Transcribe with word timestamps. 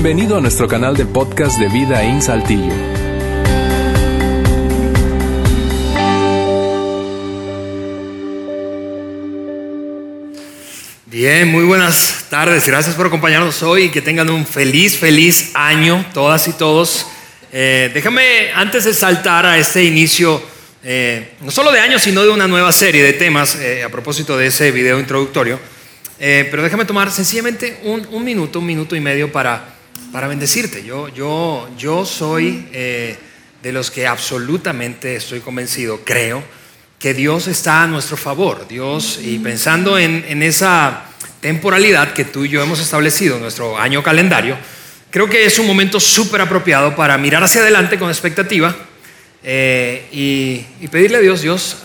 Bienvenido 0.00 0.36
a 0.36 0.40
nuestro 0.40 0.68
canal 0.68 0.96
de 0.96 1.04
podcast 1.06 1.58
de 1.58 1.68
Vida 1.68 2.04
en 2.04 2.22
Saltillo. 2.22 2.72
Bien, 11.06 11.50
muy 11.50 11.64
buenas 11.64 12.26
tardes. 12.30 12.64
Gracias 12.64 12.94
por 12.94 13.08
acompañarnos 13.08 13.60
hoy 13.64 13.86
y 13.86 13.88
que 13.88 14.00
tengan 14.00 14.30
un 14.30 14.46
feliz, 14.46 14.96
feliz 14.96 15.50
año, 15.54 16.06
todas 16.14 16.46
y 16.46 16.52
todos. 16.52 17.04
Eh, 17.52 17.90
déjame, 17.92 18.52
antes 18.54 18.84
de 18.84 18.94
saltar 18.94 19.46
a 19.46 19.58
este 19.58 19.82
inicio, 19.82 20.40
eh, 20.84 21.32
no 21.40 21.50
solo 21.50 21.72
de 21.72 21.80
año, 21.80 21.98
sino 21.98 22.22
de 22.22 22.30
una 22.30 22.46
nueva 22.46 22.70
serie 22.70 23.02
de 23.02 23.14
temas, 23.14 23.56
eh, 23.56 23.82
a 23.82 23.88
propósito 23.88 24.38
de 24.38 24.46
ese 24.46 24.70
video 24.70 25.00
introductorio, 25.00 25.58
pero 26.20 26.62
déjame 26.62 26.84
tomar 26.84 27.10
sencillamente 27.10 27.80
un, 27.82 28.24
minuto, 28.24 28.60
un 28.60 28.66
minuto 28.66 28.94
y 28.94 29.00
medio 29.00 29.32
para, 29.32 29.77
para 30.12 30.28
bendecirte. 30.28 30.84
Yo, 30.84 31.08
yo, 31.08 31.68
yo 31.78 32.04
soy 32.04 32.66
de 32.70 33.72
los 33.72 33.90
que 33.90 34.06
absolutamente 34.06 35.16
estoy 35.16 35.40
convencido, 35.40 36.00
creo, 36.04 36.42
que 36.98 37.14
Dios 37.14 37.46
está 37.46 37.82
a 37.82 37.86
nuestro 37.86 38.16
favor. 38.16 38.66
Dios, 38.68 39.20
y 39.22 39.38
pensando 39.38 39.98
en, 39.98 40.24
en 40.28 40.42
esa 40.42 41.04
temporalidad 41.40 42.12
que 42.12 42.24
tú 42.24 42.44
y 42.44 42.48
yo 42.48 42.62
hemos 42.62 42.80
establecido 42.80 43.36
en 43.36 43.42
nuestro 43.42 43.78
año 43.78 44.02
calendario, 44.02 44.56
creo 45.10 45.28
que 45.28 45.44
es 45.44 45.58
un 45.58 45.66
momento 45.66 46.00
súper 46.00 46.40
apropiado 46.40 46.94
para 46.96 47.16
mirar 47.18 47.42
hacia 47.42 47.60
adelante 47.60 47.98
con 47.98 48.08
expectativa 48.08 48.74
eh, 49.42 50.08
y, 50.12 50.88
pedirle 50.88 51.18
a 51.18 51.20
Dios, 51.20 51.42
Dios, 51.42 51.76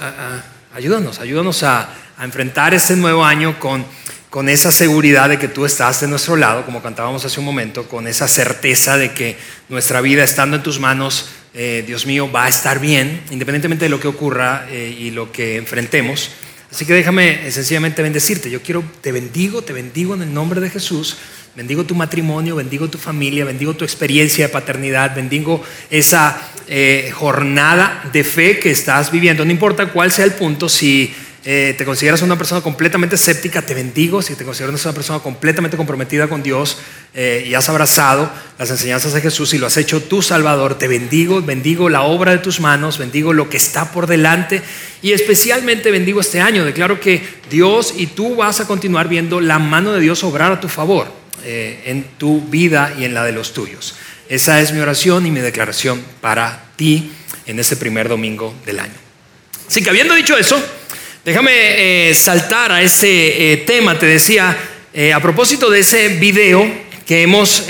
ayúdanos, 0.73 1.19
ayúdanos 1.19 1.63
a, 1.63 1.89
enfrentar 2.21 2.73
este 2.73 2.95
nuevo 2.95 3.25
año 3.25 3.59
con, 3.59 3.85
con 4.33 4.49
esa 4.49 4.71
seguridad 4.71 5.29
de 5.29 5.37
que 5.37 5.47
tú 5.47 5.63
estás 5.63 6.01
de 6.01 6.07
nuestro 6.07 6.35
lado, 6.35 6.65
como 6.65 6.81
cantábamos 6.81 7.23
hace 7.23 7.39
un 7.39 7.45
momento, 7.45 7.87
con 7.87 8.07
esa 8.07 8.27
certeza 8.27 8.97
de 8.97 9.11
que 9.11 9.37
nuestra 9.69 10.01
vida 10.01 10.23
estando 10.23 10.57
en 10.57 10.63
tus 10.63 10.79
manos, 10.79 11.29
eh, 11.53 11.83
Dios 11.85 12.07
mío, 12.07 12.31
va 12.31 12.45
a 12.45 12.49
estar 12.49 12.79
bien, 12.79 13.21
independientemente 13.29 13.85
de 13.85 13.89
lo 13.89 13.99
que 13.99 14.07
ocurra 14.07 14.65
eh, 14.71 14.97
y 14.99 15.11
lo 15.11 15.31
que 15.31 15.57
enfrentemos. 15.57 16.31
Así 16.71 16.83
que 16.83 16.93
déjame 16.93 17.51
sencillamente 17.51 18.01
bendecirte. 18.01 18.49
Yo 18.49 18.63
quiero, 18.63 18.83
te 19.01 19.11
bendigo, 19.11 19.61
te 19.61 19.71
bendigo 19.71 20.15
en 20.15 20.23
el 20.23 20.33
nombre 20.33 20.59
de 20.61 20.71
Jesús. 20.71 21.17
Bendigo 21.55 21.83
tu 21.83 21.93
matrimonio, 21.93 22.55
bendigo 22.55 22.89
tu 22.89 22.97
familia, 22.97 23.45
bendigo 23.45 23.75
tu 23.75 23.85
experiencia 23.85 24.47
de 24.47 24.51
paternidad, 24.51 25.15
bendigo 25.15 25.63
esa 25.91 26.41
eh, 26.67 27.11
jornada 27.13 28.09
de 28.11 28.23
fe 28.23 28.57
que 28.57 28.71
estás 28.71 29.11
viviendo. 29.11 29.45
No 29.45 29.51
importa 29.51 29.91
cuál 29.91 30.11
sea 30.11 30.25
el 30.25 30.33
punto, 30.33 30.69
si 30.69 31.13
eh, 31.45 31.75
te 31.77 31.83
consideras 31.83 32.21
una 32.21 32.37
persona 32.37 32.61
completamente 32.61 33.15
escéptica, 33.15 33.61
te 33.61 33.73
bendigo. 33.73 34.21
Si 34.21 34.35
te 34.35 34.45
consideras 34.45 34.85
una 34.85 34.93
persona 34.93 35.19
completamente 35.19 35.75
comprometida 35.75 36.29
con 36.29 36.41
Dios 36.41 36.77
eh, 37.13 37.45
y 37.45 37.53
has 37.53 37.67
abrazado 37.67 38.31
las 38.57 38.69
enseñanzas 38.69 39.11
de 39.11 39.19
Jesús 39.19 39.53
y 39.53 39.57
lo 39.57 39.67
has 39.67 39.75
hecho 39.75 40.01
tu 40.01 40.21
Salvador, 40.21 40.77
te 40.77 40.87
bendigo, 40.87 41.41
bendigo 41.41 41.89
la 41.89 42.03
obra 42.03 42.31
de 42.31 42.37
tus 42.37 42.61
manos, 42.61 42.97
bendigo 42.97 43.33
lo 43.33 43.49
que 43.49 43.57
está 43.57 43.91
por 43.91 44.07
delante 44.07 44.61
y 45.01 45.11
especialmente 45.11 45.91
bendigo 45.91 46.21
este 46.21 46.39
año. 46.39 46.63
Declaro 46.63 47.01
que 47.01 47.21
Dios 47.49 47.93
y 47.97 48.07
tú 48.07 48.37
vas 48.37 48.61
a 48.61 48.67
continuar 48.67 49.09
viendo 49.09 49.41
la 49.41 49.59
mano 49.59 49.91
de 49.91 49.99
Dios 49.99 50.23
obrar 50.23 50.53
a 50.53 50.61
tu 50.61 50.69
favor 50.69 51.11
eh, 51.43 51.83
en 51.87 52.05
tu 52.17 52.39
vida 52.39 52.95
y 52.97 53.03
en 53.03 53.13
la 53.13 53.25
de 53.25 53.33
los 53.33 53.51
tuyos. 53.51 53.95
Esa 54.29 54.61
es 54.61 54.71
mi 54.71 54.79
oración 54.79 55.25
y 55.25 55.31
mi 55.31 55.41
declaración 55.41 56.01
para 56.21 56.67
ti 56.77 57.11
en 57.45 57.59
este 57.59 57.75
primer 57.75 58.07
domingo 58.07 58.55
del 58.65 58.79
año. 58.79 58.93
Así 59.67 59.81
que 59.83 59.89
habiendo 59.89 60.13
dicho 60.13 60.37
eso, 60.37 60.61
Déjame 61.25 62.09
eh, 62.09 62.13
saltar 62.13 62.73
a 62.73 62.81
ese 62.81 63.53
eh, 63.53 63.57
tema, 63.57 63.97
te 63.97 64.05
decía, 64.05 64.57
eh, 64.93 65.13
a 65.13 65.21
propósito 65.21 65.69
de 65.69 65.79
ese 65.79 66.09
video 66.09 66.69
que 67.05 67.21
hemos 67.21 67.65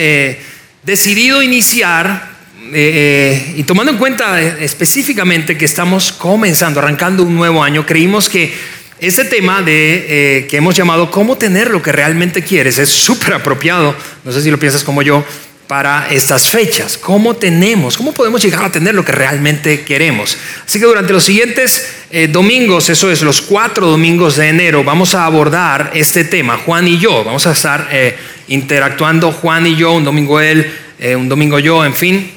decidido 0.82 1.44
iniciar 1.44 2.34
y 2.74 3.64
tomando 3.64 3.92
en 3.92 3.98
cuenta 4.00 4.42
específicamente 4.42 5.56
que 5.58 5.66
estamos 5.66 6.12
comenzando, 6.12 6.80
arrancando 6.80 7.24
un 7.24 7.36
nuevo 7.36 7.64
año, 7.64 7.86
creímos 7.86 8.28
que 8.28 8.54
este 9.00 9.26
tema 9.26 9.62
de, 9.62 10.48
que 10.50 10.58
hemos 10.58 10.76
llamado 10.76 11.12
cómo 11.12 11.38
tener 11.38 11.70
lo 11.70 11.82
que 11.82 11.92
realmente 11.92 12.42
quieres 12.44 12.80
es 12.80 12.90
súper 12.90 13.34
apropiado, 13.34 13.96
no 14.24 14.32
sé 14.32 14.42
si 14.42 14.50
lo 14.52 14.60
piensas 14.60 14.84
como 14.84 15.02
yo, 15.02 15.24
para 15.74 16.08
estas 16.12 16.50
fechas. 16.50 17.00
¿Cómo 17.00 17.36
tenemos? 17.36 17.98
¿Cómo 17.98 18.14
podemos 18.14 18.44
llegar 18.44 18.66
a 18.66 18.72
tener 18.72 18.94
lo 18.94 19.04
que 19.04 19.12
realmente 19.12 19.82
queremos? 19.82 20.38
Así 20.68 20.78
que 20.78 20.86
durante 20.86 21.12
los 21.12 21.24
siguientes 21.24 21.96
eh, 22.12 22.28
domingos, 22.28 22.90
eso 22.90 23.10
es 23.10 23.24
los 23.24 23.42
cuatro 23.42 23.88
domingos 23.88 24.36
de 24.36 24.50
enero, 24.50 24.84
vamos 24.84 25.16
a 25.16 25.26
abordar 25.26 25.90
este 25.96 26.26
tema, 26.26 26.60
Juan 26.60 26.88
y 26.88 27.00
yo. 27.00 27.24
Vamos 27.24 27.48
a 27.48 27.54
estar 27.54 27.90
eh, 27.92 28.16
interactuando 28.50 29.32
Juan 29.32 29.66
y 29.66 29.76
yo, 29.76 29.94
un 29.94 30.04
domingo 30.04 30.40
él, 30.40 30.72
eh, 31.00 31.16
un 31.16 31.28
domingo 31.28 31.58
yo, 31.58 31.84
en 31.84 31.96
fin. 31.96 32.32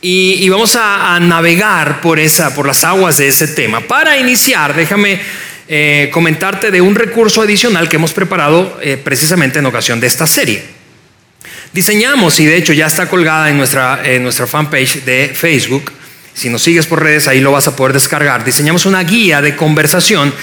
Y, 0.00 0.48
vamos 0.48 0.78
a, 0.80 1.20
navegar 1.20 2.00
por, 2.00 2.18
esa, 2.18 2.54
por 2.54 2.66
las 2.66 2.84
aguas 2.84 3.18
de 3.18 3.28
ese 3.28 3.48
tema. 3.48 3.82
Para 3.82 4.16
iniciar, 4.16 4.74
déjame 4.74 5.20
comentarte 6.10 6.70
de 6.70 6.80
un 6.80 6.94
recurso 6.94 7.42
adicional 7.42 7.86
que 7.86 7.96
hemos 7.96 8.14
preparado 8.14 8.80
precisamente 9.04 9.58
en 9.58 9.66
ocasión 9.66 10.00
de 10.00 10.06
esta 10.06 10.26
serie. 10.26 10.79
Diseñamos, 11.72 12.40
y 12.40 12.46
de 12.46 12.56
hecho 12.56 12.72
ya 12.72 12.86
está 12.86 13.08
colgada 13.08 13.48
en 13.48 13.56
nuestra, 13.56 14.00
en 14.04 14.24
nuestra 14.24 14.48
fanpage 14.48 15.04
de 15.04 15.30
Facebook, 15.32 15.92
si 16.34 16.48
nos 16.48 16.62
sigues 16.62 16.86
por 16.86 17.02
redes 17.02 17.28
ahí 17.28 17.40
lo 17.40 17.52
vas 17.52 17.68
a 17.68 17.76
poder 17.76 17.92
descargar, 17.92 18.44
diseñamos 18.44 18.86
una 18.86 19.04
guía 19.04 19.40
de 19.40 19.54
conversación. 19.54 20.34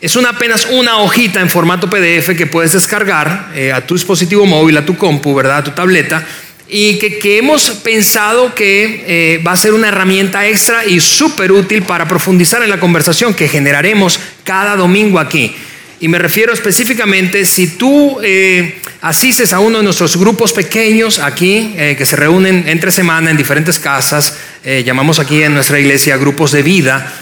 Es 0.00 0.16
una, 0.16 0.30
apenas 0.30 0.66
una 0.66 0.98
hojita 0.98 1.40
en 1.40 1.48
formato 1.48 1.88
PDF 1.88 2.36
que 2.36 2.46
puedes 2.46 2.72
descargar 2.72 3.52
eh, 3.54 3.72
a 3.72 3.86
tu 3.86 3.94
dispositivo 3.94 4.46
móvil, 4.46 4.76
a 4.76 4.84
tu 4.84 4.96
compu, 4.96 5.34
¿verdad? 5.34 5.58
a 5.58 5.64
tu 5.64 5.70
tableta, 5.70 6.26
y 6.68 6.98
que, 6.98 7.38
hemos 7.38 7.70
pensado 7.70 8.54
que 8.54 9.04
eh, 9.06 9.42
va 9.46 9.52
a 9.52 9.56
ser 9.56 9.74
una 9.74 9.88
herramienta 9.88 10.46
extra 10.48 10.84
y 10.84 10.98
súper 10.98 11.52
útil 11.52 11.82
para 11.82 12.08
profundizar 12.08 12.62
en 12.62 12.70
la 12.70 12.80
conversación 12.80 13.32
que 13.32 13.48
generaremos 13.48 14.18
cada 14.42 14.74
domingo 14.74 15.20
aquí. 15.20 15.54
Y 16.00 16.08
me 16.08 16.18
refiero 16.18 16.52
específicamente, 16.52 17.44
si 17.44 17.78
tú 17.78 18.18
eh, 18.22 18.78
asistes 19.00 19.52
a 19.52 19.60
uno 19.60 19.78
de 19.78 19.84
nuestros 19.84 20.16
grupos 20.16 20.52
pequeños 20.52 21.18
aquí, 21.20 21.74
eh, 21.76 21.94
que 21.96 22.04
se 22.04 22.16
reúnen 22.16 22.64
entre 22.66 22.90
semana 22.90 23.30
en 23.30 23.36
diferentes 23.36 23.78
casas, 23.78 24.36
eh, 24.64 24.82
llamamos 24.84 25.20
aquí 25.20 25.42
en 25.42 25.54
nuestra 25.54 25.78
iglesia 25.78 26.16
grupos 26.16 26.52
de 26.52 26.62
vida, 26.62 27.12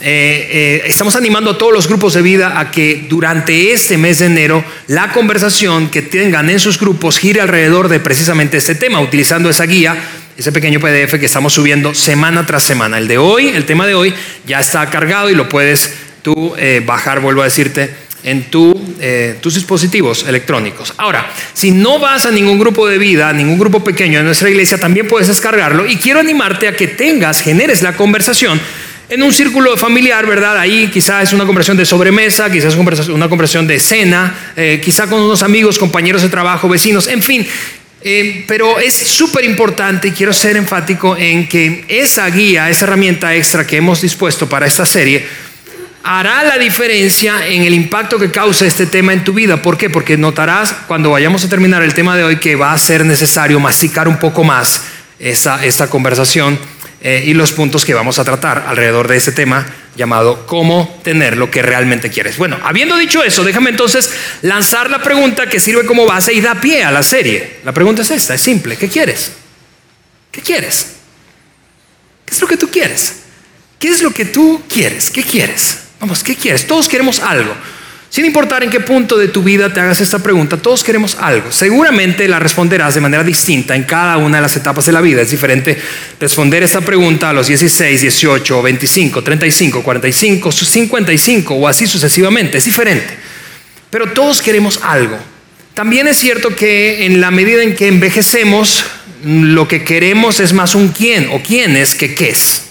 estamos 0.00 1.16
animando 1.16 1.50
a 1.50 1.58
todos 1.58 1.72
los 1.72 1.88
grupos 1.88 2.14
de 2.14 2.22
vida 2.22 2.60
a 2.60 2.70
que 2.70 3.06
durante 3.08 3.72
este 3.72 3.98
mes 3.98 4.20
de 4.20 4.26
enero 4.26 4.64
la 4.86 5.10
conversación 5.10 5.90
que 5.90 6.02
tengan 6.02 6.48
en 6.50 6.60
sus 6.60 6.78
grupos 6.78 7.18
gire 7.18 7.40
alrededor 7.40 7.88
de 7.88 7.98
precisamente 7.98 8.58
este 8.58 8.76
tema, 8.76 9.00
utilizando 9.00 9.50
esa 9.50 9.64
guía 9.64 9.96
ese 10.36 10.52
pequeño 10.52 10.78
PDF 10.78 11.18
que 11.18 11.26
estamos 11.26 11.52
subiendo 11.52 11.94
semana 11.94 12.46
tras 12.46 12.62
semana. 12.62 12.98
El 12.98 13.08
de 13.08 13.18
hoy, 13.18 13.48
el 13.48 13.64
tema 13.64 13.88
de 13.88 13.96
hoy, 13.96 14.14
ya 14.46 14.60
está 14.60 14.88
cargado 14.88 15.30
y 15.30 15.34
lo 15.34 15.48
puedes 15.48 15.92
tú 16.22 16.54
bajar, 16.86 17.18
vuelvo 17.18 17.42
a 17.42 17.46
decirte, 17.46 17.92
en 18.22 18.46
eh, 19.00 19.38
tus 19.40 19.54
dispositivos 19.54 20.24
electrónicos. 20.26 20.92
Ahora, 20.96 21.30
si 21.52 21.70
no 21.70 21.98
vas 21.98 22.26
a 22.26 22.30
ningún 22.30 22.58
grupo 22.58 22.86
de 22.86 22.98
vida, 22.98 23.32
ningún 23.32 23.58
grupo 23.58 23.84
pequeño 23.84 24.18
de 24.18 24.24
nuestra 24.24 24.50
iglesia, 24.50 24.78
también 24.78 25.06
puedes 25.06 25.28
descargarlo 25.28 25.86
y 25.86 25.96
quiero 25.96 26.20
animarte 26.20 26.68
a 26.68 26.76
que 26.76 26.88
tengas, 26.88 27.40
generes 27.40 27.82
la 27.82 27.96
conversación 27.96 28.60
en 29.08 29.22
un 29.22 29.32
círculo 29.32 29.76
familiar, 29.76 30.26
¿verdad? 30.26 30.58
Ahí 30.58 30.90
quizás 30.92 31.28
es 31.28 31.32
una 31.32 31.46
conversación 31.46 31.78
de 31.78 31.86
sobremesa, 31.86 32.50
quizás 32.50 32.76
una 32.76 33.28
conversación 33.28 33.66
de 33.66 33.78
cena, 33.78 34.52
eh, 34.54 34.80
quizá 34.84 35.06
con 35.06 35.20
unos 35.20 35.42
amigos, 35.42 35.78
compañeros 35.78 36.22
de 36.22 36.28
trabajo, 36.28 36.68
vecinos, 36.68 37.06
en 37.06 37.22
fin. 37.22 37.46
Eh, 38.00 38.44
pero 38.46 38.78
es 38.78 38.94
súper 38.94 39.44
importante 39.44 40.08
y 40.08 40.10
quiero 40.12 40.32
ser 40.32 40.56
enfático 40.56 41.16
en 41.16 41.48
que 41.48 41.84
esa 41.88 42.28
guía, 42.28 42.70
esa 42.70 42.84
herramienta 42.84 43.34
extra 43.34 43.66
que 43.66 43.76
hemos 43.76 44.02
dispuesto 44.02 44.48
para 44.48 44.66
esta 44.66 44.86
serie, 44.86 45.26
hará 46.02 46.42
la 46.44 46.58
diferencia 46.58 47.46
en 47.46 47.62
el 47.62 47.74
impacto 47.74 48.18
que 48.18 48.30
causa 48.30 48.66
este 48.66 48.86
tema 48.86 49.12
en 49.12 49.24
tu 49.24 49.32
vida. 49.32 49.60
¿Por 49.62 49.76
qué? 49.76 49.90
Porque 49.90 50.16
notarás 50.16 50.72
cuando 50.86 51.10
vayamos 51.10 51.44
a 51.44 51.48
terminar 51.48 51.82
el 51.82 51.94
tema 51.94 52.16
de 52.16 52.24
hoy 52.24 52.36
que 52.36 52.56
va 52.56 52.72
a 52.72 52.78
ser 52.78 53.04
necesario 53.04 53.60
masticar 53.60 54.08
un 54.08 54.18
poco 54.18 54.44
más 54.44 54.82
esa, 55.18 55.64
esta 55.64 55.88
conversación 55.90 56.58
eh, 57.00 57.24
y 57.26 57.34
los 57.34 57.52
puntos 57.52 57.84
que 57.84 57.94
vamos 57.94 58.18
a 58.18 58.24
tratar 58.24 58.64
alrededor 58.66 59.06
de 59.08 59.16
este 59.16 59.32
tema 59.32 59.66
llamado 59.96 60.46
cómo 60.46 61.00
tener 61.02 61.36
lo 61.36 61.50
que 61.50 61.62
realmente 61.62 62.10
quieres. 62.10 62.38
Bueno, 62.38 62.58
habiendo 62.62 62.96
dicho 62.96 63.22
eso, 63.22 63.44
déjame 63.44 63.70
entonces 63.70 64.10
lanzar 64.42 64.90
la 64.90 65.02
pregunta 65.02 65.48
que 65.48 65.60
sirve 65.60 65.84
como 65.84 66.06
base 66.06 66.32
y 66.32 66.40
da 66.40 66.60
pie 66.60 66.84
a 66.84 66.90
la 66.90 67.02
serie. 67.02 67.58
La 67.64 67.72
pregunta 67.72 68.02
es 68.02 68.10
esta, 68.10 68.34
es 68.34 68.40
simple. 68.40 68.76
¿Qué 68.76 68.88
quieres? 68.88 69.32
¿Qué 70.30 70.40
quieres? 70.40 70.94
¿Qué 72.24 72.34
es 72.34 72.40
lo 72.40 72.46
que 72.46 72.56
tú 72.56 72.70
quieres? 72.70 73.14
¿Qué 73.78 73.88
es 73.88 74.02
lo 74.02 74.10
que 74.12 74.24
tú 74.24 74.62
quieres? 74.68 75.10
¿Qué 75.10 75.22
quieres? 75.22 75.87
Vamos, 76.00 76.22
¿qué 76.22 76.36
quieres? 76.36 76.66
Todos 76.66 76.88
queremos 76.88 77.20
algo. 77.20 77.54
Sin 78.10 78.24
importar 78.24 78.62
en 78.62 78.70
qué 78.70 78.80
punto 78.80 79.18
de 79.18 79.28
tu 79.28 79.42
vida 79.42 79.70
te 79.70 79.80
hagas 79.80 80.00
esta 80.00 80.18
pregunta, 80.18 80.56
todos 80.56 80.82
queremos 80.82 81.16
algo. 81.20 81.52
Seguramente 81.52 82.26
la 82.26 82.38
responderás 82.38 82.94
de 82.94 83.02
manera 83.02 83.22
distinta 83.22 83.76
en 83.76 83.82
cada 83.82 84.16
una 84.16 84.38
de 84.38 84.42
las 84.42 84.56
etapas 84.56 84.86
de 84.86 84.92
la 84.92 85.02
vida. 85.02 85.20
Es 85.20 85.30
diferente 85.30 85.76
responder 86.18 86.62
esta 86.62 86.80
pregunta 86.80 87.28
a 87.28 87.32
los 87.34 87.48
16, 87.48 88.00
18, 88.00 88.62
25, 88.62 89.22
35, 89.22 89.82
45, 89.82 90.52
55 90.52 91.54
o 91.54 91.68
así 91.68 91.86
sucesivamente. 91.86 92.56
Es 92.56 92.64
diferente. 92.64 93.14
Pero 93.90 94.12
todos 94.12 94.40
queremos 94.40 94.80
algo. 94.82 95.18
también 95.74 96.08
es 96.08 96.16
cierto 96.16 96.56
que 96.56 97.06
en 97.06 97.20
la 97.20 97.30
medida 97.30 97.62
en 97.62 97.76
que 97.76 97.86
envejecemos, 97.86 98.84
lo 99.22 99.68
que 99.68 99.84
queremos 99.84 100.40
es 100.40 100.52
más 100.52 100.74
un 100.74 100.88
quién 100.88 101.28
o 101.30 101.40
quién 101.40 101.76
es 101.76 101.94
que 101.94 102.14
qué 102.14 102.30
es. 102.30 102.67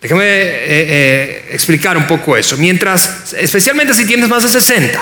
Déjame 0.00 0.24
eh, 0.24 0.56
eh, 0.68 1.48
explicar 1.52 1.96
un 1.96 2.06
poco 2.06 2.36
eso. 2.36 2.56
Mientras, 2.56 3.32
especialmente 3.32 3.94
si 3.94 4.06
tienes 4.06 4.28
más 4.28 4.44
de 4.44 4.48
60, 4.48 5.00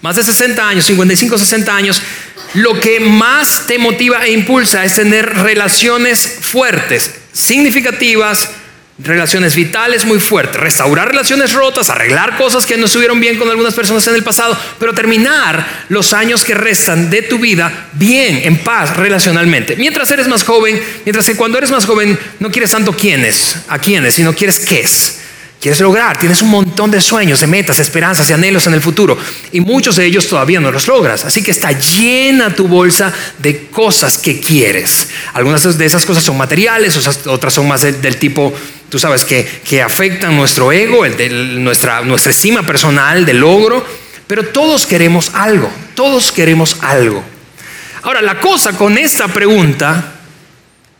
más 0.00 0.16
de 0.16 0.22
60 0.22 0.66
años, 0.66 0.84
55, 0.86 1.36
60 1.36 1.76
años, 1.76 2.02
lo 2.54 2.80
que 2.80 3.00
más 3.00 3.66
te 3.66 3.78
motiva 3.78 4.24
e 4.24 4.32
impulsa 4.32 4.84
es 4.84 4.96
tener 4.96 5.26
relaciones 5.26 6.38
fuertes, 6.40 7.10
significativas, 7.32 8.48
relaciones 9.02 9.54
vitales 9.54 10.04
muy 10.04 10.20
fuertes, 10.20 10.60
restaurar 10.60 11.08
relaciones 11.08 11.52
rotas, 11.52 11.90
arreglar 11.90 12.36
cosas 12.36 12.66
que 12.66 12.76
no 12.76 12.86
estuvieron 12.86 13.20
bien 13.20 13.38
con 13.38 13.48
algunas 13.48 13.74
personas 13.74 14.06
en 14.08 14.14
el 14.14 14.22
pasado, 14.22 14.56
pero 14.78 14.92
terminar 14.92 15.84
los 15.88 16.12
años 16.12 16.44
que 16.44 16.54
restan 16.54 17.10
de 17.10 17.22
tu 17.22 17.38
vida 17.38 17.88
bien, 17.92 18.40
en 18.44 18.58
paz, 18.58 18.96
relacionalmente. 18.96 19.76
Mientras 19.76 20.10
eres 20.10 20.28
más 20.28 20.44
joven, 20.44 20.80
mientras 21.04 21.26
que 21.26 21.36
cuando 21.36 21.58
eres 21.58 21.70
más 21.70 21.86
joven 21.86 22.18
no 22.38 22.50
quieres 22.50 22.70
tanto 22.70 22.92
quiénes, 22.92 23.56
a 23.68 23.78
quiénes, 23.78 24.14
sino 24.14 24.34
quieres 24.34 24.60
qué 24.60 24.80
es. 24.80 25.20
Quieres 25.60 25.78
lograr, 25.80 26.18
tienes 26.18 26.40
un 26.40 26.48
montón 26.48 26.90
de 26.90 27.02
sueños, 27.02 27.40
de 27.40 27.46
metas, 27.46 27.78
esperanzas 27.78 28.30
y 28.30 28.32
anhelos 28.32 28.66
en 28.66 28.72
el 28.72 28.80
futuro 28.80 29.18
y 29.52 29.60
muchos 29.60 29.96
de 29.96 30.06
ellos 30.06 30.26
todavía 30.26 30.58
no 30.58 30.72
los 30.72 30.88
logras. 30.88 31.26
Así 31.26 31.42
que 31.42 31.50
está 31.50 31.72
llena 31.72 32.54
tu 32.54 32.66
bolsa 32.66 33.12
de 33.38 33.66
cosas 33.66 34.16
que 34.16 34.40
quieres. 34.40 35.08
Algunas 35.34 35.76
de 35.76 35.84
esas 35.84 36.06
cosas 36.06 36.24
son 36.24 36.38
materiales, 36.38 36.96
otras 37.26 37.52
son 37.52 37.68
más 37.68 37.82
del, 37.82 38.16
tipo, 38.16 38.54
tú 38.90 38.98
sabes, 38.98 39.24
que, 39.24 39.46
que 39.64 39.80
afectan 39.80 40.36
nuestro 40.36 40.70
ego, 40.72 41.06
el 41.06 41.64
nuestra, 41.64 42.02
nuestra 42.02 42.32
estima 42.32 42.66
personal 42.66 43.24
de 43.24 43.32
logro, 43.32 43.84
pero 44.26 44.44
todos 44.48 44.84
queremos 44.86 45.30
algo, 45.32 45.72
todos 45.94 46.30
queremos 46.30 46.76
algo. 46.82 47.24
Ahora, 48.02 48.20
la 48.20 48.38
cosa 48.40 48.72
con 48.72 48.98
esta 48.98 49.28
pregunta 49.28 50.14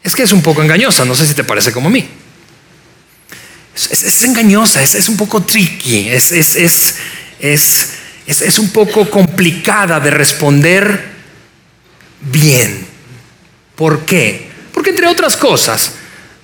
es 0.02 0.14
que 0.14 0.22
es 0.22 0.32
un 0.32 0.42
poco 0.42 0.62
engañosa, 0.62 1.04
no 1.04 1.14
sé 1.14 1.26
si 1.26 1.34
te 1.34 1.44
parece 1.44 1.72
como 1.72 1.88
a 1.88 1.92
mí 1.92 2.08
es, 3.75 4.22
engañosa, 4.22 4.82
es, 4.82 5.08
un 5.08 5.16
poco 5.16 5.42
tricky, 5.42 6.08
es, 6.08 6.32
es 7.38 8.58
un 8.58 8.70
poco 8.70 9.08
complicada 9.08 10.00
de 10.00 10.10
responder 10.10 11.10
bien. 12.20 12.87
¿Por 13.76 14.04
qué? 14.04 14.50
Porque 14.72 14.90
entre 14.90 15.06
otras 15.06 15.37
cosas, 15.37 15.92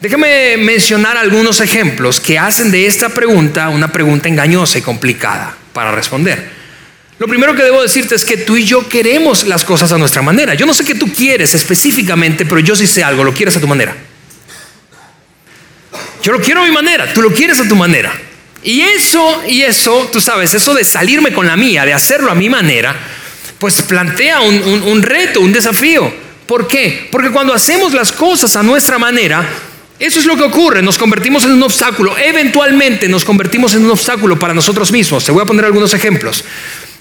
déjame 0.00 0.56
mencionar 0.56 1.16
algunos 1.16 1.60
ejemplos 1.60 2.20
que 2.20 2.38
hacen 2.38 2.70
de 2.70 2.86
esta 2.86 3.08
pregunta 3.08 3.68
una 3.68 3.92
pregunta 3.92 4.28
engañosa 4.28 4.78
y 4.78 4.82
complicada 4.82 5.56
para 5.72 5.92
responder. 5.92 6.56
Lo 7.18 7.26
primero 7.26 7.54
que 7.54 7.62
debo 7.62 7.80
decirte 7.80 8.14
es 8.14 8.24
que 8.24 8.36
tú 8.36 8.56
y 8.56 8.64
yo 8.64 8.88
queremos 8.88 9.44
las 9.44 9.64
cosas 9.64 9.90
a 9.92 9.98
nuestra 9.98 10.20
manera. 10.20 10.54
Yo 10.54 10.66
no 10.66 10.74
sé 10.74 10.84
qué 10.84 10.94
tú 10.94 11.10
quieres 11.12 11.54
específicamente, 11.54 12.44
pero 12.44 12.60
yo 12.60 12.76
sí 12.76 12.86
sé 12.86 13.02
algo, 13.02 13.24
lo 13.24 13.32
quieres 13.32 13.56
a 13.56 13.60
tu 13.60 13.66
manera. 13.66 13.96
Yo 16.22 16.32
lo 16.32 16.40
quiero 16.40 16.62
a 16.62 16.66
mi 16.66 16.72
manera, 16.72 17.12
tú 17.14 17.22
lo 17.22 17.32
quieres 17.32 17.58
a 17.60 17.68
tu 17.68 17.76
manera. 17.76 18.12
Y 18.62 18.80
eso, 18.80 19.44
y 19.46 19.62
eso, 19.62 20.08
tú 20.12 20.20
sabes, 20.20 20.52
eso 20.52 20.74
de 20.74 20.84
salirme 20.84 21.32
con 21.32 21.46
la 21.46 21.56
mía, 21.56 21.84
de 21.84 21.94
hacerlo 21.94 22.30
a 22.32 22.34
mi 22.34 22.50
manera, 22.50 22.94
pues 23.58 23.80
plantea 23.82 24.40
un, 24.40 25.02
reto, 25.02 25.40
un 25.40 25.52
desafío. 25.52 26.12
¿Por 26.46 26.66
qué? 26.68 27.08
Porque 27.10 27.30
cuando 27.30 27.54
hacemos 27.54 27.94
las 27.94 28.12
cosas 28.12 28.56
a 28.56 28.62
nuestra 28.62 28.98
manera, 28.98 29.48
eso 29.98 30.20
es 30.20 30.26
lo 30.26 30.36
que 30.36 30.42
ocurre, 30.42 30.82
nos 30.82 30.98
convertimos 30.98 31.44
en 31.44 31.52
un 31.52 31.62
obstáculo, 31.62 32.16
eventualmente 32.18 33.08
nos 33.08 33.24
convertimos 33.24 33.74
en 33.74 33.84
un 33.84 33.90
obstáculo 33.90 34.38
para 34.38 34.52
nosotros 34.52 34.92
mismos. 34.92 35.24
Te 35.24 35.32
voy 35.32 35.42
a 35.42 35.46
poner 35.46 35.64
algunos 35.64 35.94
ejemplos. 35.94 36.44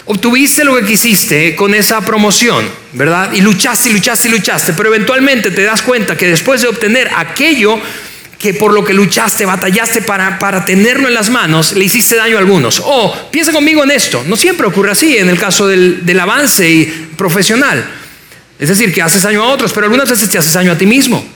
Obtuviste 0.06 0.64
lo 0.64 0.76
que 0.76 0.86
quisiste 0.86 1.54
con 1.56 1.74
esa 1.74 2.00
promoción, 2.00 2.66
¿verdad? 2.92 3.32
Y 3.32 3.40
luchaste 3.42 3.90
y 3.90 3.92
luchaste 3.92 4.28
y 4.28 4.30
luchaste, 4.30 4.72
pero 4.72 4.88
eventualmente 4.88 5.50
te 5.50 5.64
das 5.64 5.82
cuenta 5.82 6.16
que 6.16 6.28
después 6.28 6.62
de 6.62 6.68
obtener 6.68 7.10
aquello 7.14 7.78
que 8.38 8.54
por 8.54 8.72
lo 8.72 8.84
que 8.84 8.94
luchaste, 8.94 9.44
batallaste 9.44 10.02
para, 10.02 10.38
para 10.38 10.64
tenerlo 10.64 11.08
en 11.08 11.14
las 11.14 11.28
manos, 11.28 11.72
le 11.72 11.84
hiciste 11.84 12.16
daño 12.16 12.36
a 12.36 12.40
algunos. 12.40 12.80
O 12.84 13.30
piensa 13.30 13.52
conmigo 13.52 13.84
en 13.84 13.90
esto, 13.90 14.24
no 14.26 14.36
siempre 14.36 14.66
ocurre 14.66 14.92
así 14.92 15.18
en 15.18 15.28
el 15.28 15.38
caso 15.38 15.66
del, 15.66 16.06
del 16.06 16.20
avance 16.20 16.90
profesional. 17.16 17.84
Es 18.58 18.68
decir, 18.68 18.94
que 18.94 19.02
haces 19.02 19.22
daño 19.22 19.42
a 19.42 19.48
otros, 19.48 19.72
pero 19.72 19.84
algunas 19.84 20.08
veces 20.08 20.30
te 20.30 20.38
haces 20.38 20.52
daño 20.52 20.72
a 20.72 20.78
ti 20.78 20.86
mismo. 20.86 21.35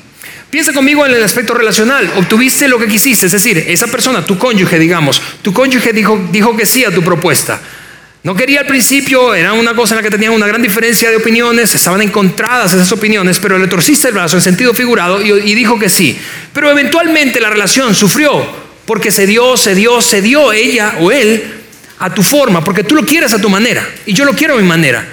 Piensa 0.51 0.73
conmigo 0.73 1.07
en 1.07 1.15
el 1.15 1.23
aspecto 1.23 1.55
relacional. 1.55 2.11
Obtuviste 2.17 2.67
lo 2.67 2.79
que 2.79 2.89
quisiste, 2.89 3.27
es 3.27 3.33
decir, 3.33 3.65
esa 3.69 3.87
persona, 3.87 4.27
tu 4.27 4.37
cónyuge, 4.37 4.81
digamos, 4.81 5.23
tu 5.43 5.53
cónyuge 5.53 5.93
dijo, 5.93 6.57
que 6.57 6.67
sí 6.67 6.85
a 6.85 6.91
tu 6.91 7.03
propuesta. 7.03 7.61
No 8.25 8.35
quería 8.35 8.61
al 8.61 8.67
principio, 8.67 9.35
era 9.35 9.53
una 9.53 9.75
cosa 9.75 9.95
en 9.95 9.99
la 9.99 10.03
que 10.03 10.11
tenían 10.11 10.33
una 10.33 10.49
gran 10.49 10.61
diferencia 10.61 11.09
de 11.09 11.17
opiniones, 11.17 11.75
estaban 11.75 12.03
encontradas 12.03 12.75
esas 12.75 12.91
opiniones, 12.93 13.39
pero 13.39 13.59
le 13.59 13.69
torciste 13.69 14.09
el 14.09 14.15
brazo 14.15 14.37
en 14.37 14.43
sentido 14.43 14.75
figurado 14.75 15.23
y, 15.23 15.55
dijo 15.55 15.79
que 15.79 15.89
sí. 15.89 16.19
Pero 16.53 16.69
eventualmente 16.69 17.41
la 17.41 17.49
relación 17.49 17.95
sufrió 17.95 18.45
porque 18.85 19.13
se 19.13 19.27
dio, 19.27 19.57
se 19.57 19.75
dio, 19.77 20.03
se 20.03 20.21
dio 20.21 20.53
ella 20.53 20.97
o 21.01 21.13
él 21.13 21.45
a 22.01 22.13
tu 22.13 22.23
forma, 22.23 22.63
porque 22.65 22.83
tú 22.83 22.97
lo 22.97 23.07
quieres 23.07 23.33
a 23.33 23.41
tu 23.41 23.49
manera 23.49 23.89
y 24.05 24.13
yo 24.13 24.25
lo 24.25 24.33
quiero 24.33 24.55
a 24.55 24.59
mi 24.59 24.67
manera. 24.67 25.07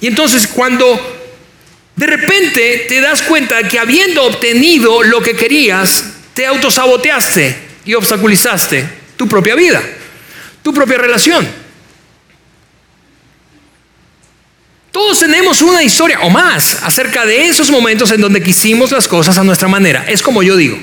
Y 0.00 0.06
entonces 0.06 0.46
cuando 0.46 1.15
de 1.96 2.06
repente 2.06 2.84
te 2.88 3.00
das 3.00 3.22
cuenta 3.22 3.66
que 3.66 3.78
habiendo 3.78 4.22
obtenido 4.24 5.02
lo 5.02 5.22
que 5.22 5.34
querías, 5.34 6.04
te 6.34 6.46
autosaboteaste 6.46 7.56
y 7.86 7.94
obstaculizaste 7.94 8.86
tu 9.16 9.26
propia 9.26 9.54
vida, 9.54 9.82
tu 10.62 10.74
propia 10.74 10.98
relación. 10.98 11.48
Todos 14.92 15.18
tenemos 15.18 15.62
una 15.62 15.82
historia 15.82 16.20
o 16.20 16.30
más 16.30 16.82
acerca 16.82 17.24
de 17.24 17.48
esos 17.48 17.70
momentos 17.70 18.10
en 18.12 18.20
donde 18.20 18.42
quisimos 18.42 18.92
las 18.92 19.08
cosas 19.08 19.36
a 19.36 19.44
nuestra 19.44 19.68
manera. 19.68 20.04
Es 20.08 20.22
como 20.22 20.42
yo 20.42 20.56
digo. 20.56 20.78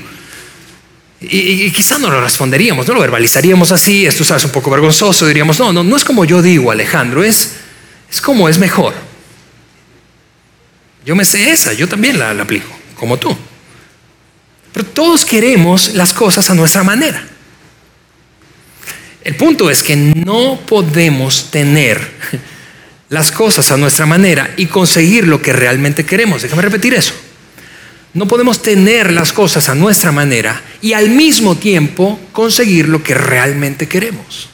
Y, 1.19 1.71
quizás 1.71 2.00
no 2.00 2.10
lo 2.10 2.21
responderíamos, 2.21 2.88
no 2.88 2.95
lo 2.95 3.00
verbalizaríamos 3.00 3.71
así, 3.71 4.06
esto 4.06 4.25
sabes 4.25 4.44
un 4.44 4.51
poco 4.51 4.69
vergonzoso, 4.69 5.25
diríamos, 5.25 5.57
no, 5.57 5.71
no, 5.71 5.83
no 5.83 5.95
es 5.95 6.04
como 6.04 6.25
yo 6.25 6.42
digo, 6.42 6.69
Alejandro, 6.69 7.24
es, 7.24 7.54
es 8.12 8.19
como 8.19 8.50
es 8.50 8.57
mejor. 8.57 8.94
Yo 11.06 11.16
me 11.16 11.26
sé 11.26 11.52
esa, 11.52 11.74
yo 11.74 11.88
también 11.88 12.18
la, 12.18 12.32
aplico, 12.32 12.70
como 12.96 13.18
tú. 13.18 13.36
Pero 14.72 14.86
todos 14.88 15.26
queremos 15.26 15.94
las 15.94 16.14
cosas 16.14 16.50
a 16.50 16.56
nuestra 16.56 16.84
manera. 16.84 17.24
El 19.24 19.36
punto 19.36 19.70
es 19.70 19.84
que 19.84 19.96
no 19.96 20.60
podemos 20.66 21.52
tener 21.52 22.00
las 23.10 23.32
cosas 23.32 23.72
a 23.72 23.78
nuestra 23.78 24.06
manera 24.06 24.54
y 24.58 24.66
conseguir 24.66 25.27
lo 25.27 25.42
que 25.42 25.54
realmente 25.54 26.06
queremos. 26.06 26.42
Déjame 26.42 26.63
repetir 26.63 26.94
eso. 26.94 27.13
No 28.13 28.27
podemos 28.27 28.62
tener 28.62 29.12
las 29.12 29.34
cosas 29.34 29.70
a 29.70 29.75
nuestra 29.75 30.12
manera 30.12 30.62
y 30.82 30.94
al 30.94 31.10
mismo 31.10 31.56
tiempo 31.56 32.20
conseguir 32.32 32.88
lo 32.88 33.01
que 33.01 33.16
realmente 33.16 33.88
queremos. 33.88 34.50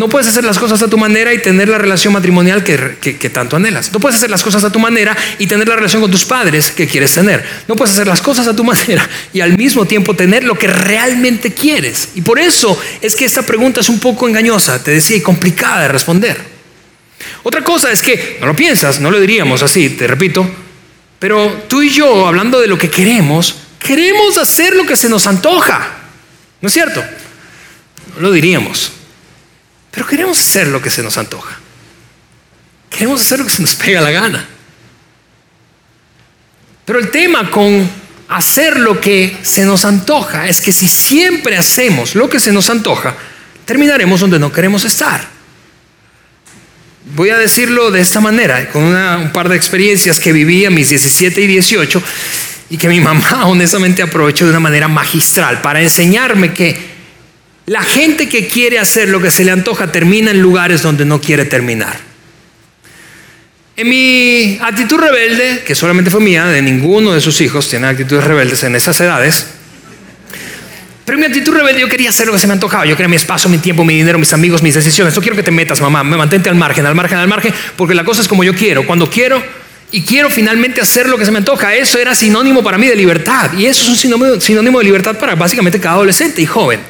No 0.00 0.08
puedes 0.08 0.28
hacer 0.28 0.44
las 0.44 0.58
cosas 0.58 0.80
a 0.80 0.88
tu 0.88 0.96
manera 0.96 1.34
y 1.34 1.42
tener 1.42 1.68
la 1.68 1.76
relación 1.76 2.14
matrimonial 2.14 2.64
que, 2.64 3.30
tanto 3.30 3.56
anhelas. 3.56 3.92
No 3.92 4.00
puedes 4.00 4.16
hacer 4.16 4.30
las 4.30 4.42
cosas 4.42 4.64
a 4.64 4.72
tu 4.72 4.78
manera 4.78 5.14
y 5.38 5.46
tener 5.46 5.68
la 5.68 5.76
relación 5.76 6.00
con 6.00 6.10
tus 6.10 6.24
padres 6.24 6.70
que 6.70 6.88
quieres 6.88 7.12
tener. 7.12 7.44
No 7.68 7.76
puedes 7.76 7.92
hacer 7.92 8.06
las 8.06 8.22
cosas 8.22 8.46
a 8.46 8.56
tu 8.56 8.64
manera 8.72 9.06
y 9.34 9.42
al 9.42 9.58
mismo 9.58 9.84
tiempo 9.84 10.16
tener 10.16 10.42
lo 10.44 10.54
que 10.54 10.68
realmente 10.68 11.52
quieres. 11.52 12.12
Y 12.14 12.22
por 12.22 12.38
eso 12.38 12.80
es 13.02 13.14
que 13.14 13.26
esta 13.26 13.42
pregunta 13.42 13.82
es 13.82 13.90
un 13.90 14.00
poco 14.00 14.26
engañosa, 14.26 14.82
te 14.82 14.90
decía, 14.90 15.18
y 15.18 15.20
complicada 15.20 15.82
de 15.82 15.88
responder. 15.88 16.38
Otra 17.42 17.62
cosa 17.62 17.92
es 17.92 18.00
que, 18.00 18.38
no 18.40 18.46
lo 18.46 18.56
piensas, 18.56 19.02
no 19.02 19.10
lo 19.10 19.20
diríamos 19.20 19.62
así, 19.62 19.90
te 19.90 20.06
repito, 20.06 20.50
pero 21.18 21.64
tú 21.68 21.82
y 21.82 21.90
yo, 21.90 22.26
hablando 22.26 22.58
de 22.58 22.68
lo 22.68 22.78
que 22.78 22.88
queremos, 22.88 23.54
queremos 23.78 24.38
hacer 24.38 24.74
lo 24.76 24.86
que 24.86 24.96
se 24.96 25.10
nos 25.10 25.26
antoja. 25.26 25.98
¿No 26.62 26.68
es 26.68 26.72
cierto? 26.72 27.04
No 28.16 28.22
lo 28.22 28.32
diríamos. 28.32 28.92
Pero 29.90 30.06
queremos 30.06 30.38
hacer 30.38 30.68
lo 30.68 30.80
que 30.80 30.90
se 30.90 31.02
nos 31.02 31.18
antoja. 31.18 31.58
Queremos 32.88 33.20
hacer 33.20 33.38
lo 33.38 33.44
que 33.44 33.50
se 33.50 33.62
nos 33.62 33.74
pega 33.74 34.00
la 34.00 34.10
gana. 34.10 34.46
Pero 36.84 36.98
el 36.98 37.10
tema 37.10 37.50
con 37.50 37.88
hacer 38.28 38.78
lo 38.78 39.00
que 39.00 39.36
se 39.42 39.64
nos 39.64 39.84
antoja 39.84 40.48
es 40.48 40.60
que 40.60 40.72
si 40.72 40.88
siempre 40.88 41.56
hacemos 41.56 42.14
lo 42.14 42.28
que 42.28 42.40
se 42.40 42.52
nos 42.52 42.70
antoja, 42.70 43.14
terminaremos 43.64 44.20
donde 44.20 44.38
no 44.38 44.52
queremos 44.52 44.84
estar. 44.84 45.24
Voy 47.14 47.30
a 47.30 47.38
decirlo 47.38 47.90
de 47.90 48.00
esta 48.00 48.20
manera, 48.20 48.68
con 48.70 48.84
un 48.84 49.32
par 49.32 49.48
de 49.48 49.56
experiencias 49.56 50.20
que 50.20 50.32
viví 50.32 50.64
a 50.64 50.70
mis 50.70 50.90
17 50.90 51.40
y 51.40 51.46
18 51.46 52.02
y 52.70 52.76
que 52.76 52.88
mi 52.88 53.00
mamá 53.00 53.46
honestamente 53.46 54.02
aprovechó 54.02 54.44
de 54.44 54.50
una 54.50 54.60
manera 54.60 54.88
magistral 54.88 55.60
para 55.60 55.80
enseñarme 55.80 56.52
que 56.52 56.99
la 57.70 57.84
gente 57.84 58.28
que 58.28 58.48
quiere 58.48 58.80
hacer 58.80 59.08
lo 59.10 59.22
que 59.22 59.30
se 59.30 59.44
le 59.44 59.52
antoja 59.52 59.92
termina 59.92 60.32
en 60.32 60.42
lugares 60.42 60.82
donde 60.82 61.04
no 61.04 61.20
quiere 61.20 61.44
terminar. 61.44 61.96
En 63.76 63.88
mi 63.88 64.58
actitud 64.60 64.98
rebelde, 64.98 65.62
que 65.64 65.76
solamente 65.76 66.10
fue 66.10 66.18
mía, 66.18 66.46
de 66.46 66.62
ninguno 66.62 67.12
de 67.12 67.20
sus 67.20 67.40
hijos 67.40 67.68
tiene 67.68 67.86
actitudes 67.86 68.24
rebeldes 68.24 68.64
en 68.64 68.74
esas 68.74 69.00
edades, 69.00 69.46
Pero 71.04 71.14
en 71.16 71.20
mi 71.20 71.26
actitud 71.26 71.54
rebelde 71.54 71.82
yo 71.82 71.88
quería 71.88 72.08
hacer 72.08 72.26
lo 72.26 72.32
que 72.32 72.40
se 72.40 72.48
me 72.48 72.54
antojaba. 72.54 72.86
Yo 72.86 72.96
quería 72.96 73.08
mi 73.08 73.14
espacio, 73.14 73.48
mi 73.48 73.58
tiempo, 73.58 73.84
mi 73.84 73.94
dinero, 73.94 74.18
mis 74.18 74.32
amigos, 74.32 74.64
mis 74.64 74.74
decisiones. 74.74 75.14
No 75.14 75.22
quiero 75.22 75.36
que 75.36 75.44
te 75.44 75.52
metas, 75.52 75.80
mamá. 75.80 76.02
Me 76.02 76.16
mantente 76.16 76.48
al 76.48 76.56
margen, 76.56 76.86
al 76.86 76.96
margen, 76.96 77.18
al 77.18 77.28
margen, 77.28 77.54
porque 77.76 77.94
la 77.94 78.04
cosa 78.04 78.20
es 78.20 78.26
como 78.26 78.42
yo 78.42 78.52
quiero. 78.52 78.84
Cuando 78.84 79.08
quiero 79.08 79.40
y 79.92 80.02
quiero 80.02 80.28
finalmente 80.28 80.80
hacer 80.80 81.08
lo 81.08 81.16
que 81.16 81.24
se 81.24 81.30
me 81.30 81.38
antoja. 81.38 81.72
Eso 81.76 82.00
era 82.00 82.16
sinónimo 82.16 82.64
para 82.64 82.78
mí 82.78 82.88
de 82.88 82.96
libertad. 82.96 83.52
Y 83.56 83.66
eso 83.66 83.84
es 83.84 83.88
un 83.90 83.96
sinónimo, 83.96 84.40
sinónimo 84.40 84.78
de 84.80 84.84
libertad 84.86 85.16
para 85.18 85.36
básicamente 85.36 85.78
cada 85.78 85.94
adolescente 85.94 86.42
y 86.42 86.46
joven 86.46 86.80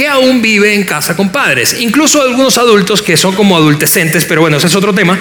que 0.00 0.08
aún 0.08 0.40
vive 0.40 0.72
en 0.72 0.84
casa 0.84 1.14
con 1.14 1.28
padres. 1.28 1.76
Incluso 1.78 2.22
algunos 2.22 2.56
adultos 2.56 3.02
que 3.02 3.18
son 3.18 3.34
como 3.34 3.54
adultecentes, 3.54 4.24
pero 4.24 4.40
bueno, 4.40 4.56
ese 4.56 4.68
es 4.68 4.74
otro 4.74 4.94
tema. 4.94 5.18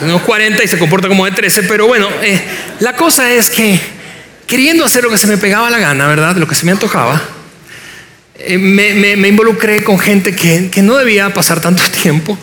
Unos 0.00 0.22
40 0.22 0.64
y 0.64 0.66
se 0.66 0.78
comporta 0.78 1.06
como 1.06 1.24
de 1.24 1.30
13, 1.30 1.62
pero 1.62 1.86
bueno, 1.86 2.08
eh, 2.24 2.40
la 2.80 2.96
cosa 2.96 3.32
es 3.32 3.50
que 3.50 3.78
queriendo 4.48 4.84
hacer 4.84 5.04
lo 5.04 5.10
que 5.10 5.18
se 5.18 5.28
me 5.28 5.36
pegaba 5.36 5.70
la 5.70 5.78
gana, 5.78 6.08
¿verdad? 6.08 6.34
Lo 6.34 6.48
que 6.48 6.56
se 6.56 6.66
me 6.66 6.72
antojaba, 6.72 7.22
eh, 8.36 8.58
me, 8.58 9.28
involucré 9.28 9.84
con 9.84 9.96
gente 10.00 10.34
que, 10.34 10.82
no 10.82 10.96
debía 10.96 11.32
pasar 11.32 11.60
tanto 11.60 11.84
tiempo 12.02 12.36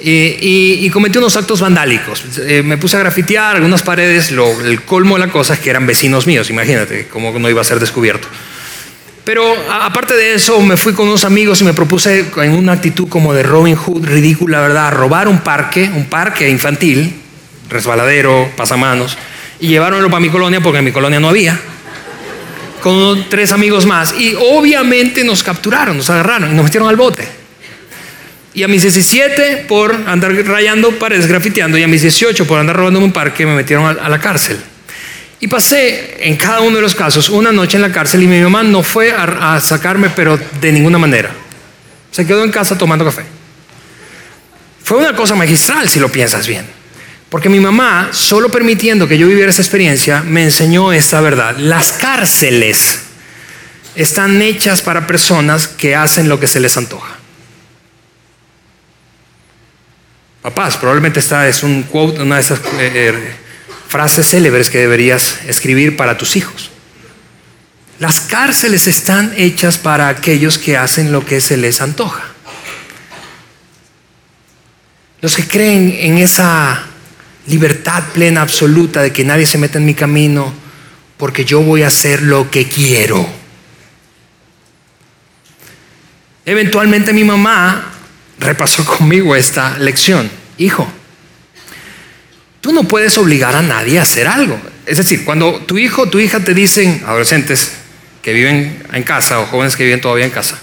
y, 0.00 0.88
cometí 0.88 1.18
unos 1.18 1.36
actos 1.36 1.60
vandálicos. 1.60 2.24
Eh, 2.46 2.62
me 2.64 2.78
puse 2.78 2.96
a 2.96 3.00
grafitear 3.00 3.56
algunas 3.56 3.82
paredes, 3.82 4.30
lo, 4.30 4.58
el 4.62 4.80
colmo 4.84 5.18
de 5.18 5.26
la 5.26 5.30
cosa 5.30 5.52
es 5.52 5.60
que 5.60 5.68
eran 5.68 5.86
vecinos 5.86 6.26
míos, 6.26 6.48
imagínate 6.48 7.08
cómo 7.08 7.38
no 7.38 7.50
iba 7.50 7.60
a 7.60 7.64
ser 7.64 7.78
descubierto. 7.78 8.26
Pero 9.28 9.54
aparte 9.70 10.14
de 10.14 10.32
eso, 10.32 10.58
me 10.62 10.78
fui 10.78 10.94
con 10.94 11.06
unos 11.06 11.22
amigos 11.22 11.60
y 11.60 11.64
me 11.64 11.74
propuse 11.74 12.24
en 12.34 12.52
una 12.54 12.72
actitud 12.72 13.10
como 13.10 13.34
de 13.34 13.42
Robin 13.42 13.76
Hood 13.76 14.06
ridícula, 14.06 14.62
¿verdad? 14.62 14.90
Robar 14.90 15.28
un 15.28 15.40
parque, 15.40 15.82
un 15.94 16.06
parque 16.06 16.48
infantil, 16.48 17.14
resbaladero, 17.68 18.50
pasamanos 18.56 19.18
y 19.60 19.68
llevármelo 19.68 20.08
para 20.08 20.20
mi 20.20 20.30
colonia 20.30 20.62
porque 20.62 20.78
en 20.78 20.86
mi 20.86 20.92
colonia 20.92 21.20
no 21.20 21.28
había, 21.28 21.60
con 22.82 23.28
tres 23.28 23.52
amigos 23.52 23.84
más. 23.84 24.14
Y 24.18 24.34
obviamente 24.34 25.22
nos 25.24 25.42
capturaron, 25.42 25.98
nos 25.98 26.08
agarraron 26.08 26.50
y 26.50 26.54
nos 26.54 26.64
metieron 26.64 26.88
al 26.88 26.96
bote. 26.96 27.28
Y 28.54 28.62
a 28.62 28.68
mis 28.68 28.80
17 28.80 29.66
por 29.68 29.94
andar 30.06 30.32
rayando 30.46 30.92
paredes, 30.92 31.26
grafiteando, 31.26 31.76
y 31.76 31.82
a 31.82 31.86
mis 31.86 32.00
18 32.00 32.46
por 32.46 32.58
andar 32.58 32.76
robando 32.76 32.98
un 33.00 33.12
parque, 33.12 33.44
me 33.44 33.54
metieron 33.54 33.98
a 34.00 34.08
la 34.08 34.20
cárcel. 34.20 34.58
Y 35.40 35.46
pasé 35.46 36.16
en 36.28 36.36
cada 36.36 36.60
uno 36.60 36.76
de 36.76 36.82
los 36.82 36.94
casos 36.94 37.28
una 37.28 37.52
noche 37.52 37.76
en 37.76 37.82
la 37.82 37.92
cárcel 37.92 38.22
y 38.22 38.26
mi 38.26 38.40
mamá 38.40 38.64
no 38.64 38.82
fue 38.82 39.12
a, 39.12 39.60
sacarme, 39.60 40.10
pero 40.10 40.38
de 40.60 40.72
ninguna 40.72 40.98
manera. 40.98 41.30
Se 42.10 42.26
quedó 42.26 42.42
en 42.42 42.50
casa 42.50 42.76
tomando 42.76 43.04
café. 43.04 43.22
Fue 44.82 44.98
una 44.98 45.14
cosa 45.14 45.36
magistral 45.36 45.88
si 45.88 46.00
lo 46.00 46.10
piensas 46.10 46.46
bien. 46.46 46.66
Porque 47.28 47.48
mi 47.48 47.60
mamá, 47.60 48.08
solo 48.12 48.48
permitiendo 48.48 49.06
que 49.06 49.18
yo 49.18 49.28
viviera 49.28 49.50
esa 49.50 49.62
experiencia, 49.62 50.22
me 50.22 50.42
enseñó 50.44 50.92
esta 50.92 51.20
verdad. 51.20 51.56
Las 51.58 51.92
cárceles 51.92 53.00
están 53.94 54.40
hechas 54.40 54.80
para 54.80 55.06
personas 55.06 55.68
que 55.68 55.94
hacen 55.94 56.28
lo 56.28 56.40
que 56.40 56.46
se 56.46 56.58
les 56.58 56.76
antoja. 56.76 57.18
Papás, 60.42 60.78
probablemente 60.78 61.20
esta 61.20 61.46
es 61.46 61.62
un 61.62 61.82
quote, 61.82 62.22
una 62.22 62.36
de 62.36 62.40
esas 62.40 62.60
eh, 62.60 62.90
eh, 62.94 63.32
frases 63.88 64.28
célebres 64.28 64.70
que 64.70 64.78
deberías 64.78 65.38
escribir 65.46 65.96
para 65.96 66.18
tus 66.18 66.36
hijos. 66.36 66.70
Las 67.98 68.20
cárceles 68.20 68.86
están 68.86 69.32
hechas 69.36 69.78
para 69.78 70.08
aquellos 70.08 70.58
que 70.58 70.76
hacen 70.76 71.10
lo 71.10 71.24
que 71.24 71.40
se 71.40 71.56
les 71.56 71.80
antoja. 71.80 72.22
Los 75.20 75.34
que 75.34 75.48
creen 75.48 75.96
en 75.98 76.18
esa 76.18 76.84
libertad 77.48 78.04
plena, 78.12 78.42
absoluta, 78.42 79.02
de 79.02 79.12
que 79.12 79.24
nadie 79.24 79.46
se 79.46 79.58
meta 79.58 79.78
en 79.78 79.86
mi 79.86 79.94
camino, 79.94 80.52
porque 81.16 81.44
yo 81.44 81.60
voy 81.60 81.82
a 81.82 81.88
hacer 81.88 82.22
lo 82.22 82.50
que 82.50 82.68
quiero. 82.68 83.28
Eventualmente 86.44 87.12
mi 87.12 87.24
mamá 87.24 87.92
repasó 88.38 88.84
conmigo 88.98 89.34
esta 89.34 89.76
lección. 89.78 90.30
Hijo, 90.58 90.86
tú 92.68 92.74
no 92.74 92.84
puedes 92.84 93.16
obligar 93.16 93.56
a 93.56 93.62
nadie 93.62 93.98
a 93.98 94.02
hacer 94.02 94.28
algo. 94.28 94.60
Es 94.84 94.98
decir, 94.98 95.24
cuando 95.24 95.54
tu 95.60 95.78
hijo 95.78 96.02
o 96.02 96.06
tu 96.10 96.20
hija 96.20 96.40
te 96.40 96.52
dicen, 96.52 97.02
adolescentes 97.06 97.72
que 98.20 98.34
viven 98.34 98.82
en 98.92 99.04
casa 99.04 99.40
o 99.40 99.46
jóvenes 99.46 99.74
que 99.74 99.84
viven 99.84 100.02
todavía 100.02 100.26
en 100.26 100.30
casa, 100.30 100.58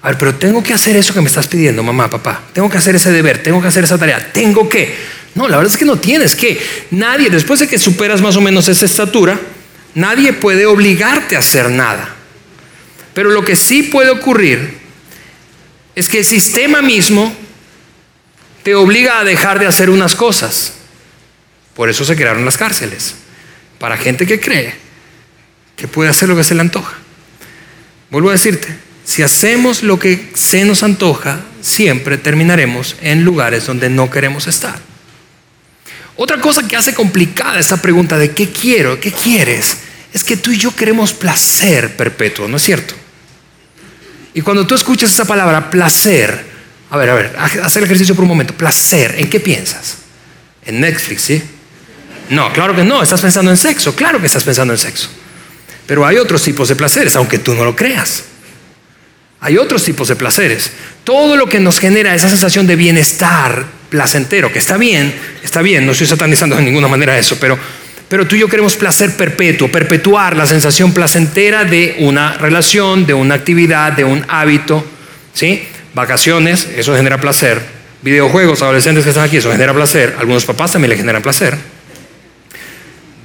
a 0.00 0.08
ver, 0.08 0.16
pero 0.16 0.34
tengo 0.36 0.62
que 0.62 0.72
hacer 0.72 0.96
eso 0.96 1.12
que 1.12 1.20
me 1.20 1.26
estás 1.26 1.48
pidiendo, 1.48 1.82
mamá, 1.82 2.08
papá. 2.08 2.40
Tengo 2.54 2.70
que 2.70 2.78
hacer 2.78 2.96
ese 2.96 3.10
deber, 3.10 3.42
tengo 3.42 3.60
que 3.60 3.68
hacer 3.68 3.84
esa 3.84 3.98
tarea. 3.98 4.32
Tengo 4.32 4.66
que. 4.66 4.96
No, 5.34 5.46
la 5.46 5.58
verdad 5.58 5.70
es 5.70 5.78
que 5.78 5.84
no 5.84 5.98
tienes 5.98 6.34
que. 6.34 6.58
Nadie, 6.90 7.28
después 7.28 7.60
de 7.60 7.68
que 7.68 7.78
superas 7.78 8.22
más 8.22 8.34
o 8.36 8.40
menos 8.40 8.66
esa 8.68 8.86
estatura, 8.86 9.38
nadie 9.94 10.32
puede 10.32 10.64
obligarte 10.64 11.36
a 11.36 11.40
hacer 11.40 11.68
nada. 11.68 12.14
Pero 13.12 13.28
lo 13.28 13.44
que 13.44 13.56
sí 13.56 13.82
puede 13.82 14.08
ocurrir 14.08 14.78
es 15.94 16.08
que 16.08 16.20
el 16.20 16.24
sistema 16.24 16.80
mismo 16.80 17.30
te 18.62 18.74
obliga 18.74 19.18
a 19.18 19.24
dejar 19.24 19.58
de 19.58 19.66
hacer 19.66 19.90
unas 19.90 20.16
cosas. 20.16 20.78
Por 21.74 21.88
eso 21.88 22.04
se 22.04 22.16
crearon 22.16 22.44
las 22.44 22.58
cárceles. 22.58 23.14
Para 23.78 23.96
gente 23.96 24.26
que 24.26 24.40
cree 24.40 24.74
que 25.76 25.88
puede 25.88 26.10
hacer 26.10 26.28
lo 26.28 26.36
que 26.36 26.44
se 26.44 26.54
le 26.54 26.60
antoja. 26.60 26.94
Vuelvo 28.10 28.28
a 28.28 28.32
decirte, 28.32 28.68
si 29.04 29.22
hacemos 29.22 29.82
lo 29.82 29.98
que 29.98 30.30
se 30.34 30.64
nos 30.64 30.82
antoja, 30.82 31.40
siempre 31.60 32.18
terminaremos 32.18 32.96
en 33.00 33.24
lugares 33.24 33.66
donde 33.66 33.88
no 33.88 34.10
queremos 34.10 34.46
estar. 34.46 34.78
Otra 36.16 36.40
cosa 36.40 36.68
que 36.68 36.76
hace 36.76 36.94
complicada 36.94 37.58
esta 37.58 37.78
pregunta 37.78 38.18
de 38.18 38.32
qué 38.32 38.50
quiero, 38.50 39.00
qué 39.00 39.10
quieres, 39.10 39.78
es 40.12 40.22
que 40.22 40.36
tú 40.36 40.52
y 40.52 40.58
yo 40.58 40.76
queremos 40.76 41.12
placer 41.12 41.96
perpetuo, 41.96 42.46
¿no 42.46 42.58
es 42.58 42.62
cierto? 42.62 42.94
Y 44.34 44.42
cuando 44.42 44.66
tú 44.66 44.74
escuchas 44.74 45.10
esa 45.10 45.24
palabra, 45.24 45.70
placer, 45.70 46.44
a 46.90 46.96
ver, 46.96 47.10
a 47.10 47.14
ver, 47.14 47.36
haz 47.38 47.76
el 47.76 47.84
ejercicio 47.84 48.14
por 48.14 48.24
un 48.24 48.28
momento, 48.28 48.54
placer, 48.54 49.14
¿en 49.18 49.28
qué 49.28 49.40
piensas? 49.40 49.96
En 50.64 50.80
Netflix, 50.80 51.22
¿sí? 51.22 51.42
No, 52.32 52.50
claro 52.50 52.74
que 52.74 52.82
no, 52.82 53.02
estás 53.02 53.20
pensando 53.20 53.50
en 53.50 53.58
sexo, 53.58 53.94
claro 53.94 54.18
que 54.18 54.26
estás 54.26 54.42
pensando 54.42 54.72
en 54.72 54.78
sexo. 54.78 55.08
Pero 55.86 56.06
hay 56.06 56.16
otros 56.16 56.42
tipos 56.42 56.66
de 56.66 56.74
placeres, 56.74 57.14
aunque 57.14 57.38
tú 57.38 57.54
no 57.54 57.62
lo 57.62 57.76
creas. 57.76 58.24
Hay 59.40 59.58
otros 59.58 59.84
tipos 59.84 60.08
de 60.08 60.16
placeres. 60.16 60.70
Todo 61.04 61.36
lo 61.36 61.46
que 61.46 61.60
nos 61.60 61.78
genera 61.78 62.14
esa 62.14 62.30
sensación 62.30 62.66
de 62.66 62.76
bienestar 62.76 63.66
placentero, 63.90 64.50
que 64.50 64.60
está 64.60 64.78
bien, 64.78 65.14
está 65.44 65.60
bien, 65.60 65.84
no 65.84 65.92
estoy 65.92 66.06
satanizando 66.06 66.56
de 66.56 66.62
ninguna 66.62 66.88
manera 66.88 67.18
eso, 67.18 67.36
pero, 67.38 67.58
pero 68.08 68.26
tú 68.26 68.36
y 68.36 68.38
yo 68.38 68.48
queremos 68.48 68.76
placer 68.76 69.14
perpetuo, 69.14 69.70
perpetuar 69.70 70.34
la 70.34 70.46
sensación 70.46 70.92
placentera 70.92 71.64
de 71.64 71.96
una 71.98 72.38
relación, 72.38 73.04
de 73.04 73.12
una 73.12 73.34
actividad, 73.34 73.92
de 73.92 74.04
un 74.04 74.24
hábito, 74.28 74.86
¿sí? 75.34 75.64
Vacaciones, 75.92 76.66
eso 76.76 76.96
genera 76.96 77.20
placer. 77.20 77.60
Videojuegos, 78.00 78.62
adolescentes 78.62 79.04
que 79.04 79.10
están 79.10 79.24
aquí, 79.24 79.36
eso 79.36 79.52
genera 79.52 79.74
placer. 79.74 80.16
Algunos 80.18 80.46
papás 80.46 80.72
también 80.72 80.88
le 80.88 80.96
generan 80.96 81.20
placer. 81.20 81.81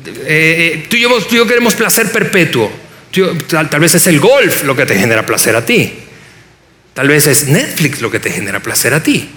Eh, 0.07 0.83
eh, 0.83 0.87
tú, 0.89 0.95
y 0.95 1.01
yo, 1.01 1.47
queremos 1.47 1.75
placer 1.75 2.11
perpetuo. 2.11 2.71
tal 3.49 3.79
vez 3.79 3.95
es 3.95 4.07
el 4.07 4.19
golf 4.19 4.63
lo 4.63 4.75
que 4.75 4.85
te 4.85 4.97
genera 4.97 5.25
placer 5.25 5.55
a 5.55 5.65
ti. 5.65 5.93
Tal 6.93 7.07
vez 7.07 7.27
es 7.27 7.47
Netflix 7.47 8.01
lo 8.01 8.09
que 8.09 8.19
te 8.19 8.31
genera 8.31 8.59
placer 8.59 8.93
a 8.93 9.03
ti. 9.03 9.29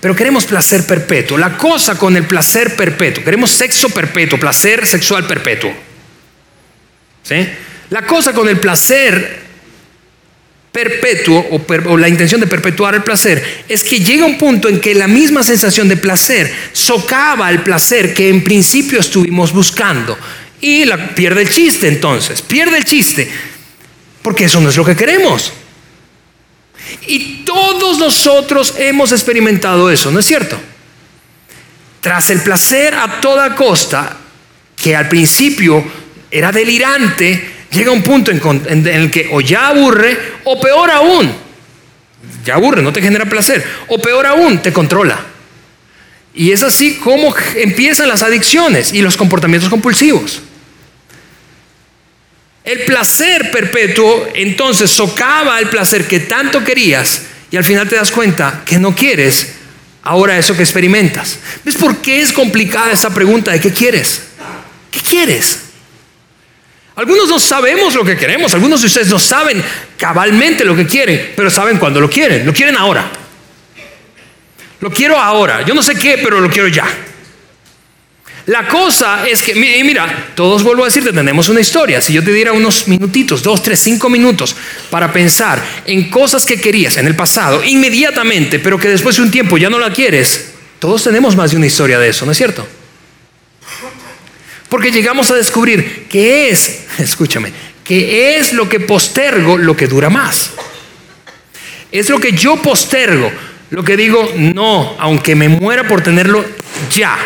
Pero 0.00 0.14
queremos 0.14 0.44
placer 0.44 0.86
perpetuo. 0.86 1.38
La 1.38 1.56
cosa 1.56 1.96
con 1.96 2.16
el 2.16 2.24
placer 2.24 2.76
perpetuo, 2.76 3.24
queremos 3.24 3.50
sexo 3.50 3.88
perpetuo, 3.90 4.38
placer 4.38 4.86
sexual 4.86 5.26
perpetuo. 5.26 5.74
¿Sí? 7.22 7.48
La 7.90 8.02
cosa 8.02 8.32
con 8.32 8.48
el 8.48 8.58
placer 8.58 9.47
perpetuo 10.72 11.46
o, 11.50 11.96
la 11.96 12.08
intención 12.08 12.40
de 12.40 12.46
perpetuar 12.46 12.94
el 12.94 13.02
placer 13.02 13.64
es 13.68 13.82
que 13.82 14.00
llega 14.00 14.24
un 14.24 14.38
punto 14.38 14.68
en 14.68 14.80
que 14.80 14.94
la 14.94 15.08
misma 15.08 15.42
sensación 15.42 15.88
de 15.88 15.96
placer 15.96 16.52
socava 16.72 17.50
el 17.50 17.62
placer 17.62 18.14
que 18.14 18.28
en 18.28 18.44
principio 18.44 19.00
estuvimos 19.00 19.52
buscando 19.52 20.16
y 20.60 20.84
la, 20.84 21.14
pierde 21.14 21.42
el 21.42 21.50
chiste 21.50 21.88
entonces, 21.88 22.42
pierde 22.42 22.78
el 22.78 22.84
chiste, 22.84 23.30
porque 24.22 24.44
eso 24.44 24.60
no 24.60 24.68
es 24.68 24.76
lo 24.76 24.84
que 24.84 24.96
queremos. 24.96 25.52
Y 27.06 27.44
todos 27.44 27.98
nosotros 27.98 28.74
hemos 28.78 29.12
experimentado 29.12 29.90
eso, 29.90 30.10
¿no 30.10 30.20
es 30.20 30.26
cierto? 30.26 30.58
Tras 32.00 32.30
el 32.30 32.40
placer 32.40 32.94
a 32.94 33.20
toda 33.20 33.54
costa, 33.54 34.16
que 34.76 34.96
al 34.96 35.08
principio 35.08 35.84
era 36.30 36.52
delirante, 36.52 37.57
llega 37.70 37.90
un 37.90 38.02
punto 38.02 38.30
en, 38.30 38.86
el 38.86 39.10
que 39.10 39.28
o 39.32 39.40
ya 39.40 39.68
aburre 39.68 40.16
o 40.44 40.60
peor 40.60 40.90
aún, 40.90 41.32
ya 42.44 42.54
aburre, 42.54 42.82
no 42.82 42.92
te 42.92 43.02
genera 43.02 43.26
placer, 43.26 43.64
o 43.88 43.98
peor 43.98 44.26
aún, 44.26 44.58
te 44.58 44.72
controla. 44.72 45.18
Y 46.34 46.52
es 46.52 46.62
así 46.62 46.96
como 46.96 47.34
empiezan 47.56 48.08
las 48.08 48.22
adicciones 48.22 48.92
y 48.92 49.02
los 49.02 49.16
comportamientos 49.16 49.70
compulsivos. 49.70 50.40
El 52.64 52.84
placer 52.84 53.50
perpetuo 53.50 54.28
entonces 54.34 54.90
socava 54.90 55.58
el 55.58 55.68
placer 55.68 56.06
que 56.06 56.20
tanto 56.20 56.62
querías 56.62 57.22
y 57.50 57.56
al 57.56 57.64
final 57.64 57.88
te 57.88 57.96
das 57.96 58.12
cuenta 58.12 58.62
que 58.64 58.78
no 58.78 58.94
quieres 58.94 59.54
ahora 60.02 60.38
eso 60.38 60.54
que 60.54 60.62
experimentas. 60.62 61.38
¿Ves 61.64 61.76
por 61.76 61.96
qué 61.98 62.20
es 62.20 62.32
complicada 62.32 62.92
esa 62.92 63.12
pregunta 63.12 63.52
de 63.52 63.60
qué 63.60 63.72
quieres? 63.72 64.22
¿Qué 64.90 65.00
quieres? 65.00 65.67
Algunos 66.98 67.28
no 67.28 67.38
sabemos 67.38 67.94
lo 67.94 68.04
que 68.04 68.16
queremos, 68.16 68.52
algunos 68.54 68.80
de 68.80 68.88
ustedes 68.88 69.06
no 69.06 69.20
saben 69.20 69.62
cabalmente 69.96 70.64
lo 70.64 70.74
que 70.74 70.84
quieren, 70.84 71.32
pero 71.36 71.48
saben 71.48 71.78
cuándo 71.78 72.00
lo 72.00 72.10
quieren, 72.10 72.44
lo 72.44 72.52
quieren 72.52 72.76
ahora. 72.76 73.08
Lo 74.80 74.90
quiero 74.90 75.16
ahora, 75.16 75.62
yo 75.62 75.74
no 75.74 75.82
sé 75.82 75.94
qué, 75.94 76.18
pero 76.18 76.40
lo 76.40 76.50
quiero 76.50 76.66
ya. 76.66 76.88
La 78.46 78.66
cosa 78.66 79.28
es 79.28 79.44
que, 79.44 79.54
mira, 79.54 80.32
todos 80.34 80.64
vuelvo 80.64 80.82
a 80.82 80.86
decirte, 80.86 81.12
tenemos 81.12 81.48
una 81.48 81.60
historia. 81.60 82.00
Si 82.00 82.12
yo 82.12 82.24
te 82.24 82.32
diera 82.32 82.52
unos 82.52 82.88
minutitos, 82.88 83.44
dos, 83.44 83.62
tres, 83.62 83.78
cinco 83.78 84.10
minutos 84.10 84.56
para 84.90 85.12
pensar 85.12 85.62
en 85.84 86.10
cosas 86.10 86.44
que 86.44 86.60
querías 86.60 86.96
en 86.96 87.06
el 87.06 87.14
pasado, 87.14 87.62
inmediatamente, 87.62 88.58
pero 88.58 88.76
que 88.76 88.88
después 88.88 89.14
de 89.14 89.22
un 89.22 89.30
tiempo 89.30 89.56
ya 89.56 89.70
no 89.70 89.78
la 89.78 89.92
quieres, 89.92 90.50
todos 90.80 91.04
tenemos 91.04 91.36
más 91.36 91.52
de 91.52 91.58
una 91.58 91.66
historia 91.66 92.00
de 92.00 92.08
eso, 92.08 92.26
¿no 92.26 92.32
es 92.32 92.38
cierto? 92.38 92.66
Porque 94.68 94.90
llegamos 94.90 95.30
a 95.30 95.34
descubrir 95.34 96.06
que 96.08 96.50
es, 96.50 96.87
escúchame, 97.04 97.52
que 97.84 98.38
es 98.38 98.52
lo 98.52 98.68
que 98.68 98.80
postergo 98.80 99.56
lo 99.56 99.76
que 99.76 99.86
dura 99.86 100.10
más. 100.10 100.50
Es 101.90 102.10
lo 102.10 102.20
que 102.20 102.32
yo 102.32 102.60
postergo, 102.60 103.32
lo 103.70 103.82
que 103.82 103.96
digo, 103.96 104.32
no, 104.36 104.96
aunque 104.98 105.34
me 105.34 105.48
muera 105.48 105.86
por 105.86 106.02
tenerlo 106.02 106.44
ya. 106.94 107.16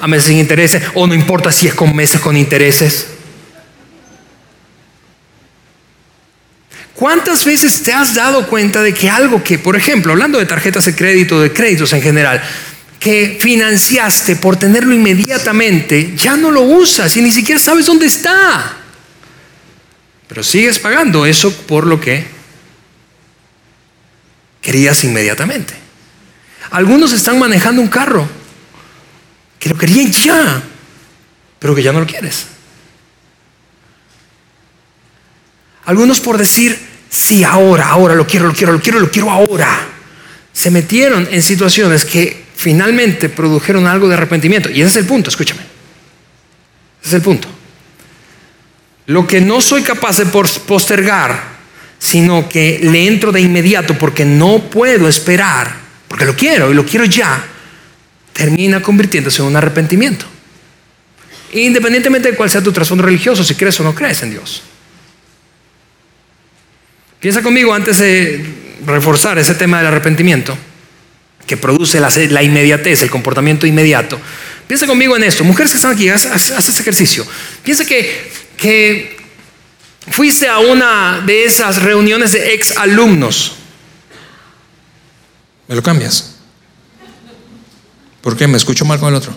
A 0.00 0.06
meses 0.08 0.28
sin 0.28 0.38
intereses, 0.38 0.82
o 0.94 1.06
no 1.06 1.14
importa 1.14 1.52
si 1.52 1.68
es 1.68 1.74
con 1.74 1.94
meses 1.94 2.20
con 2.20 2.36
intereses. 2.36 3.06
¿Cuántas 6.94 7.44
veces 7.44 7.82
te 7.82 7.92
has 7.92 8.14
dado 8.14 8.46
cuenta 8.46 8.82
de 8.82 8.92
que 8.92 9.08
algo 9.08 9.42
que, 9.42 9.58
por 9.58 9.76
ejemplo, 9.76 10.12
hablando 10.12 10.38
de 10.38 10.46
tarjetas 10.46 10.84
de 10.84 10.94
crédito, 10.94 11.40
de 11.40 11.52
créditos 11.52 11.92
en 11.92 12.02
general, 12.02 12.42
que 13.00 13.38
financiaste 13.40 14.36
por 14.36 14.56
tenerlo 14.56 14.94
inmediatamente, 14.94 16.14
ya 16.14 16.36
no 16.36 16.50
lo 16.50 16.60
usas 16.60 17.16
y 17.16 17.22
ni 17.22 17.32
siquiera 17.32 17.58
sabes 17.58 17.86
dónde 17.86 18.04
está. 18.04 18.76
Pero 20.28 20.44
sigues 20.44 20.78
pagando 20.78 21.24
eso 21.24 21.50
por 21.66 21.86
lo 21.86 21.98
que 21.98 22.26
querías 24.60 25.02
inmediatamente. 25.02 25.72
Algunos 26.72 27.12
están 27.12 27.38
manejando 27.38 27.80
un 27.80 27.88
carro 27.88 28.28
que 29.58 29.70
lo 29.70 29.78
querían 29.78 30.12
ya, 30.12 30.62
pero 31.58 31.74
que 31.74 31.82
ya 31.82 31.92
no 31.92 32.00
lo 32.00 32.06
quieres. 32.06 32.46
Algunos 35.86 36.20
por 36.20 36.36
decir, 36.36 36.78
sí, 37.08 37.44
ahora, 37.44 37.88
ahora 37.88 38.14
lo 38.14 38.26
quiero, 38.26 38.46
lo 38.46 38.52
quiero, 38.52 38.74
lo 38.74 38.80
quiero, 38.80 39.00
lo 39.00 39.10
quiero 39.10 39.30
ahora, 39.30 39.88
se 40.52 40.70
metieron 40.70 41.26
en 41.30 41.42
situaciones 41.42 42.04
que 42.04 42.39
finalmente 42.60 43.30
produjeron 43.30 43.86
algo 43.86 44.06
de 44.06 44.14
arrepentimiento. 44.14 44.68
Y 44.68 44.82
ese 44.82 44.90
es 44.90 44.96
el 44.96 45.06
punto, 45.06 45.30
escúchame. 45.30 45.62
Ese 47.00 47.08
es 47.08 47.14
el 47.14 47.22
punto. 47.22 47.48
Lo 49.06 49.26
que 49.26 49.40
no 49.40 49.62
soy 49.62 49.82
capaz 49.82 50.18
de 50.18 50.26
postergar, 50.26 51.42
sino 51.98 52.50
que 52.50 52.78
le 52.82 53.06
entro 53.06 53.32
de 53.32 53.40
inmediato 53.40 53.96
porque 53.96 54.26
no 54.26 54.58
puedo 54.70 55.08
esperar, 55.08 55.74
porque 56.06 56.26
lo 56.26 56.36
quiero 56.36 56.70
y 56.70 56.74
lo 56.74 56.84
quiero 56.84 57.06
ya, 57.06 57.42
termina 58.34 58.82
convirtiéndose 58.82 59.40
en 59.40 59.48
un 59.48 59.56
arrepentimiento. 59.56 60.26
Independientemente 61.54 62.30
de 62.30 62.36
cuál 62.36 62.50
sea 62.50 62.62
tu 62.62 62.72
trasfondo 62.72 63.04
religioso, 63.04 63.42
si 63.42 63.54
crees 63.54 63.80
o 63.80 63.84
no 63.84 63.94
crees 63.94 64.22
en 64.22 64.32
Dios. 64.32 64.62
Piensa 67.18 67.42
conmigo 67.42 67.72
antes 67.72 67.98
de 67.98 68.44
reforzar 68.84 69.38
ese 69.38 69.54
tema 69.54 69.78
del 69.78 69.86
arrepentimiento 69.86 70.56
que 71.50 71.56
produce 71.56 71.98
la, 71.98 72.42
inmediatez, 72.44 73.02
el 73.02 73.10
comportamiento 73.10 73.66
inmediato. 73.66 74.16
Piensa 74.68 74.86
conmigo 74.86 75.16
en 75.16 75.24
esto. 75.24 75.42
Mujeres 75.42 75.72
que 75.72 75.78
están 75.78 75.90
aquí, 75.90 76.08
haz, 76.08 76.24
este 76.24 76.80
ejercicio. 76.80 77.26
Piensa 77.64 77.84
que, 77.84 78.30
que 78.56 79.16
fuiste 80.12 80.46
a 80.46 80.60
una 80.60 81.20
de 81.26 81.44
esas 81.44 81.82
reuniones 81.82 82.30
de 82.34 82.54
ex 82.54 82.76
alumnos. 82.76 83.54
¿Me 85.66 85.74
lo 85.74 85.82
cambias? 85.82 86.36
¿Por 88.20 88.36
qué? 88.36 88.46
¿Me 88.46 88.56
escucho 88.56 88.84
mal 88.84 89.00
con 89.00 89.08
el 89.08 89.16
otro? 89.16 89.34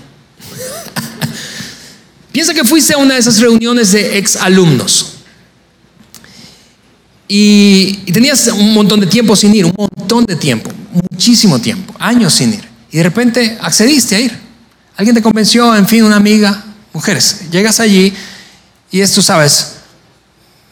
Piensa 2.31 2.53
que 2.53 2.63
fuiste 2.63 2.93
a 2.93 2.97
una 2.97 3.15
de 3.15 3.21
esas 3.21 3.39
reuniones 3.39 3.91
de 3.91 4.19
ex 4.19 4.35
alumnos. 4.35 5.15
Y, 7.27 8.01
y, 8.05 8.11
tenías 8.11 8.45
un 8.49 8.71
montón 8.71 8.99
de 8.99 9.07
tiempo 9.07 9.35
sin 9.35 9.55
ir, 9.55 9.65
un 9.65 9.73
montón 9.75 10.25
de 10.25 10.35
tiempo 10.35 10.69
muchísimo 10.93 11.59
tiempo, 11.59 11.93
años 11.99 12.33
sin 12.33 12.53
ir. 12.53 12.67
Y 12.91 12.97
de 12.97 13.03
repente 13.03 13.57
accediste 13.61 14.15
a 14.15 14.19
ir. 14.19 14.37
Alguien 14.95 15.15
te 15.15 15.21
convenció, 15.21 15.75
en 15.75 15.87
fin, 15.87 16.03
una 16.03 16.17
amiga. 16.17 16.63
Mujeres, 16.93 17.49
llegas 17.49 17.79
allí 17.79 18.13
y 18.91 19.01
es, 19.01 19.11
tú 19.11 19.21
sabes, 19.21 19.77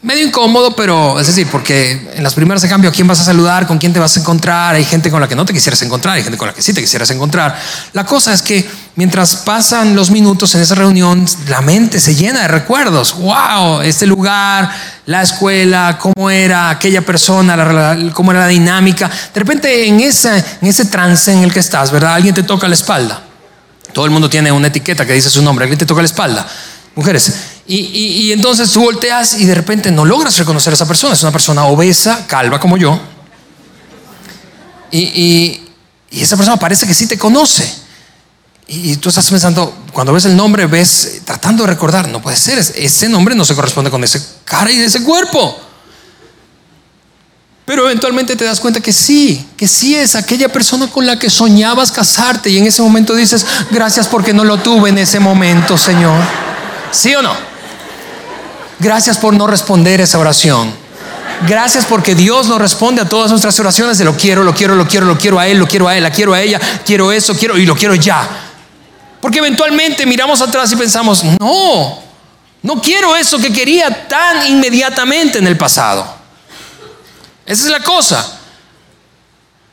medio 0.04 0.26
incómodo, 0.26 0.76
pero 0.76 1.20
es 1.20 1.28
decir, 1.28 1.48
porque 1.52 2.10
en 2.16 2.24
las 2.24 2.34
primeras 2.34 2.62
de 2.64 2.70
cambio, 2.70 2.90
¿a 2.90 2.94
quién 2.94 3.08
vas 3.08 3.20
a 3.20 3.24
saludar? 3.24 3.68
¿Con 3.68 3.78
quién 3.78 3.94
te 3.94 4.00
vas 4.00 4.18
a 4.18 4.20
encontrar? 4.20 4.76
Hay 4.76 4.84
gente 4.84 5.12
con 5.12 5.22
la 5.22 5.28
que 5.28 5.36
no 5.36 5.46
te 5.46 5.54
quisieras 5.54 5.82
encontrar, 5.84 6.16
hay 6.16 6.24
gente 6.24 6.38
con 6.38 6.48
la 6.48 6.54
que 6.54 6.62
sí 6.62 6.74
te 6.74 6.82
quisieras 6.82 7.10
encontrar. 7.12 7.60
La 7.94 8.06
cosa 8.06 8.34
es 8.34 8.42
que 8.42 8.68
mientras 8.96 9.36
pasan 9.38 9.96
los 9.96 10.10
minutos 10.10 10.56
en 10.56 10.62
esa 10.62 10.76
reunión, 10.76 11.26
la 11.48 11.62
mente 11.62 12.00
se 12.00 12.16
llena 12.16 12.42
de 12.42 12.48
recuerdos. 12.48 13.16
¡Wow! 13.16 13.82
Este 13.82 14.08
lugar, 14.08 14.72
la 15.06 15.22
escuela, 15.22 16.00
cómo 16.00 16.30
era 16.30 16.72
aquella 16.72 17.02
persona, 17.02 18.12
cómo 18.14 18.32
era 18.32 18.42
la 18.42 18.48
dinámica. 18.48 19.08
De 19.08 19.40
repente, 19.40 19.88
en, 19.88 20.00
ese, 20.00 20.44
en 20.62 20.68
ese 20.68 20.86
trance 20.86 21.32
en 21.32 21.44
el 21.44 21.54
que 21.54 21.60
estás, 21.60 21.92
¿verdad? 21.92 22.16
Alguien 22.16 22.34
te 22.34 22.44
toca 22.44 22.68
la 22.68 22.76
espalda. 22.76 23.22
Todo 23.94 24.06
el 24.06 24.12
mundo 24.12 24.30
tiene 24.30 24.52
una 24.52 24.68
etiqueta 24.68 25.06
que 25.06 25.14
dice 25.14 25.30
su 25.30 25.44
nombre. 25.44 25.66
Alguien 25.66 25.78
te 25.78 25.86
toca 25.86 26.02
la 26.02 26.08
espalda. 26.08 26.48
Mujeres. 26.96 27.51
Y, 27.74 28.32
entonces 28.34 28.70
tú 28.72 28.82
volteas 28.82 29.40
y 29.40 29.46
de 29.46 29.56
repente 29.56 29.92
no 29.92 30.04
logras 30.04 30.38
reconocer 30.38 30.74
a 30.74 30.76
esa 30.76 30.86
persona. 30.86 31.14
Es 31.14 31.22
una 31.24 31.32
persona 31.32 31.64
obesa, 31.66 32.28
calva 32.28 32.60
como 32.60 32.76
yo. 32.76 33.00
Y, 34.92 35.62
y 36.12 36.22
esa 36.22 36.36
persona 36.36 36.58
parece 36.58 36.86
que 36.86 36.94
sí 36.94 37.08
te 37.08 37.18
conoce. 37.18 37.74
Y 38.68 38.98
tú 38.98 39.10
estás 39.10 39.30
pensando, 39.30 39.74
cuando 39.92 40.14
ves 40.14 40.26
el 40.26 40.36
nombre, 40.36 40.66
ves 40.66 41.22
tratando 41.26 41.64
de 41.64 41.68
recordar, 41.68 42.08
no 42.10 42.22
puede 42.22 42.38
ser, 42.38 42.58
ese 42.58 43.10
nombre 43.10 43.36
no 43.36 43.44
se 43.44 43.56
corresponde 43.56 43.90
con 43.92 44.04
ese 44.04 44.22
cara 44.46 44.72
y 44.72 44.80
ese 44.80 45.04
cuerpo. 45.04 45.58
Pero 47.66 47.86
eventualmente 47.86 48.36
te 48.36 48.46
das 48.46 48.60
cuenta 48.60 48.82
que 48.82 48.94
sí, 48.94 49.46
que 49.56 49.68
sí 49.68 49.96
es 49.96 50.16
aquella 50.16 50.50
persona 50.50 50.88
con 50.88 51.06
la 51.06 51.20
que 51.20 51.30
soñabas 51.30 51.92
casarte 51.92 52.50
y 52.50 52.58
en 52.58 52.66
ese 52.66 52.82
momento 52.82 53.14
dices, 53.14 53.46
gracias 53.72 54.08
porque 54.08 54.34
no 54.34 54.44
lo 54.44 54.58
tuve 54.58 54.90
en 54.90 54.98
ese 54.98 55.20
momento, 55.20 55.78
Señor. 55.78 56.22
¿Sí 56.92 57.14
o 57.16 57.22
no? 57.22 57.51
Gracias 58.82 59.20
por 59.20 59.36
no 59.36 59.46
responder 59.46 60.02
esa 60.02 60.18
oración. 60.18 60.74
Gracias 61.48 61.86
porque 61.86 62.16
Dios 62.16 62.48
nos 62.48 62.60
responde 62.60 63.04
a 63.04 63.10
todas 63.10 63.30
nuestras 63.30 63.60
oraciones 63.60 64.00
de 64.00 64.06
lo 64.06 64.18
quiero, 64.18 64.44
lo 64.44 64.56
quiero, 64.56 64.74
lo 64.74 64.88
quiero, 64.88 65.06
lo 65.06 65.18
quiero 65.20 65.40
a 65.40 65.48
Él, 65.48 65.60
lo 65.60 65.68
quiero 65.68 65.88
a 65.88 65.96
Él, 65.96 66.02
la 66.02 66.10
quiero 66.10 66.34
a 66.34 66.42
ella, 66.42 66.60
quiero 66.84 67.12
eso, 67.12 67.36
quiero 67.36 67.60
y 67.60 67.66
lo 67.68 67.76
quiero 67.76 67.94
ya. 67.94 68.28
Porque 69.22 69.38
eventualmente 69.38 70.08
miramos 70.08 70.42
atrás 70.42 70.72
y 70.72 70.76
pensamos, 70.76 71.24
no, 71.40 72.00
no 72.64 72.82
quiero 72.82 73.16
eso 73.16 73.38
que 73.38 73.54
quería 73.54 74.08
tan 74.08 74.48
inmediatamente 74.48 75.38
en 75.38 75.46
el 75.46 75.58
pasado. 75.58 76.16
Esa 77.46 77.66
es 77.66 77.72
la 77.72 77.82
cosa. 77.82 78.40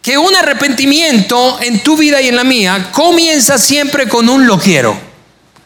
Que 0.02 0.18
un 0.18 0.36
arrepentimiento 0.36 1.58
en 1.62 1.82
tu 1.82 1.96
vida 1.96 2.20
y 2.20 2.28
en 2.28 2.36
la 2.36 2.44
mía 2.44 2.90
comienza 2.92 3.56
siempre 3.56 4.06
con 4.06 4.28
un 4.28 4.46
lo 4.46 4.58
quiero. 4.58 4.98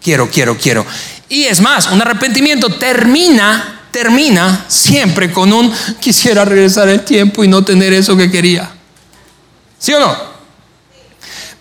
Quiero, 0.01 0.31
quiero, 0.31 0.57
quiero. 0.57 0.87
Y 1.33 1.45
es 1.45 1.63
más, 1.63 1.87
un 1.87 1.99
arrepentimiento 1.99 2.69
termina, 2.69 3.87
termina 3.91 4.67
siempre 4.69 5.33
con 5.33 5.51
un 5.51 5.73
quisiera 5.99 6.45
regresar 6.45 6.91
el 6.91 7.07
tiempo 7.07 7.43
y 7.43 7.49
no 7.49 7.65
tener 7.65 7.95
eso 7.95 8.15
que 8.15 8.31
quería. 8.31 8.71
¿Sí 9.79 9.95
o 9.95 10.01
no? 10.01 10.15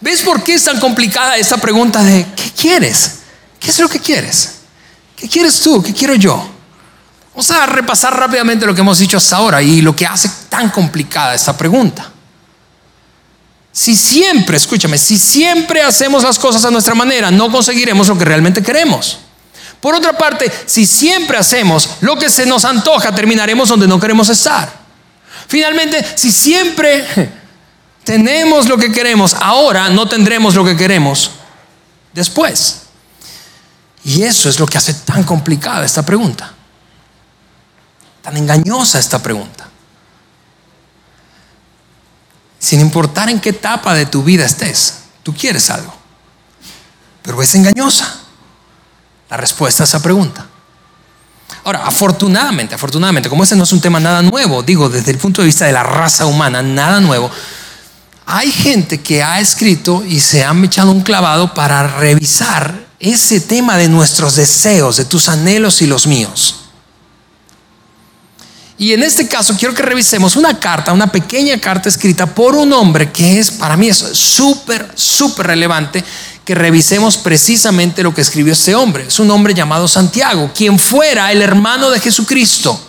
¿Ves 0.01 0.23
por 0.23 0.43
qué 0.43 0.55
es 0.55 0.65
tan 0.65 0.77
complicada 0.77 1.37
esta 1.37 1.55
pregunta 1.55 2.03
de 2.03 2.25
¿qué 2.35 2.51
quieres? 2.51 3.19
¿Qué 3.61 3.69
es 3.69 3.79
lo 3.79 3.87
que 3.87 4.01
quieres? 4.01 4.55
¿Qué 5.15 5.29
quieres 5.29 5.61
tú? 5.61 5.81
¿Qué 5.81 5.93
quiero 5.93 6.15
yo? 6.15 6.51
Vamos 7.29 7.49
a 7.51 7.65
repasar 7.65 8.13
rápidamente 8.19 8.65
lo 8.65 8.75
que 8.75 8.81
hemos 8.81 8.99
dicho 8.99 9.15
hasta 9.15 9.37
ahora 9.37 9.61
y 9.61 9.81
lo 9.81 9.95
que 9.95 10.05
hace 10.05 10.29
tan 10.49 10.69
complicada 10.69 11.33
esta 11.33 11.55
pregunta. 11.55 12.11
Si 13.71 13.95
siempre, 13.95 14.57
escúchame, 14.57 14.97
si 14.97 15.17
siempre 15.17 15.81
hacemos 15.81 16.23
las 16.23 16.37
cosas 16.37 16.65
a 16.65 16.71
nuestra 16.71 16.93
manera, 16.93 17.31
no 17.31 17.49
conseguiremos 17.49 18.09
lo 18.09 18.17
que 18.17 18.25
realmente 18.25 18.61
queremos. 18.61 19.19
Por 19.81 19.95
otra 19.95 20.13
parte, 20.13 20.49
si 20.67 20.85
siempre 20.85 21.39
hacemos 21.39 21.97
lo 22.01 22.15
que 22.15 22.29
se 22.29 22.45
nos 22.45 22.65
antoja, 22.65 23.13
terminaremos 23.13 23.67
donde 23.67 23.87
no 23.87 23.99
queremos 23.99 24.29
estar. 24.29 24.71
Finalmente, 25.47 26.05
si 26.15 26.31
siempre 26.31 27.03
tenemos 28.03 28.69
lo 28.69 28.77
que 28.77 28.91
queremos, 28.91 29.33
ahora 29.33 29.89
no 29.89 30.07
tendremos 30.07 30.53
lo 30.53 30.63
que 30.63 30.77
queremos 30.77 31.31
después. 32.13 32.83
Y 34.03 34.21
eso 34.21 34.49
es 34.49 34.59
lo 34.59 34.67
que 34.67 34.77
hace 34.77 34.93
tan 34.93 35.23
complicada 35.23 35.83
esta 35.83 36.05
pregunta, 36.05 36.53
tan 38.21 38.37
engañosa 38.37 38.99
esta 38.99 39.17
pregunta. 39.21 39.67
Sin 42.59 42.79
importar 42.81 43.29
en 43.31 43.39
qué 43.39 43.49
etapa 43.49 43.95
de 43.95 44.05
tu 44.05 44.21
vida 44.21 44.45
estés, 44.45 44.99
tú 45.23 45.33
quieres 45.33 45.71
algo, 45.71 45.93
pero 47.23 47.41
es 47.41 47.55
engañosa 47.55 48.20
la 49.31 49.37
respuesta 49.37 49.83
a 49.83 49.85
esa 49.85 50.01
pregunta. 50.01 50.45
Ahora, 51.63 51.83
afortunadamente, 51.85 52.75
afortunadamente, 52.75 53.29
como 53.29 53.45
ese 53.45 53.55
no 53.55 53.63
es 53.63 53.71
un 53.71 53.79
tema 53.79 53.99
nada 53.99 54.21
nuevo, 54.21 54.61
digo, 54.61 54.89
desde 54.89 55.11
el 55.11 55.17
punto 55.17 55.41
de 55.41 55.45
vista 55.45 55.65
de 55.65 55.71
la 55.71 55.83
raza 55.83 56.25
humana, 56.25 56.61
nada 56.61 56.99
nuevo, 56.99 57.31
hay 58.25 58.51
gente 58.51 58.99
que 58.99 59.23
ha 59.23 59.39
escrito 59.39 60.03
y 60.05 60.19
se 60.19 60.43
han 60.43 60.63
echado 60.65 60.91
un 60.91 61.01
clavado 61.01 61.53
para 61.53 61.87
revisar 61.87 62.87
ese 62.99 63.39
tema 63.39 63.77
de 63.77 63.87
nuestros 63.87 64.35
deseos, 64.35 64.97
de 64.97 65.05
tus 65.05 65.29
anhelos 65.29 65.81
y 65.81 65.87
los 65.87 66.07
míos. 66.07 66.55
Y 68.77 68.93
en 68.93 69.03
este 69.03 69.27
caso 69.27 69.55
quiero 69.57 69.73
que 69.73 69.83
revisemos 69.83 70.35
una 70.35 70.59
carta, 70.59 70.91
una 70.91 71.07
pequeña 71.07 71.57
carta 71.59 71.87
escrita 71.87 72.25
por 72.25 72.55
un 72.55 72.73
hombre 72.73 73.11
que 73.11 73.39
es, 73.39 73.51
para 73.51 73.77
mí 73.77 73.93
súper, 73.93 74.91
súper 74.95 75.47
relevante 75.47 76.03
que 76.45 76.55
revisemos 76.55 77.17
precisamente 77.17 78.03
lo 78.03 78.13
que 78.13 78.21
escribió 78.21 78.53
este 78.53 78.75
hombre. 78.75 79.05
Es 79.07 79.19
un 79.19 79.29
hombre 79.31 79.53
llamado 79.53 79.87
Santiago, 79.87 80.51
quien 80.55 80.79
fuera 80.79 81.31
el 81.31 81.41
hermano 81.41 81.89
de 81.89 81.99
Jesucristo. 81.99 82.79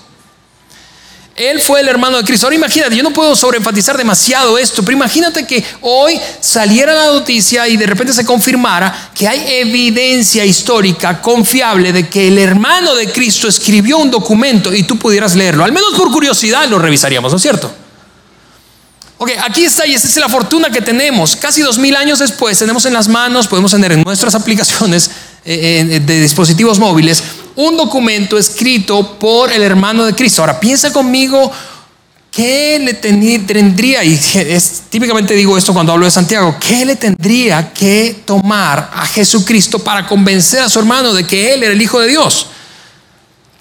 Él 1.35 1.62
fue 1.62 1.81
el 1.81 1.88
hermano 1.88 2.19
de 2.19 2.25
Cristo. 2.25 2.47
Ahora 2.47 2.57
imagínate, 2.57 2.95
yo 2.95 3.03
no 3.03 3.12
puedo 3.12 3.35
sobreenfatizar 3.35 3.97
demasiado 3.97 4.59
esto, 4.59 4.83
pero 4.83 4.97
imagínate 4.97 5.47
que 5.47 5.65
hoy 5.81 6.21
saliera 6.41 6.95
la 6.95 7.07
noticia 7.07 7.67
y 7.69 7.79
de 7.79 7.87
repente 7.87 8.12
se 8.12 8.25
confirmara 8.25 9.11
que 9.15 9.27
hay 9.27 9.43
evidencia 9.61 10.45
histórica 10.45 11.23
confiable 11.23 11.93
de 11.93 12.09
que 12.09 12.29
el 12.29 12.38
hermano 12.38 12.95
de 12.95 13.11
Cristo 13.11 13.49
escribió 13.49 13.97
un 13.97 14.11
documento 14.11 14.75
y 14.75 14.83
tú 14.83 14.99
pudieras 14.99 15.35
leerlo. 15.35 15.65
Al 15.65 15.73
menos 15.73 15.95
por 15.95 16.11
curiosidad 16.11 16.69
lo 16.69 16.79
revisaríamos, 16.79 17.33
¿no 17.33 17.37
es 17.37 17.43
cierto? 17.43 17.82
Ok, 19.23 19.31
aquí 19.41 19.63
está 19.63 19.87
y 19.87 19.95
esa 19.95 20.09
es 20.09 20.17
la 20.17 20.29
fortuna 20.29 20.69
que 20.69 20.81
tenemos. 20.81 21.37
Casi 21.37 21.61
dos 21.61 21.79
mil 21.79 21.95
años 21.95 22.19
después 22.19 22.59
tenemos 22.59 22.87
en 22.87 22.93
las 22.93 23.07
manos, 23.07 23.47
podemos 23.47 23.71
tener 23.71 23.93
en 23.93 24.03
nuestras 24.03 24.35
aplicaciones 24.41 25.13
eh, 25.45 25.87
eh, 25.89 26.01
de 26.01 26.21
dispositivos 26.21 26.81
móviles 26.81 27.23
un 27.55 27.77
documento 27.77 28.37
escrito 28.37 29.17
por 29.21 29.53
el 29.53 29.63
hermano 29.63 30.05
de 30.05 30.17
Cristo. 30.17 30.43
Ahora, 30.43 30.59
piensa 30.59 30.93
conmigo 30.93 31.53
qué 32.33 32.81
le 32.81 32.95
tendría, 32.95 34.03
y 34.03 34.15
es, 34.35 34.83
típicamente 34.91 35.35
digo 35.35 35.57
esto 35.57 35.73
cuando 35.73 35.93
hablo 35.93 36.07
de 36.07 36.11
Santiago, 36.11 36.57
qué 36.59 36.85
le 36.85 36.97
tendría 36.97 37.73
que 37.73 38.23
tomar 38.25 38.91
a 38.93 39.07
Jesucristo 39.07 39.79
para 39.79 40.05
convencer 40.05 40.63
a 40.63 40.69
su 40.69 40.81
hermano 40.81 41.15
de 41.15 41.25
que 41.25 41.55
Él 41.55 41.63
era 41.63 41.73
el 41.73 41.81
Hijo 41.81 42.01
de 42.01 42.09
Dios. 42.09 42.49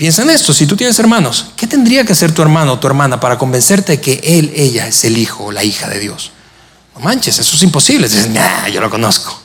Piensa 0.02 0.24
en 0.24 0.32
esto, 0.32 0.52
si 0.52 0.66
tú 0.66 0.76
tienes 0.76 0.98
hermanos, 0.98 1.52
¿qué 1.56 1.68
tendría 1.68 2.04
que 2.04 2.14
hacer 2.14 2.32
tu 2.32 2.42
hermano 2.42 2.74
o 2.74 2.80
tu 2.80 2.88
hermana 2.88 3.20
para 3.20 3.38
convencerte 3.38 3.92
de 3.92 4.02
que 4.02 4.20
él, 4.24 4.52
ella 4.56 4.88
es 4.88 5.04
el 5.04 5.16
hijo 5.16 5.44
o 5.44 5.52
la 5.52 5.64
hija 5.64 5.88
de 5.88 6.00
Dios? 6.00 6.32
No 6.96 7.02
manches, 7.02 7.38
eso 7.38 7.56
es 7.56 7.62
imposible. 7.62 8.10
Dices, 8.10 8.28
yo 8.74 8.82
lo 8.82 8.90
conozco 8.90 9.40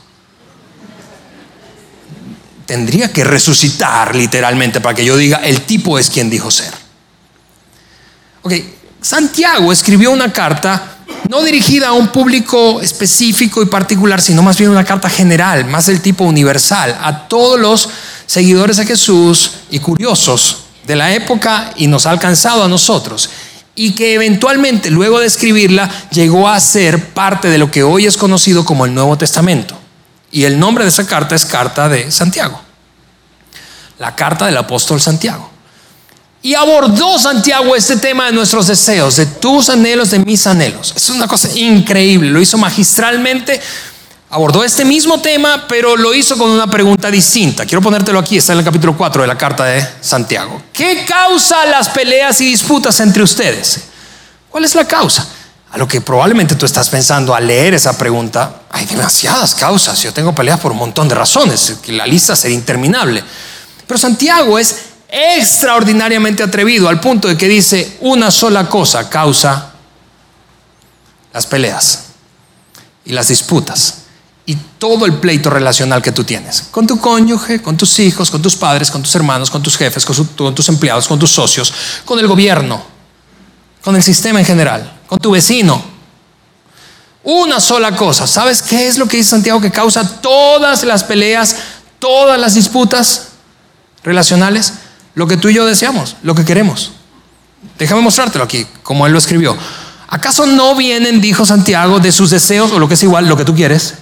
tendría 2.64 3.12
que 3.12 3.22
resucitar 3.22 4.16
literalmente 4.16 4.80
para 4.80 4.94
que 4.94 5.04
yo 5.04 5.18
diga, 5.18 5.42
el 5.44 5.60
tipo 5.60 5.98
es 5.98 6.08
quien 6.08 6.30
dijo 6.30 6.50
ser. 6.50 6.72
Ok, 8.40 8.54
Santiago 9.02 9.70
escribió 9.70 10.10
una 10.10 10.32
carta 10.32 10.96
no 11.28 11.42
dirigida 11.42 11.88
a 11.88 11.92
un 11.92 12.08
público 12.08 12.80
específico 12.80 13.62
y 13.62 13.66
particular, 13.66 14.22
sino 14.22 14.42
más 14.42 14.56
bien 14.56 14.70
una 14.70 14.84
carta 14.84 15.10
general, 15.10 15.66
más 15.66 15.86
del 15.86 16.00
tipo 16.00 16.24
universal, 16.24 16.98
a 16.98 17.28
todos 17.28 17.60
los 17.60 17.88
seguidores 18.26 18.76
de 18.76 18.86
Jesús 18.86 19.52
y 19.70 19.78
curiosos 19.78 20.58
de 20.86 20.96
la 20.96 21.14
época 21.14 21.72
y 21.76 21.86
nos 21.86 22.06
ha 22.06 22.10
alcanzado 22.10 22.64
a 22.64 22.68
nosotros. 22.68 23.30
Y 23.74 23.92
que 23.92 24.14
eventualmente, 24.14 24.90
luego 24.90 25.20
de 25.20 25.26
escribirla, 25.26 25.90
llegó 26.10 26.48
a 26.48 26.58
ser 26.60 27.10
parte 27.12 27.48
de 27.48 27.58
lo 27.58 27.70
que 27.70 27.82
hoy 27.82 28.06
es 28.06 28.16
conocido 28.16 28.64
como 28.64 28.86
el 28.86 28.94
Nuevo 28.94 29.18
Testamento. 29.18 29.78
Y 30.30 30.44
el 30.44 30.58
nombre 30.58 30.84
de 30.84 30.90
esa 30.90 31.06
carta 31.06 31.34
es 31.34 31.44
Carta 31.44 31.88
de 31.88 32.10
Santiago. 32.10 32.60
La 33.98 34.14
carta 34.14 34.46
del 34.46 34.56
apóstol 34.56 35.00
Santiago. 35.00 35.50
Y 36.42 36.54
abordó 36.54 37.18
Santiago 37.18 37.74
este 37.74 37.96
tema 37.96 38.26
de 38.26 38.32
nuestros 38.32 38.66
deseos, 38.68 39.16
de 39.16 39.26
tus 39.26 39.68
anhelos, 39.68 40.10
de 40.10 40.20
mis 40.20 40.46
anhelos. 40.46 40.92
Es 40.96 41.08
una 41.10 41.26
cosa 41.26 41.48
increíble. 41.56 42.30
Lo 42.30 42.40
hizo 42.40 42.56
magistralmente. 42.56 43.60
Abordó 44.28 44.64
este 44.64 44.84
mismo 44.84 45.20
tema, 45.20 45.66
pero 45.68 45.96
lo 45.96 46.12
hizo 46.12 46.36
con 46.36 46.50
una 46.50 46.66
pregunta 46.66 47.10
distinta. 47.10 47.64
Quiero 47.64 47.80
ponértelo 47.80 48.18
aquí, 48.18 48.36
está 48.36 48.54
en 48.54 48.58
el 48.58 48.64
capítulo 48.64 48.96
4 48.96 49.22
de 49.22 49.28
la 49.28 49.38
carta 49.38 49.64
de 49.64 49.86
Santiago. 50.00 50.62
¿Qué 50.72 51.04
causa 51.06 51.64
las 51.66 51.88
peleas 51.90 52.40
y 52.40 52.46
disputas 52.46 52.98
entre 52.98 53.22
ustedes? 53.22 53.82
¿Cuál 54.50 54.64
es 54.64 54.74
la 54.74 54.84
causa? 54.84 55.28
A 55.70 55.78
lo 55.78 55.86
que 55.86 56.00
probablemente 56.00 56.56
tú 56.56 56.66
estás 56.66 56.88
pensando 56.88 57.36
al 57.36 57.46
leer 57.46 57.74
esa 57.74 57.96
pregunta, 57.96 58.62
hay 58.70 58.84
demasiadas 58.86 59.54
causas. 59.54 60.02
Yo 60.02 60.12
tengo 60.12 60.34
peleas 60.34 60.58
por 60.58 60.72
un 60.72 60.78
montón 60.78 61.08
de 61.08 61.14
razones, 61.14 61.76
la 61.86 62.06
lista 62.06 62.34
sería 62.34 62.56
interminable. 62.56 63.22
Pero 63.86 63.98
Santiago 63.98 64.58
es 64.58 64.76
extraordinariamente 65.08 66.42
atrevido 66.42 66.88
al 66.88 66.98
punto 66.98 67.28
de 67.28 67.36
que 67.36 67.46
dice 67.46 67.98
una 68.00 68.32
sola 68.32 68.68
cosa 68.68 69.08
causa 69.08 69.72
las 71.32 71.46
peleas 71.46 72.06
y 73.04 73.12
las 73.12 73.28
disputas 73.28 74.05
y 74.46 74.54
todo 74.78 75.06
el 75.06 75.14
pleito 75.14 75.50
relacional 75.50 76.00
que 76.00 76.12
tú 76.12 76.22
tienes 76.22 76.62
con 76.70 76.86
tu 76.86 77.00
cónyuge, 77.00 77.60
con 77.60 77.76
tus 77.76 77.98
hijos, 77.98 78.30
con 78.30 78.40
tus 78.40 78.54
padres, 78.54 78.90
con 78.90 79.02
tus 79.02 79.14
hermanos, 79.16 79.50
con 79.50 79.62
tus 79.62 79.76
jefes, 79.76 80.04
con, 80.04 80.54
tus 80.54 80.68
empleados, 80.68 81.08
con 81.08 81.18
tus 81.18 81.32
socios, 81.32 81.72
con 82.04 82.18
el 82.18 82.28
gobierno, 82.28 82.82
con 83.82 83.96
el 83.96 84.02
sistema 84.02 84.38
en 84.38 84.46
general 84.46 84.96
con 85.06 85.18
tu 85.18 85.30
vecino. 85.30 85.82
Una 87.22 87.60
sola 87.60 87.96
cosa. 87.96 88.26
¿Sabes 88.26 88.62
qué 88.62 88.86
es 88.86 88.98
lo 88.98 89.06
que 89.06 89.16
dice 89.16 89.30
Santiago 89.30 89.60
que 89.60 89.70
causa 89.70 90.20
todas 90.20 90.84
las 90.84 91.04
peleas, 91.04 91.56
todas 91.98 92.38
las 92.38 92.54
disputas 92.54 93.28
relacionales? 94.04 94.74
Lo 95.14 95.26
que 95.26 95.36
tú 95.36 95.48
y 95.48 95.54
yo 95.54 95.66
deseamos, 95.66 96.16
lo 96.22 96.34
que 96.34 96.44
queremos. 96.44 96.92
Déjame 97.78 98.02
mostrártelo 98.02 98.44
aquí, 98.44 98.66
como 98.82 99.06
él 99.06 99.12
lo 99.12 99.18
escribió. 99.18 99.56
¿Acaso 100.08 100.46
no 100.46 100.76
vienen, 100.76 101.20
dijo 101.20 101.44
Santiago, 101.44 101.98
de 101.98 102.12
sus 102.12 102.30
deseos, 102.30 102.70
o 102.70 102.78
lo 102.78 102.86
que 102.86 102.94
es 102.94 103.02
igual, 103.02 103.28
lo 103.28 103.36
que 103.36 103.44
tú 103.44 103.54
quieres? 103.54 103.94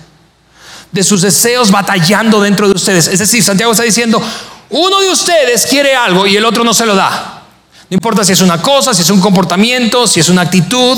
De 0.95 1.03
sus 1.03 1.23
deseos 1.23 1.73
batallando 1.73 2.41
dentro 2.41 2.69
de 2.69 2.75
ustedes. 2.75 3.09
Es 3.09 3.19
decir, 3.19 3.43
Santiago 3.43 3.73
está 3.73 3.83
diciendo, 3.83 4.23
uno 4.71 5.01
de 5.01 5.11
ustedes 5.11 5.67
quiere 5.67 5.95
algo 5.95 6.25
y 6.25 6.37
el 6.37 6.45
otro 6.45 6.63
no 6.63 6.73
se 6.73 6.87
lo 6.87 6.95
da. 6.95 7.43
No 7.91 7.95
importa 7.95 8.25
si 8.25 8.33
es 8.33 8.41
una 8.41 8.63
cosa, 8.63 8.95
si 8.95 9.03
es 9.03 9.11
un 9.11 9.21
comportamiento, 9.21 10.07
si 10.07 10.21
es 10.21 10.29
una 10.29 10.43
actitud, 10.43 10.97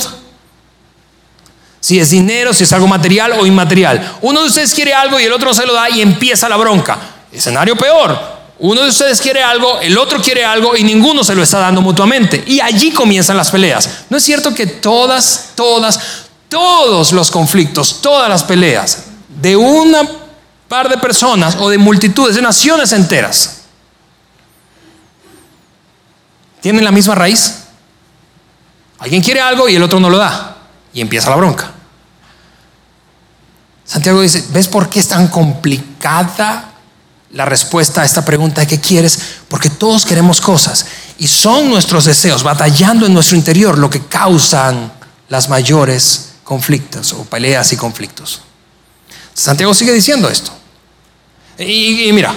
si 1.80 1.98
es 1.98 2.10
dinero, 2.10 2.52
si 2.52 2.64
es 2.64 2.72
algo 2.74 2.86
material 2.86 3.32
o 3.38 3.46
inmaterial. 3.46 4.18
Uno 4.20 4.42
de 4.42 4.48
ustedes 4.48 4.74
quiere 4.74 4.92
algo 4.92 5.18
y 5.18 5.24
el 5.24 5.32
otro 5.32 5.48
no 5.48 5.54
se 5.54 5.64
lo 5.64 5.72
da 5.72 5.88
y 5.88 6.02
empieza 6.02 6.46
la 6.46 6.56
bronca. 6.56 6.98
Escenario 7.32 7.74
peor. 7.74 8.36
Uno 8.58 8.82
de 8.82 8.90
ustedes 8.90 9.20
quiere 9.20 9.42
algo, 9.42 9.80
el 9.80 9.96
otro 9.96 10.20
quiere 10.20 10.44
algo 10.44 10.76
y 10.76 10.84
ninguno 10.84 11.24
se 11.24 11.34
lo 11.34 11.42
está 11.42 11.58
dando 11.58 11.80
mutuamente. 11.80 12.44
Y 12.46 12.60
allí 12.60 12.90
comienzan 12.90 13.38
las 13.38 13.50
peleas. 13.50 13.88
¿No 14.10 14.18
es 14.18 14.22
cierto 14.22 14.54
que 14.54 14.66
todas, 14.66 15.52
todas, 15.54 15.98
todos 16.50 17.12
los 17.12 17.30
conflictos, 17.30 18.00
todas 18.02 18.28
las 18.28 18.44
peleas 18.44 19.04
de 19.46 19.54
una 19.54 20.00
par 20.66 20.88
de 20.88 20.98
personas 20.98 21.56
o 21.60 21.70
de 21.70 21.78
multitudes, 21.78 22.34
de 22.34 22.42
naciones 22.42 22.92
enteras, 22.92 23.58
tienen 26.60 26.82
la 26.82 26.90
misma 26.90 27.14
raíz. 27.14 27.58
Alguien 28.98 29.22
quiere 29.22 29.40
algo 29.40 29.68
y 29.68 29.76
el 29.76 29.82
otro 29.84 30.00
no 30.00 30.10
lo 30.10 30.18
da. 30.18 30.56
Y 30.92 31.00
empieza 31.00 31.30
la 31.30 31.36
bronca. 31.36 31.70
Santiago 33.84 34.20
dice, 34.20 34.44
¿ves 34.50 34.66
por 34.66 34.88
qué 34.88 34.98
es 34.98 35.06
tan 35.06 35.28
complicada 35.28 36.72
la 37.30 37.44
respuesta 37.44 38.02
a 38.02 38.04
esta 38.04 38.24
pregunta 38.24 38.62
de 38.62 38.66
qué 38.66 38.80
quieres? 38.80 39.16
Porque 39.46 39.70
todos 39.70 40.04
queremos 40.04 40.40
cosas 40.40 40.86
y 41.18 41.28
son 41.28 41.70
nuestros 41.70 42.06
deseos, 42.06 42.42
batallando 42.42 43.06
en 43.06 43.14
nuestro 43.14 43.36
interior, 43.36 43.78
lo 43.78 43.88
que 43.90 44.06
causan 44.06 44.92
las 45.28 45.48
mayores 45.48 46.32
conflictos 46.42 47.12
o 47.12 47.22
peleas 47.26 47.72
y 47.72 47.76
conflictos. 47.76 48.42
Santiago 49.36 49.74
sigue 49.74 49.92
diciendo 49.92 50.30
esto. 50.30 50.50
Y, 51.58 52.10
mira, 52.12 52.34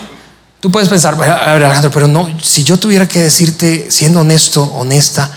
Tú 0.60 0.70
puedes 0.70 0.90
pensar, 0.90 1.14
Alejandro, 1.14 1.90
pero 1.90 2.06
no, 2.06 2.38
si 2.44 2.66
yo 2.66 2.78
tuviera 2.78 3.08
que 3.08 3.22
decirte, 3.22 3.90
siendo 3.90 4.20
honesto, 4.20 4.62
honesta, 4.62 5.32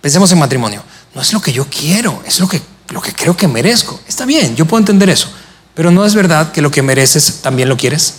pensemos 0.00 0.32
en 0.32 0.38
matrimonio, 0.38 0.82
no 1.14 1.20
es 1.20 1.30
lo 1.34 1.42
que 1.42 1.52
yo 1.52 1.66
quiero, 1.66 2.22
es 2.24 2.40
lo 2.40 2.48
que, 2.48 2.62
lo 2.88 3.02
que 3.02 3.12
creo 3.12 3.36
que 3.36 3.46
merezco. 3.46 4.00
Está 4.08 4.24
bien, 4.24 4.56
yo 4.56 4.64
puedo 4.64 4.78
entender 4.78 5.10
eso, 5.10 5.28
pero 5.74 5.90
no 5.90 6.06
es 6.06 6.14
verdad 6.14 6.52
que 6.52 6.62
lo 6.62 6.70
que 6.70 6.80
mereces 6.80 7.42
también 7.42 7.68
lo 7.68 7.76
quieres. 7.76 8.14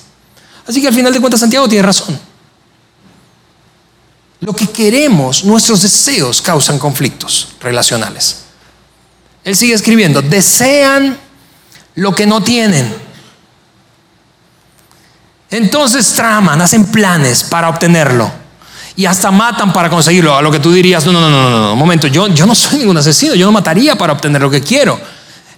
Así 0.67 0.79
que 0.79 0.89
al 0.89 0.93
final 0.93 1.11
de 1.11 1.19
cuentas 1.19 1.39
Santiago 1.39 1.67
tiene 1.67 1.81
razón. 1.81 2.19
Lo 4.41 4.53
que 4.53 4.67
queremos, 4.67 5.43
nuestros 5.45 5.81
deseos 5.81 6.39
causan 6.39 6.77
conflictos 6.77 7.47
relacionales. 7.61 8.43
Él 9.43 9.55
sigue 9.55 9.73
escribiendo, 9.73 10.21
desean 10.21 11.17
lo 11.95 12.13
que 12.13 12.25
no 12.25 12.41
tienen 12.41 13.03
entonces 15.53 16.13
traman, 16.13 16.59
hacen 16.61 16.85
planes 16.85 17.43
para 17.43 17.69
obtenerlo. 17.69 18.31
Y 18.95 19.05
hasta 19.05 19.29
matan 19.29 19.71
para 19.71 19.87
conseguirlo. 19.87 20.35
A 20.35 20.41
lo 20.41 20.51
que 20.51 20.59
tú 20.59 20.71
dirías, 20.71 21.05
no, 21.05 21.11
no, 21.11 21.21
no, 21.21 21.29
no, 21.29 21.49
no, 21.49 21.73
un 21.73 21.79
momento, 21.79 22.07
yo, 22.07 22.27
yo 22.29 22.47
no 22.47 22.55
soy 22.55 22.79
ningún 22.79 22.97
asesino, 22.97 23.35
yo 23.35 23.45
no 23.45 23.51
mataría 23.51 23.95
para 23.95 24.13
obtener 24.13 24.41
lo 24.41 24.49
que 24.49 24.61
quiero. 24.61 24.99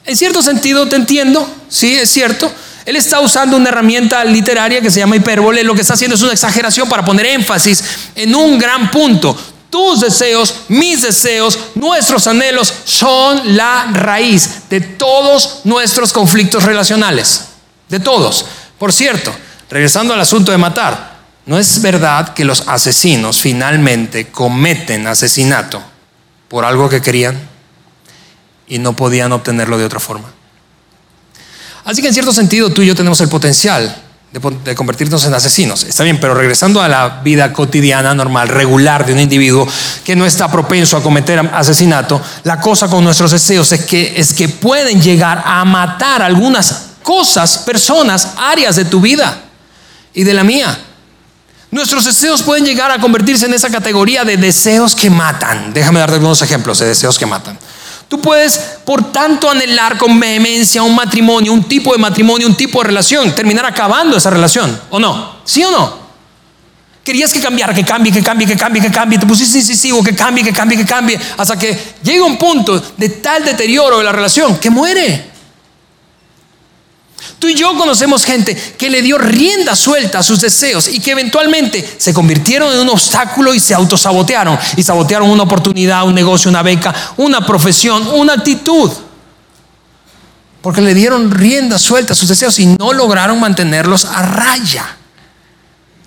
En 0.03 0.17
cierto 0.17 0.41
sentido 0.41 0.85
te 0.89 0.97
entiendo, 0.97 1.49
sí, 1.69 1.95
es 1.95 2.09
cierto. 2.09 2.51
Él 2.85 2.97
está 2.97 3.21
usando 3.21 3.55
una 3.55 3.69
herramienta 3.69 4.21
literaria 4.25 4.81
que 4.81 4.91
se 4.91 4.99
llama 4.99 5.15
hipérbole. 5.15 5.63
Lo 5.63 5.73
que 5.73 5.81
está 5.81 5.93
haciendo 5.93 6.15
es 6.15 6.21
una 6.21 6.33
exageración 6.33 6.89
para 6.89 7.05
poner 7.05 7.27
énfasis 7.27 7.81
en 8.15 8.35
un 8.35 8.59
gran 8.59 8.91
punto. 8.91 9.35
Tus 9.75 9.99
deseos, 9.99 10.55
mis 10.69 11.01
deseos, 11.01 11.59
nuestros 11.75 12.27
anhelos 12.27 12.73
son 12.85 13.57
la 13.57 13.87
raíz 13.91 14.69
de 14.69 14.79
todos 14.79 15.59
nuestros 15.65 16.13
conflictos 16.13 16.63
relacionales. 16.63 17.47
De 17.89 17.99
todos. 17.99 18.45
Por 18.79 18.93
cierto, 18.93 19.35
regresando 19.69 20.13
al 20.13 20.21
asunto 20.21 20.53
de 20.53 20.57
matar, 20.57 21.17
no 21.45 21.59
es 21.59 21.81
verdad 21.81 22.33
que 22.33 22.45
los 22.45 22.69
asesinos 22.69 23.41
finalmente 23.41 24.27
cometen 24.27 25.07
asesinato 25.07 25.83
por 26.47 26.63
algo 26.63 26.87
que 26.87 27.01
querían 27.01 27.37
y 28.69 28.79
no 28.79 28.95
podían 28.95 29.33
obtenerlo 29.33 29.77
de 29.77 29.83
otra 29.83 29.99
forma. 29.99 30.31
Así 31.83 32.01
que 32.01 32.07
en 32.07 32.13
cierto 32.13 32.31
sentido 32.31 32.71
tú 32.71 32.81
y 32.81 32.87
yo 32.87 32.95
tenemos 32.95 33.19
el 33.19 33.27
potencial 33.27 33.93
de, 34.63 34.75
convertirnos 34.75 35.25
en 35.25 35.33
asesinos. 35.33 35.83
Está 35.83 36.03
bien, 36.03 36.19
pero 36.19 36.33
regresando 36.33 36.81
a 36.81 36.89
la 36.89 37.21
vida 37.23 37.53
cotidiana, 37.53 38.13
normal, 38.13 38.49
regular 38.49 39.05
de 39.05 39.13
un 39.13 39.19
individuo 39.19 39.67
que 40.03 40.15
no 40.15 40.25
está 40.25 40.51
propenso 40.51 40.97
a 40.97 41.03
cometer 41.03 41.39
asesinato, 41.53 42.21
la 42.43 42.59
cosa 42.59 42.87
con 42.89 43.03
nuestros 43.03 43.31
deseos 43.31 43.71
es 43.71 43.85
que, 43.85 44.13
es 44.17 44.33
que 44.33 44.49
pueden 44.49 45.01
llegar 45.01 45.41
a 45.45 45.63
matar 45.63 46.21
algunas 46.21 46.87
cosas, 47.01 47.59
personas, 47.59 48.33
áreas 48.37 48.75
de 48.75 48.85
tu 48.85 48.99
vida 48.99 49.41
y 50.13 50.23
de 50.23 50.33
la 50.33 50.43
mía. 50.43 50.77
Nuestros 51.71 52.05
deseos 52.05 52.41
pueden 52.41 52.65
llegar 52.65 52.91
a 52.91 52.99
convertirse 52.99 53.45
en 53.45 53.53
esa 53.53 53.69
categoría 53.69 54.23
de 54.23 54.37
deseos 54.37 54.95
que 54.95 55.09
matan. 55.09 55.73
Déjame 55.73 55.99
darte 55.99 56.15
algunos 56.15 56.41
ejemplos 56.41 56.79
de 56.79 56.87
deseos 56.87 57.17
que 57.17 57.25
matan. 57.25 57.57
Tú 58.07 58.21
puedes, 58.21 58.57
por 58.85 59.11
tanto, 59.11 59.49
anhelar 59.49 59.97
con 59.97 60.19
vehemencia 60.19 60.83
un 60.83 60.95
matrimonio, 60.95 61.51
un 61.51 61.63
tipo 61.63 61.91
de 61.91 61.97
matrimonio, 61.97 62.47
un 62.47 62.55
tipo 62.55 62.79
de 62.81 62.87
relación, 62.87 63.33
terminar 63.33 63.65
acabando 63.65 64.17
esa 64.17 64.29
relación, 64.29 64.79
¿o 64.91 64.99
no? 64.99 65.37
¿Sí 65.43 65.63
o 65.63 65.71
no? 65.71 66.05
Querías 67.03 67.31
que 67.31 67.39
cambiara, 67.39 67.71
que 67.71 67.83
cambie, 67.83 68.11
que 68.11 68.23
cambie, 68.23 68.47
que 68.47 68.57
cambie, 68.57 68.81
que 68.81 68.91
cambie. 68.91 69.19
Te 69.19 69.27
pusiste 69.27 69.59
incisivo, 69.59 70.03
que 70.03 70.15
cambie, 70.15 70.43
que 70.43 70.51
cambie, 70.51 70.75
que 70.75 70.85
cambie. 70.85 71.19
Hasta 71.37 71.57
que 71.57 71.93
llega 72.01 72.25
un 72.25 72.35
punto 72.35 72.81
de 72.97 73.09
tal 73.09 73.45
deterioro 73.45 73.99
de 73.99 74.03
la 74.03 74.11
relación 74.11 74.57
que 74.57 74.71
muere. 74.71 75.34
Tú 77.45 77.49
y 77.49 77.53
yo 77.53 77.77
conocemos 77.77 78.25
gente 78.25 78.55
que 78.55 78.89
le 78.89 79.03
dio 79.03 79.19
rienda 79.19 79.75
suelta 79.75 80.17
a 80.17 80.23
sus 80.23 80.41
deseos 80.41 80.87
y 80.87 80.99
que 80.99 81.11
eventualmente 81.11 81.87
se 81.99 82.11
convirtieron 82.11 82.73
en 82.73 82.79
un 82.79 82.89
obstáculo 82.89 83.53
y 83.53 83.59
se 83.59 83.75
autosabotearon. 83.75 84.57
Y 84.77 84.81
sabotearon 84.81 85.29
una 85.29 85.43
oportunidad, 85.43 86.07
un 86.07 86.15
negocio, 86.15 86.49
una 86.49 86.63
beca, 86.63 86.91
una 87.17 87.45
profesión, 87.45 88.07
una 88.15 88.33
actitud. 88.33 88.89
Porque 90.59 90.81
le 90.81 90.95
dieron 90.95 91.29
rienda 91.29 91.77
suelta 91.77 92.13
a 92.13 92.15
sus 92.15 92.29
deseos 92.29 92.57
y 92.57 92.65
no 92.65 92.93
lograron 92.93 93.39
mantenerlos 93.39 94.05
a 94.05 94.23
raya. 94.23 94.97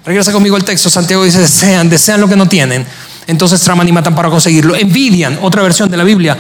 Regresa 0.05 0.33
conmigo 0.33 0.57
el 0.57 0.65
texto. 0.65 0.91
Santiago 0.91 1.23
dice, 1.23 1.39
desean, 1.39 1.89
desean 1.89 2.21
lo 2.21 2.27
que 2.27 2.35
no 2.35 2.49
tienen. 2.49 2.85
Entonces 3.29 3.61
traman 3.61 3.87
y 3.87 3.93
matan 3.93 4.17
para 4.17 4.29
conseguirlo. 4.29 4.75
Envidian, 4.75 5.39
otra 5.41 5.63
versión 5.63 5.89
de 5.89 5.99
la 5.99 6.03
Biblia 6.03 6.37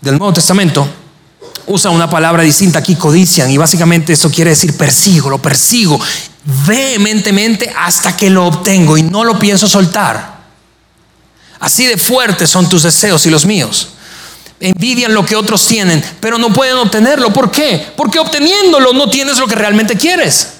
del 0.00 0.16
Nuevo 0.18 0.32
Testamento 0.34 0.88
usa 1.66 1.90
una 1.90 2.08
palabra 2.08 2.42
distinta 2.42 2.78
aquí, 2.78 2.94
codician, 2.94 3.50
y 3.50 3.56
básicamente 3.56 4.12
eso 4.12 4.30
quiere 4.30 4.50
decir 4.50 4.76
persigo, 4.76 5.28
lo 5.28 5.40
persigo 5.42 6.00
vehementemente 6.66 7.72
hasta 7.76 8.16
que 8.16 8.30
lo 8.30 8.46
obtengo 8.46 8.96
y 8.96 9.02
no 9.02 9.24
lo 9.24 9.38
pienso 9.38 9.66
soltar. 9.66 10.36
Así 11.58 11.86
de 11.86 11.96
fuertes 11.96 12.50
son 12.50 12.68
tus 12.68 12.84
deseos 12.84 13.26
y 13.26 13.30
los 13.30 13.44
míos. 13.44 13.88
Envidian 14.60 15.12
lo 15.12 15.26
que 15.26 15.36
otros 15.36 15.66
tienen, 15.66 16.02
pero 16.20 16.38
no 16.38 16.52
pueden 16.52 16.76
obtenerlo. 16.76 17.32
¿Por 17.32 17.50
qué? 17.50 17.92
Porque 17.96 18.18
obteniéndolo 18.18 18.92
no 18.92 19.10
tienes 19.10 19.38
lo 19.38 19.46
que 19.46 19.54
realmente 19.54 19.96
quieres. 19.96 20.52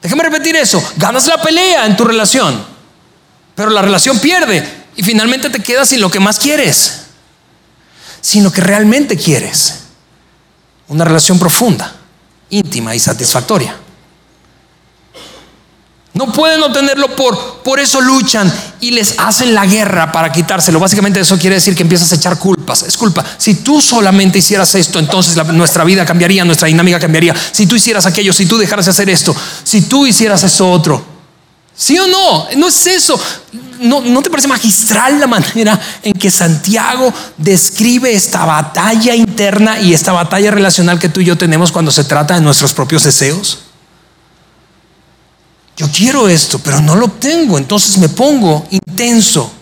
Déjame 0.00 0.22
repetir 0.22 0.54
eso. 0.54 0.82
Ganas 0.96 1.26
la 1.26 1.42
pelea 1.42 1.86
en 1.86 1.96
tu 1.96 2.04
relación, 2.04 2.64
pero 3.54 3.70
la 3.70 3.82
relación 3.82 4.18
pierde 4.20 4.86
y 4.94 5.02
finalmente 5.02 5.50
te 5.50 5.60
quedas 5.60 5.88
sin 5.88 6.00
lo 6.00 6.10
que 6.10 6.20
más 6.20 6.38
quieres 6.38 7.05
sino 8.26 8.50
que 8.50 8.60
realmente 8.60 9.16
quieres. 9.16 9.82
Una 10.88 11.04
relación 11.04 11.38
profunda, 11.38 11.94
íntima 12.50 12.92
y 12.92 12.98
satisfactoria. 12.98 13.76
No 16.12 16.32
pueden 16.32 16.60
obtenerlo 16.60 17.14
por, 17.14 17.62
por 17.62 17.78
eso 17.78 18.00
luchan 18.00 18.52
y 18.80 18.90
les 18.90 19.14
hacen 19.18 19.54
la 19.54 19.64
guerra 19.64 20.10
para 20.10 20.32
quitárselo. 20.32 20.80
Básicamente 20.80 21.20
eso 21.20 21.38
quiere 21.38 21.54
decir 21.54 21.76
que 21.76 21.84
empiezas 21.84 22.10
a 22.10 22.16
echar 22.16 22.36
culpas. 22.36 22.82
Es 22.82 22.96
culpa. 22.96 23.24
Si 23.38 23.54
tú 23.56 23.80
solamente 23.80 24.40
hicieras 24.40 24.74
esto, 24.74 24.98
entonces 24.98 25.36
nuestra 25.52 25.84
vida 25.84 26.04
cambiaría, 26.04 26.44
nuestra 26.44 26.66
dinámica 26.66 26.98
cambiaría. 26.98 27.32
Si 27.52 27.66
tú 27.66 27.76
hicieras 27.76 28.06
aquello, 28.06 28.32
si 28.32 28.46
tú 28.46 28.58
dejaras 28.58 28.86
de 28.86 28.90
hacer 28.90 29.08
esto, 29.08 29.36
si 29.62 29.82
tú 29.82 30.04
hicieras 30.04 30.42
eso 30.42 30.68
otro. 30.68 31.04
¿Sí 31.76 31.96
o 31.96 32.08
no? 32.08 32.48
No 32.56 32.66
es 32.66 32.86
eso. 32.88 33.20
¿No, 33.80 34.22
te 34.22 34.30
parece 34.30 34.48
magistral 34.48 35.20
la 35.20 35.26
manera 35.26 35.80
en 36.02 36.12
que 36.12 36.30
Santiago 36.30 37.12
describe 37.36 38.12
esta 38.12 38.44
batalla 38.44 39.14
interna 39.14 39.80
y 39.80 39.94
esta 39.94 40.12
batalla 40.12 40.50
relacional 40.50 40.98
que 40.98 41.08
tú 41.08 41.20
y 41.20 41.24
yo 41.24 41.36
tenemos 41.36 41.72
cuando 41.72 41.90
se 41.90 42.04
trata 42.04 42.34
de 42.34 42.40
nuestros 42.40 42.72
propios 42.72 43.04
deseos? 43.04 43.58
Yo 45.76 45.88
quiero 45.90 46.28
esto, 46.28 46.58
pero 46.58 46.80
no 46.80 46.96
lo 46.96 47.06
obtengo, 47.06 47.58
entonces 47.58 47.98
me 47.98 48.08
pongo 48.08 48.66
intenso 48.70 49.52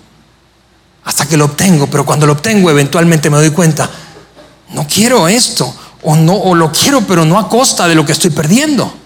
hasta 1.05 1.27
que 1.27 1.37
lo 1.37 1.47
obtengo, 1.47 1.89
pero 1.89 2.07
cuando 2.07 2.27
lo 2.27 2.35
obtengo 2.35 2.71
eventualmente 2.71 3.31
me 3.31 3.37
doy 3.39 3.51
cuenta, 3.51 3.91
no 4.71 4.87
quiero 4.87 5.29
esto, 5.29 5.75
o 6.03 6.17
no, 6.17 6.35
o 6.35 6.55
lo 6.55 6.71
quiero, 6.71 7.01
pero 7.03 7.25
no 7.25 7.39
a 7.39 7.49
costa 7.49 7.89
de 7.89 7.95
lo 7.95 8.07
que 8.07 8.13
estoy 8.13 8.31
perdiendo. 8.31 9.04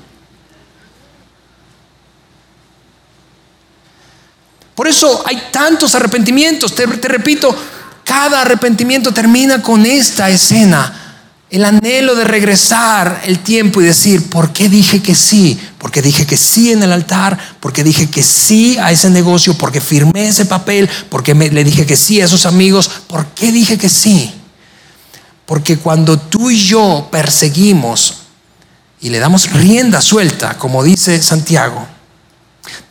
Por 4.79 4.87
eso 4.87 5.25
hay 5.27 5.43
tantos 5.51 5.97
arrepentimientos. 5.97 6.73
Te, 6.73 6.87
repito, 6.87 7.53
cada 8.05 8.43
arrepentimiento 8.43 9.11
termina 9.13 9.61
con 9.61 9.85
esta 9.85 10.31
escena. 10.31 11.27
El 11.51 11.65
anhelo 11.65 12.15
de 12.15 12.23
regresar 12.23 13.23
el 13.25 13.41
tiempo 13.41 13.81
y 13.81 13.87
decir, 13.87 14.31
¿por 14.31 14.53
qué 14.53 14.69
dije 14.69 15.03
que 15.03 15.17
sí? 15.17 15.59
Porque 15.79 16.01
dije 16.01 16.27
que 16.27 16.37
sí 16.37 16.71
en 16.71 16.85
el 16.85 16.93
altar, 16.93 17.37
porque 17.59 17.83
dije 17.83 18.09
que 18.09 18.23
sí 18.23 18.79
a 18.79 18.93
ese 18.93 19.11
negocio, 19.11 19.55
porque 19.55 19.81
firmé 19.81 20.29
ese 20.29 20.47
papel, 20.47 20.89
porque 21.09 21.35
le 21.35 21.65
dije 21.65 21.85
que 21.85 21.97
sí 21.97 22.21
a 22.21 22.27
esos 22.27 22.47
amigos. 22.47 22.89
¿Por 23.09 23.27
qué 23.31 23.51
dije 23.51 23.79
que 23.79 23.89
sí? 23.89 24.33
Porque 25.45 25.79
cuando 25.79 26.21
tú 26.21 26.53
y 26.53 26.57
yo 26.65 27.09
perseguimos 27.11 28.15
y 29.01 29.09
le 29.09 29.19
damos 29.19 29.51
rienda 29.51 30.01
suelta, 30.01 30.57
como 30.57 30.85
dice 30.85 31.21
Santiago, 31.21 31.98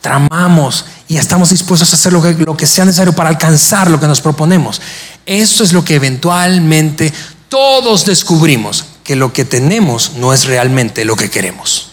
tramamos 0.00 0.84
y 1.08 1.16
estamos 1.16 1.50
dispuestos 1.50 1.92
a 1.92 1.96
hacer 1.96 2.12
lo 2.12 2.56
que, 2.56 2.66
sea 2.66 2.84
necesario 2.84 3.14
para 3.14 3.28
alcanzar 3.28 3.90
lo 3.90 3.98
que 3.98 4.06
nos 4.06 4.20
proponemos. 4.20 4.80
Eso 5.26 5.64
es 5.64 5.72
lo 5.72 5.84
que 5.84 5.94
eventualmente 5.94 7.12
todos 7.48 8.04
descubrimos, 8.04 8.84
que 9.04 9.16
lo 9.16 9.32
que 9.32 9.44
tenemos 9.44 10.12
no 10.16 10.32
es 10.32 10.44
realmente 10.44 11.04
lo 11.04 11.16
que 11.16 11.30
queremos. 11.30 11.90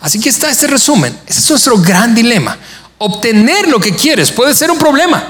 Así 0.00 0.20
que 0.20 0.28
está 0.28 0.50
este 0.50 0.66
resumen. 0.68 1.18
Ese 1.26 1.40
es 1.40 1.50
nuestro 1.50 1.78
gran 1.78 2.14
dilema. 2.14 2.56
Obtener 2.98 3.68
lo 3.68 3.80
que 3.80 3.94
quieres 3.94 4.30
puede 4.30 4.54
ser 4.54 4.70
un 4.70 4.78
problema, 4.78 5.24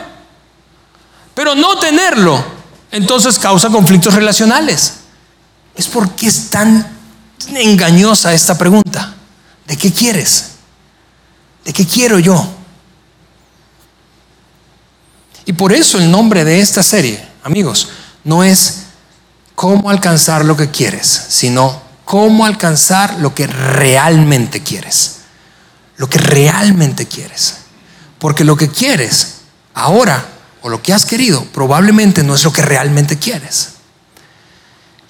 pero 1.35 1.55
no 1.55 1.79
tenerlo 1.79 2.57
entonces 2.91 3.39
causa 3.39 3.69
conflictos 3.69 4.15
relacionales. 4.15 4.95
Es 5.75 5.87
porque 5.87 6.29
es 6.29 6.51
tan 6.51 6.87
engañosa 7.55 8.33
esta 8.33 8.57
pregunta. 8.57 9.16
¿De 9.67 9.77
qué 9.77 9.93
quieres? 9.93 10.53
¿De 11.65 11.73
qué 11.73 11.87
quiero 11.87 12.19
yo? 12.19 12.55
Y 15.45 15.53
por 15.53 15.73
eso 15.73 15.99
el 15.99 16.11
nombre 16.11 16.45
de 16.45 16.61
esta 16.61 16.83
serie, 16.83 17.25
amigos, 17.43 17.89
no 18.25 18.43
es 18.43 18.83
cómo 19.55 19.91
alcanzar 19.91 20.45
lo 20.45 20.57
que 20.57 20.71
quieres, 20.71 21.27
sino 21.29 21.83
cómo 22.05 22.45
alcanzar 22.45 23.15
lo 23.21 23.35
que 23.35 23.47
realmente 23.47 24.63
quieres. 24.63 25.17
Lo 25.97 26.09
que 26.09 26.19
realmente 26.19 27.07
quieres. 27.07 27.59
Porque 28.19 28.45
lo 28.45 28.57
que 28.57 28.69
quieres 28.69 29.37
ahora 29.75 30.25
o 30.63 30.69
lo 30.69 30.83
que 30.83 30.93
has 30.93 31.05
querido 31.05 31.45
probablemente 31.53 32.23
no 32.23 32.35
es 32.35 32.45
lo 32.45 32.53
que 32.53 32.63
realmente 32.63 33.19
quieres. 33.19 33.71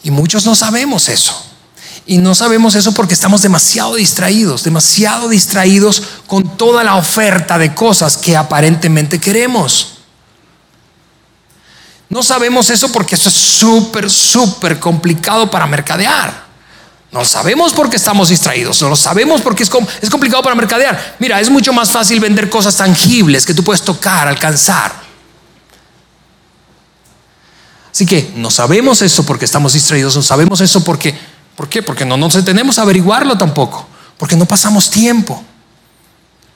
Y 0.02 0.10
muchos 0.10 0.44
no 0.46 0.54
sabemos 0.54 1.08
eso. 1.08 1.44
Y 2.06 2.18
no 2.18 2.34
sabemos 2.34 2.76
eso 2.76 2.92
porque 2.92 3.14
estamos 3.14 3.42
demasiado 3.42 3.96
distraídos, 3.96 4.62
demasiado 4.62 5.28
distraídos 5.28 6.02
con 6.26 6.56
toda 6.56 6.84
la 6.84 6.94
oferta 6.94 7.58
de 7.58 7.74
cosas 7.74 8.16
que 8.16 8.36
aparentemente 8.36 9.18
queremos. 9.18 9.94
No 12.08 12.22
sabemos 12.22 12.70
eso 12.70 12.92
porque 12.92 13.16
eso 13.16 13.28
es 13.28 13.34
súper, 13.34 14.08
súper 14.08 14.78
complicado 14.78 15.50
para 15.50 15.66
mercadear. 15.66 16.46
No 17.10 17.24
sabemos 17.24 17.72
porque 17.72 17.96
estamos 17.96 18.28
distraídos, 18.28 18.80
no 18.82 18.88
lo 18.88 18.96
sabemos 18.96 19.40
porque 19.40 19.62
es, 19.62 19.70
es 20.00 20.10
complicado 20.10 20.42
para 20.42 20.54
mercadear. 20.54 21.16
Mira, 21.18 21.40
es 21.40 21.50
mucho 21.50 21.72
más 21.72 21.90
fácil 21.90 22.20
vender 22.20 22.48
cosas 22.50 22.76
tangibles 22.76 23.46
que 23.46 23.54
tú 23.54 23.64
puedes 23.64 23.82
tocar, 23.82 24.28
alcanzar. 24.28 25.06
Así 27.90 28.04
que 28.04 28.32
no 28.36 28.50
sabemos 28.50 29.00
eso 29.00 29.24
porque 29.24 29.46
estamos 29.46 29.72
distraídos, 29.72 30.14
no 30.14 30.22
sabemos 30.22 30.60
eso 30.60 30.84
porque, 30.84 31.18
¿por 31.56 31.68
qué? 31.68 31.82
Porque 31.82 32.04
no 32.04 32.16
nos 32.16 32.34
detenemos 32.34 32.78
a 32.78 32.82
averiguarlo 32.82 33.36
tampoco, 33.36 33.86
porque 34.18 34.36
no 34.36 34.46
pasamos 34.46 34.90
tiempo 34.90 35.42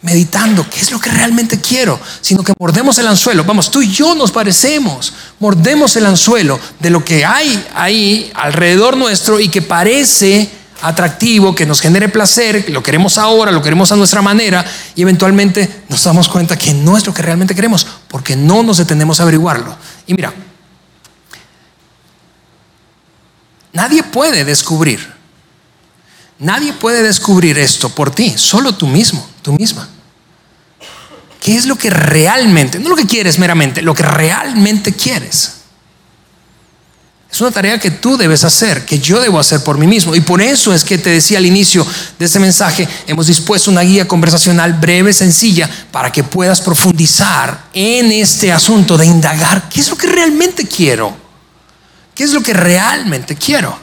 meditando 0.02 0.66
qué 0.68 0.80
es 0.80 0.90
lo 0.90 0.98
que 0.98 1.10
realmente 1.10 1.60
quiero, 1.60 2.00
sino 2.20 2.42
que 2.42 2.54
mordemos 2.58 2.98
el 2.98 3.06
anzuelo. 3.06 3.44
Vamos, 3.44 3.70
tú 3.70 3.82
y 3.82 3.90
yo 3.90 4.14
nos 4.14 4.30
parecemos, 4.30 5.12
mordemos 5.38 5.94
el 5.96 6.06
anzuelo 6.06 6.58
de 6.78 6.90
lo 6.90 7.04
que 7.04 7.24
hay 7.24 7.66
ahí 7.74 8.30
alrededor 8.34 8.96
nuestro 8.96 9.38
y 9.38 9.48
que 9.48 9.62
parece 9.62 10.50
atractivo, 10.82 11.54
que 11.54 11.66
nos 11.66 11.80
genere 11.80 12.08
placer, 12.08 12.64
lo 12.70 12.82
queremos 12.82 13.18
ahora, 13.18 13.52
lo 13.52 13.60
queremos 13.62 13.92
a 13.92 13.96
nuestra 13.96 14.22
manera 14.22 14.64
y 14.94 15.02
eventualmente 15.02 15.82
nos 15.90 16.02
damos 16.02 16.28
cuenta 16.28 16.56
que 16.56 16.72
no 16.72 16.96
es 16.96 17.06
lo 17.06 17.12
que 17.12 17.20
realmente 17.20 17.54
queremos, 17.54 17.86
porque 18.08 18.36
no 18.36 18.62
nos 18.62 18.78
detenemos 18.78 19.20
a 19.20 19.24
averiguarlo. 19.24 19.76
Y 20.06 20.14
mira, 20.14 20.32
nadie 23.72 24.02
puede 24.02 24.44
descubrir 24.44 25.20
Nadie 26.40 26.72
puede 26.72 27.02
descubrir 27.02 27.58
esto 27.58 27.90
por 27.90 28.10
ti, 28.14 28.34
solo 28.36 28.74
tú 28.74 28.86
mismo, 28.86 29.26
tú 29.42 29.52
misma. 29.52 29.86
¿Qué 31.38 31.54
es 31.54 31.66
lo 31.66 31.76
que 31.76 31.90
realmente, 31.90 32.78
no 32.78 32.88
lo 32.88 32.96
que 32.96 33.06
quieres 33.06 33.38
meramente, 33.38 33.82
lo 33.82 33.94
que 33.94 34.02
realmente 34.02 34.94
quieres? 34.94 35.52
Es 37.30 37.40
una 37.42 37.50
tarea 37.50 37.78
que 37.78 37.90
tú 37.90 38.16
debes 38.16 38.42
hacer, 38.42 38.86
que 38.86 38.98
yo 38.98 39.20
debo 39.20 39.38
hacer 39.38 39.62
por 39.62 39.76
mí 39.78 39.86
mismo. 39.86 40.14
Y 40.16 40.20
por 40.20 40.40
eso 40.40 40.74
es 40.74 40.82
que 40.82 40.98
te 40.98 41.10
decía 41.10 41.38
al 41.38 41.46
inicio 41.46 41.86
de 42.18 42.24
este 42.24 42.40
mensaje, 42.40 42.88
hemos 43.06 43.26
dispuesto 43.26 43.70
una 43.70 43.82
guía 43.82 44.08
conversacional 44.08 44.72
breve, 44.72 45.12
sencilla, 45.12 45.70
para 45.92 46.10
que 46.10 46.24
puedas 46.24 46.62
profundizar 46.62 47.66
en 47.74 48.10
este 48.12 48.50
asunto 48.50 48.96
de 48.96 49.06
indagar 49.06 49.68
qué 49.68 49.80
es 49.80 49.90
lo 49.90 49.96
que 49.96 50.06
realmente 50.06 50.66
quiero. 50.66 51.29
¿Qué 52.20 52.24
es 52.24 52.34
lo 52.34 52.42
que 52.42 52.52
realmente 52.52 53.34
quiero? 53.34 53.74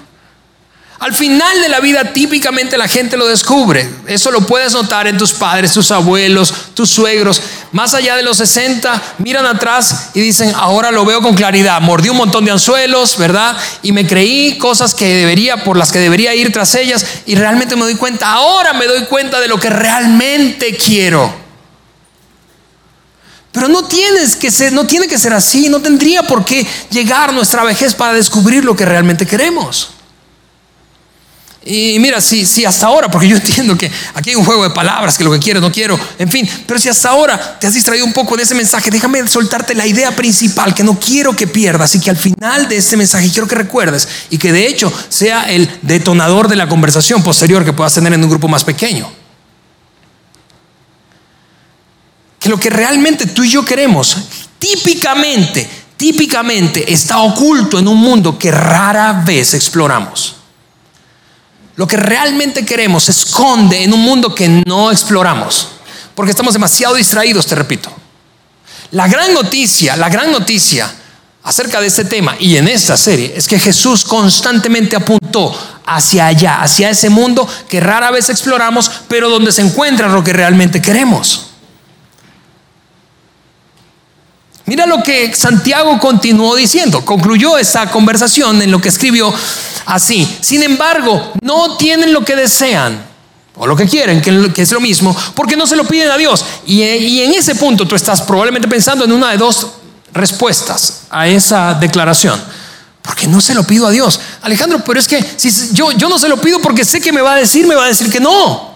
Al 1.00 1.16
final 1.16 1.60
de 1.60 1.70
la 1.70 1.80
vida 1.80 2.14
típicamente 2.14 2.78
la 2.78 2.88
gente 2.88 3.18
lo 3.18 3.26
descubre. 3.26 3.90
Eso 4.06 4.30
lo 4.30 4.42
puedes 4.42 4.74
notar 4.74 5.08
en 5.08 5.18
tus 5.18 5.34
padres, 5.34 5.74
tus 5.74 5.90
abuelos, 5.90 6.54
tus 6.76 6.88
suegros. 6.88 7.42
Más 7.72 7.96
allá 7.96 8.16
de 8.16 8.22
los 8.22 8.38
60, 8.38 9.16
miran 9.18 9.48
atrás 9.48 10.12
y 10.14 10.22
dicen, 10.22 10.54
ahora 10.56 10.92
lo 10.92 11.04
veo 11.04 11.20
con 11.20 11.34
claridad. 11.34 11.82
Mordí 11.82 12.10
un 12.10 12.18
montón 12.18 12.46
de 12.46 12.52
anzuelos, 12.52 13.18
¿verdad? 13.18 13.58
Y 13.82 13.92
me 13.92 14.06
creí 14.06 14.60
cosas 14.60 14.94
que 14.94 15.16
debería, 15.16 15.64
por 15.64 15.76
las 15.76 15.92
que 15.92 15.98
debería 15.98 16.36
ir 16.36 16.52
tras 16.52 16.76
ellas. 16.76 17.08
Y 17.26 17.34
realmente 17.34 17.76
me 17.76 17.86
doy 17.86 17.96
cuenta, 17.96 18.32
ahora 18.32 18.74
me 18.74 18.86
doy 18.86 19.06
cuenta 19.06 19.40
de 19.40 19.48
lo 19.48 19.60
que 19.60 19.72
realmente 19.72 20.78
quiero. 20.78 21.47
Pero 23.52 23.68
no 23.68 23.86
tienes 23.86 24.36
que 24.36 24.52
ser, 24.52 24.74
tiene 24.88 25.08
que 25.08 25.18
ser 25.18 25.34
así, 25.34 25.70
no 25.70 25.82
tendría 25.82 26.24
por 26.24 26.46
qué 26.46 26.66
llegar 26.90 27.34
nuestra 27.34 27.64
vejez 27.64 27.94
para 27.96 28.14
descubrir 28.14 28.64
lo 28.64 28.76
que 28.76 28.86
realmente 28.86 29.26
queremos. 29.26 29.92
Y 31.70 32.00
mira, 32.00 32.22
si, 32.22 32.46
si 32.46 32.64
hasta 32.64 32.86
ahora, 32.86 33.12
porque 33.12 33.28
yo 33.28 33.36
entiendo 33.38 33.78
que 33.78 33.92
aquí 34.14 34.30
hay 34.30 34.36
un 34.36 34.46
juego 34.46 34.64
de 34.64 34.70
palabras, 34.70 35.18
que 35.18 35.24
lo 35.24 35.32
que 35.32 35.40
quiero, 35.40 35.60
no 35.60 35.72
quiero, 35.72 36.00
en 36.18 36.30
fin, 36.30 36.50
pero 36.66 36.80
si 36.80 36.88
hasta 36.88 37.10
ahora 37.10 37.60
te 37.60 37.68
has 37.68 37.74
distraído 37.74 38.06
un 38.06 38.14
poco 38.14 38.38
de 38.38 38.44
ese 38.44 38.56
mensaje, 38.56 38.90
déjame 38.90 39.28
soltarte 39.28 39.76
la 39.76 39.86
idea 39.86 40.16
principal 40.16 40.74
que 40.74 40.84
no 40.84 40.98
quiero 40.98 41.36
que 41.36 41.48
pierdas 41.48 41.94
y 41.96 42.00
que 42.00 42.10
al 42.10 42.18
final 42.18 42.70
de 42.70 42.78
este 42.78 42.96
mensaje 42.96 43.30
quiero 43.30 43.48
que 43.48 43.56
recuerdes 43.56 44.08
y 44.30 44.38
que 44.38 44.52
de 44.52 44.68
hecho 44.68 44.92
sea 45.10 45.50
el 45.52 45.70
detonador 45.82 46.48
de 46.48 46.56
la 46.56 46.70
conversación 46.70 47.22
posterior 47.22 47.66
que 47.66 47.74
puedas 47.74 47.94
tener 47.94 48.14
en 48.14 48.24
un 48.24 48.30
grupo 48.30 48.48
más 48.48 48.64
pequeño. 48.64 49.27
Lo 52.48 52.60
que 52.60 52.70
realmente 52.70 53.28
tú 53.28 53.44
y 53.44 53.52
yo 53.52 53.66
queremos, 53.66 54.18
típicamente, 54.58 55.70
típicamente 55.98 56.92
está 56.92 57.20
oculto 57.20 57.78
en 57.78 57.88
un 57.88 57.98
mundo 57.98 58.40
que 58.40 58.52
rara 58.52 59.24
vez 59.26 59.54
exploramos. 59.54 60.36
Lo 61.76 61.88
que 61.88 61.98
realmente 61.98 62.66
queremos 62.66 63.04
se 63.04 63.12
esconde 63.12 63.84
en 63.84 63.94
un 63.94 64.02
mundo 64.02 64.34
que 64.34 64.48
no 64.66 64.92
exploramos, 64.92 65.68
porque 66.16 66.32
estamos 66.32 66.54
demasiado 66.54 66.96
distraídos, 66.96 67.46
te 67.46 67.56
repito. 67.56 67.92
La 68.92 69.08
gran 69.08 69.34
noticia, 69.34 69.96
la 69.98 70.10
gran 70.10 70.32
noticia 70.32 70.90
acerca 71.44 71.82
de 71.82 71.88
este 71.88 72.06
tema 72.06 72.36
y 72.40 72.56
en 72.58 72.68
esta 72.68 72.98
serie 72.98 73.34
es 73.36 73.48
que 73.48 73.60
Jesús 73.60 74.06
constantemente 74.06 74.96
apuntó 74.96 75.56
hacia 75.86 76.28
allá, 76.28 76.62
hacia 76.62 76.90
ese 76.90 77.10
mundo 77.10 77.48
que 77.70 77.80
rara 77.80 78.10
vez 78.12 78.30
exploramos, 78.30 78.90
pero 79.08 79.30
donde 79.30 79.52
se 79.52 79.62
encuentra 79.62 80.08
lo 80.08 80.24
que 80.24 80.34
realmente 80.34 80.82
queremos. 80.82 81.47
Mira 84.68 84.86
lo 84.86 85.02
que 85.02 85.34
Santiago 85.34 85.98
continuó 85.98 86.54
diciendo, 86.54 87.04
concluyó 87.06 87.58
esa 87.58 87.90
conversación 87.90 88.62
en 88.62 88.70
lo 88.70 88.82
que 88.82 88.90
escribió 88.90 89.34
así. 89.86 90.38
Sin 90.42 90.62
embargo, 90.62 91.32
no 91.42 91.78
tienen 91.78 92.12
lo 92.12 92.26
que 92.26 92.36
desean 92.36 93.02
o 93.56 93.66
lo 93.66 93.78
que 93.78 93.88
quieren, 93.88 94.22
que, 94.22 94.62
es 94.62 94.72
lo 94.74 94.82
mismo, 94.82 95.16
porque 95.36 95.56
no 95.56 95.66
se 95.66 95.78
lo 95.78 95.86
piden 95.86 96.12
a 96.12 96.18
Dios. 96.18 96.44
Y, 96.66 96.82
en 96.84 97.34
ese 97.34 97.56
punto 97.56 97.88
tú 97.88 97.96
estás 97.96 98.22
probablemente 98.22 98.68
pensando 98.68 99.06
en 99.06 99.14
una 99.14 99.32
de 99.32 99.38
dos 99.38 99.68
respuestas 100.12 101.04
a 101.10 101.30
esa 101.30 101.74
declaración. 101.74 102.38
Porque 103.02 103.26
no 103.26 103.40
se 103.40 103.54
lo 103.54 103.64
pido 103.64 103.88
a 103.88 103.92
Dios. 103.92 104.20
Alejandro, 104.42 104.84
pero 104.86 105.00
es 105.00 105.08
que 105.08 105.26
si 105.38 105.50
yo, 105.72 105.94
yo 105.94 106.10
no 106.10 106.20
se 106.20 106.28
lo 106.28 106.36
pido 106.42 106.60
porque 106.60 106.84
sé 106.84 107.00
que 107.00 107.14
me 107.14 107.22
va 107.22 107.36
a 107.36 107.38
decir, 107.38 107.66
me 107.66 107.74
va 107.76 107.86
a 107.86 107.88
decir 107.88 108.12
que 108.12 108.20
no. 108.20 108.76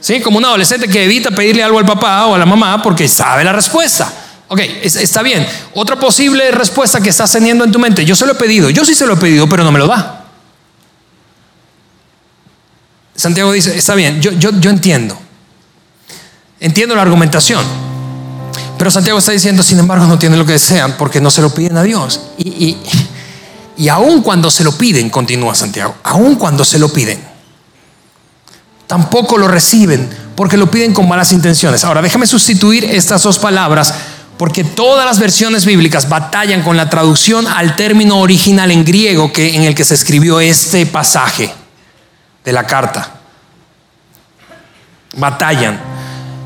¿Sí? 0.00 0.20
Como 0.20 0.36
un 0.36 0.44
adolescente 0.44 0.86
que 0.86 1.02
evita 1.02 1.30
pedirle 1.30 1.62
algo 1.62 1.78
al 1.78 1.86
papá 1.86 2.26
o 2.26 2.34
a 2.34 2.38
la 2.38 2.44
mamá 2.44 2.82
porque 2.82 3.08
sabe 3.08 3.42
la 3.42 3.54
respuesta. 3.54 4.12
Ok, 4.52 4.58
está 4.82 5.22
bien. 5.22 5.46
Otra 5.74 5.94
posible 5.94 6.50
respuesta 6.50 7.00
que 7.00 7.10
estás 7.10 7.30
teniendo 7.30 7.62
en 7.62 7.70
tu 7.70 7.78
mente, 7.78 8.04
yo 8.04 8.16
se 8.16 8.26
lo 8.26 8.32
he 8.32 8.34
pedido, 8.34 8.68
yo 8.68 8.84
sí 8.84 8.96
se 8.96 9.06
lo 9.06 9.14
he 9.14 9.16
pedido, 9.16 9.48
pero 9.48 9.62
no 9.62 9.70
me 9.70 9.78
lo 9.78 9.86
da. 9.86 10.24
Santiago 13.14 13.52
dice, 13.52 13.78
está 13.78 13.94
bien, 13.94 14.20
yo, 14.20 14.32
yo, 14.32 14.50
yo 14.58 14.70
entiendo. 14.70 15.16
Entiendo 16.58 16.96
la 16.96 17.02
argumentación. 17.02 17.64
Pero 18.76 18.90
Santiago 18.90 19.20
está 19.20 19.30
diciendo, 19.30 19.62
sin 19.62 19.78
embargo, 19.78 20.06
no 20.06 20.18
tienen 20.18 20.36
lo 20.36 20.44
que 20.44 20.54
desean 20.54 20.96
porque 20.98 21.20
no 21.20 21.30
se 21.30 21.42
lo 21.42 21.54
piden 21.54 21.76
a 21.76 21.84
Dios. 21.84 22.20
Y, 22.36 22.48
y, 22.48 22.82
y 23.76 23.88
aun 23.88 24.20
cuando 24.20 24.50
se 24.50 24.64
lo 24.64 24.76
piden, 24.76 25.10
continúa 25.10 25.54
Santiago, 25.54 25.94
aun 26.02 26.34
cuando 26.34 26.64
se 26.64 26.80
lo 26.80 26.92
piden, 26.92 27.22
tampoco 28.88 29.38
lo 29.38 29.46
reciben 29.46 30.10
porque 30.34 30.56
lo 30.56 30.68
piden 30.68 30.92
con 30.92 31.08
malas 31.08 31.30
intenciones. 31.30 31.84
Ahora, 31.84 32.02
déjame 32.02 32.26
sustituir 32.26 32.84
estas 32.86 33.22
dos 33.22 33.38
palabras 33.38 33.94
porque 34.40 34.64
todas 34.64 35.04
las 35.04 35.18
versiones 35.18 35.66
bíblicas 35.66 36.08
batallan 36.08 36.62
con 36.62 36.74
la 36.74 36.88
traducción 36.88 37.46
al 37.46 37.76
término 37.76 38.20
original 38.20 38.70
en 38.70 38.86
griego 38.86 39.30
que, 39.30 39.54
en 39.54 39.64
el 39.64 39.74
que 39.74 39.84
se 39.84 39.92
escribió 39.92 40.40
este 40.40 40.86
pasaje 40.86 41.52
de 42.42 42.50
la 42.50 42.66
carta. 42.66 43.16
Batallan. 45.14 45.78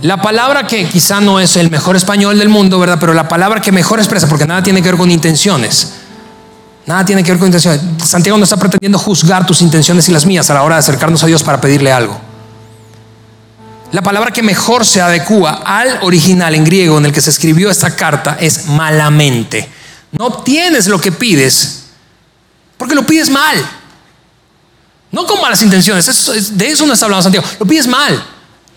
La 0.03 0.21
palabra 0.21 0.67
que 0.67 0.89
quizá 0.89 1.21
no 1.21 1.39
es 1.39 1.57
el 1.57 1.71
mejor 1.71 1.95
español 1.95 2.37
del 2.37 2.49
mundo, 2.49 2.81
¿verdad? 2.81 2.97
Pero 2.99 3.15
la 3.15 3.29
palabra 3.29 3.61
que 3.61 3.71
mejor 3.71 4.01
expresa, 4.01 4.27
porque 4.27 4.45
nada 4.45 4.61
tiene 4.61 4.83
que 4.83 4.89
ver 4.89 4.99
con 4.99 5.13
intenciones. 5.13 5.93
Nada 6.87 7.05
tiene 7.05 7.23
que 7.23 7.31
ver 7.31 7.39
con 7.39 7.47
intenciones. 7.47 7.81
Santiago 8.05 8.37
no 8.37 8.43
está 8.43 8.57
pretendiendo 8.57 8.99
juzgar 8.99 9.47
tus 9.47 9.63
intenciones 9.63 10.09
y 10.09 10.13
las 10.13 10.27
mías 10.27 10.51
a 10.51 10.55
la 10.55 10.65
hora 10.65 10.75
de 10.75 10.81
acercarnos 10.81 11.23
a 11.23 11.29
Dios 11.29 11.45
para 11.45 11.61
pedirle 11.61 11.93
algo. 11.93 12.21
La 13.95 14.03
palabra 14.03 14.33
que 14.33 14.43
mejor 14.43 14.85
se 14.85 15.01
adecua 15.01 15.63
al 15.65 16.01
original 16.03 16.53
en 16.57 16.65
griego 16.65 16.99
en 16.99 17.07
el 17.07 17.13
que 17.13 17.21
se 17.21 17.31
escribió 17.31 17.71
esta 17.71 17.95
carta 17.95 18.37
es 18.41 18.67
malamente. 18.67 19.69
No 20.11 20.27
obtienes 20.27 20.89
lo 20.89 21.01
que 21.01 21.13
pides 21.13 21.85
porque 22.77 22.97
lo 22.97 23.07
pides 23.07 23.31
mal. 23.31 23.57
No 25.13 25.25
con 25.27 25.41
malas 25.41 25.63
intenciones, 25.63 26.07
de 26.59 26.67
eso 26.67 26.85
no 26.87 26.93
está 26.93 27.07
hablando 27.07 27.23
Santiago. 27.23 27.47
Lo 27.61 27.67
pides 27.67 27.87
mal. 27.87 28.21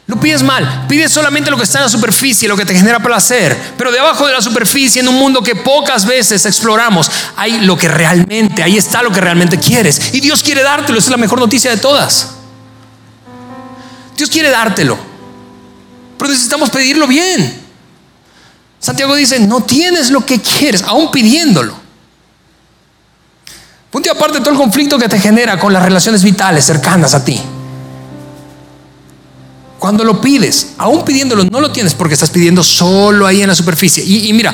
Lo 0.06 0.20
pides 0.20 0.44
mal. 0.44 0.86
Pides 0.88 1.12
solamente 1.12 1.50
lo 1.50 1.58
que 1.58 1.64
está 1.64 1.80
en 1.80 1.86
la 1.86 1.90
superficie, 1.90 2.48
lo 2.48 2.56
que 2.56 2.64
te 2.64 2.76
genera 2.76 3.00
placer. 3.00 3.58
Pero 3.76 3.92
debajo 3.92 4.28
de 4.28 4.34
la 4.34 4.42
superficie, 4.44 5.02
en 5.02 5.08
un 5.08 5.16
mundo 5.16 5.42
que 5.42 5.56
pocas 5.56 6.06
veces 6.06 6.46
exploramos, 6.46 7.10
hay 7.36 7.62
lo 7.62 7.76
que 7.76 7.88
realmente, 7.88 8.62
ahí 8.62 8.78
está 8.78 9.02
lo 9.02 9.12
que 9.12 9.20
realmente 9.20 9.58
quieres. 9.58 10.14
Y 10.14 10.20
Dios 10.20 10.44
quiere 10.44 10.62
dártelo. 10.62 11.00
Esa 11.00 11.08
es 11.08 11.12
la 11.12 11.18
mejor 11.18 11.40
noticia 11.40 11.72
de 11.72 11.78
todas. 11.78 12.34
Dios 14.16 14.30
quiere 14.30 14.52
dártelo. 14.52 15.07
Pero 16.18 16.30
necesitamos 16.30 16.70
pedirlo 16.70 17.08
bien. 17.08 17.68
Santiago 18.80 19.16
dice, 19.16 19.40
no 19.40 19.62
tienes 19.62 20.12
lo 20.12 20.26
que 20.26 20.40
quieres, 20.42 20.84
aún 20.84 21.12
pidiéndolo. 21.12 21.76
Punto 23.92 24.12
aparte 24.12 24.40
todo 24.40 24.52
el 24.52 24.58
conflicto 24.58 24.98
que 25.00 25.10
te 25.10 25.20
genera 25.20 25.58
con 25.58 25.74
las 25.74 25.82
relaciones 25.82 26.24
vitales 26.24 26.66
cercanas 26.66 27.16
a 27.16 27.24
ti. 27.24 27.42
Cuando 29.80 30.04
lo 30.04 30.20
pides, 30.20 30.70
aún 30.78 31.06
pidiéndolo, 31.06 31.46
no 31.46 31.62
lo 31.62 31.72
tienes 31.72 31.94
porque 31.94 32.16
estás 32.16 32.30
pidiendo 32.30 32.64
solo 32.64 33.26
ahí 33.26 33.42
en 33.42 33.48
la 33.48 33.56
superficie. 33.56 34.04
Y, 34.04 34.34
mira, 34.34 34.54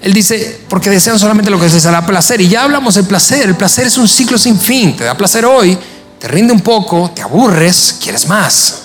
él 0.00 0.12
dice, 0.12 0.60
porque 0.68 0.90
desean 0.90 1.18
solamente 1.18 1.50
lo 1.50 1.58
que 1.58 1.68
les 1.68 1.82
dará 1.82 2.06
placer. 2.06 2.40
Y 2.40 2.48
ya 2.48 2.62
hablamos 2.62 2.94
del 2.94 3.04
placer. 3.04 3.48
El 3.48 3.56
placer 3.56 3.86
es 3.86 3.98
un 3.98 4.08
ciclo 4.08 4.38
sin 4.38 4.58
fin. 4.58 4.96
Te 4.96 5.04
da 5.04 5.16
placer 5.16 5.44
hoy, 5.44 5.76
te 6.18 6.28
rinde 6.28 6.52
un 6.52 6.60
poco, 6.60 7.10
te 7.14 7.22
aburres, 7.22 7.96
quieres 8.00 8.26
más. 8.28 8.83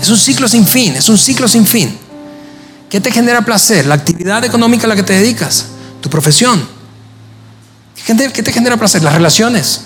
Es 0.00 0.08
un 0.08 0.18
ciclo 0.18 0.48
sin 0.48 0.66
fin, 0.66 0.96
es 0.96 1.08
un 1.08 1.18
ciclo 1.18 1.48
sin 1.48 1.66
fin. 1.66 1.98
¿Qué 2.88 3.00
te 3.00 3.10
genera 3.10 3.44
placer? 3.44 3.86
La 3.86 3.94
actividad 3.94 4.44
económica 4.44 4.86
a 4.86 4.88
la 4.88 4.96
que 4.96 5.02
te 5.02 5.14
dedicas, 5.14 5.66
tu 6.00 6.08
profesión, 6.08 6.76
¿Qué 8.06 8.42
te 8.42 8.52
genera 8.52 8.76
placer? 8.76 9.02
Las 9.02 9.14
relaciones, 9.14 9.80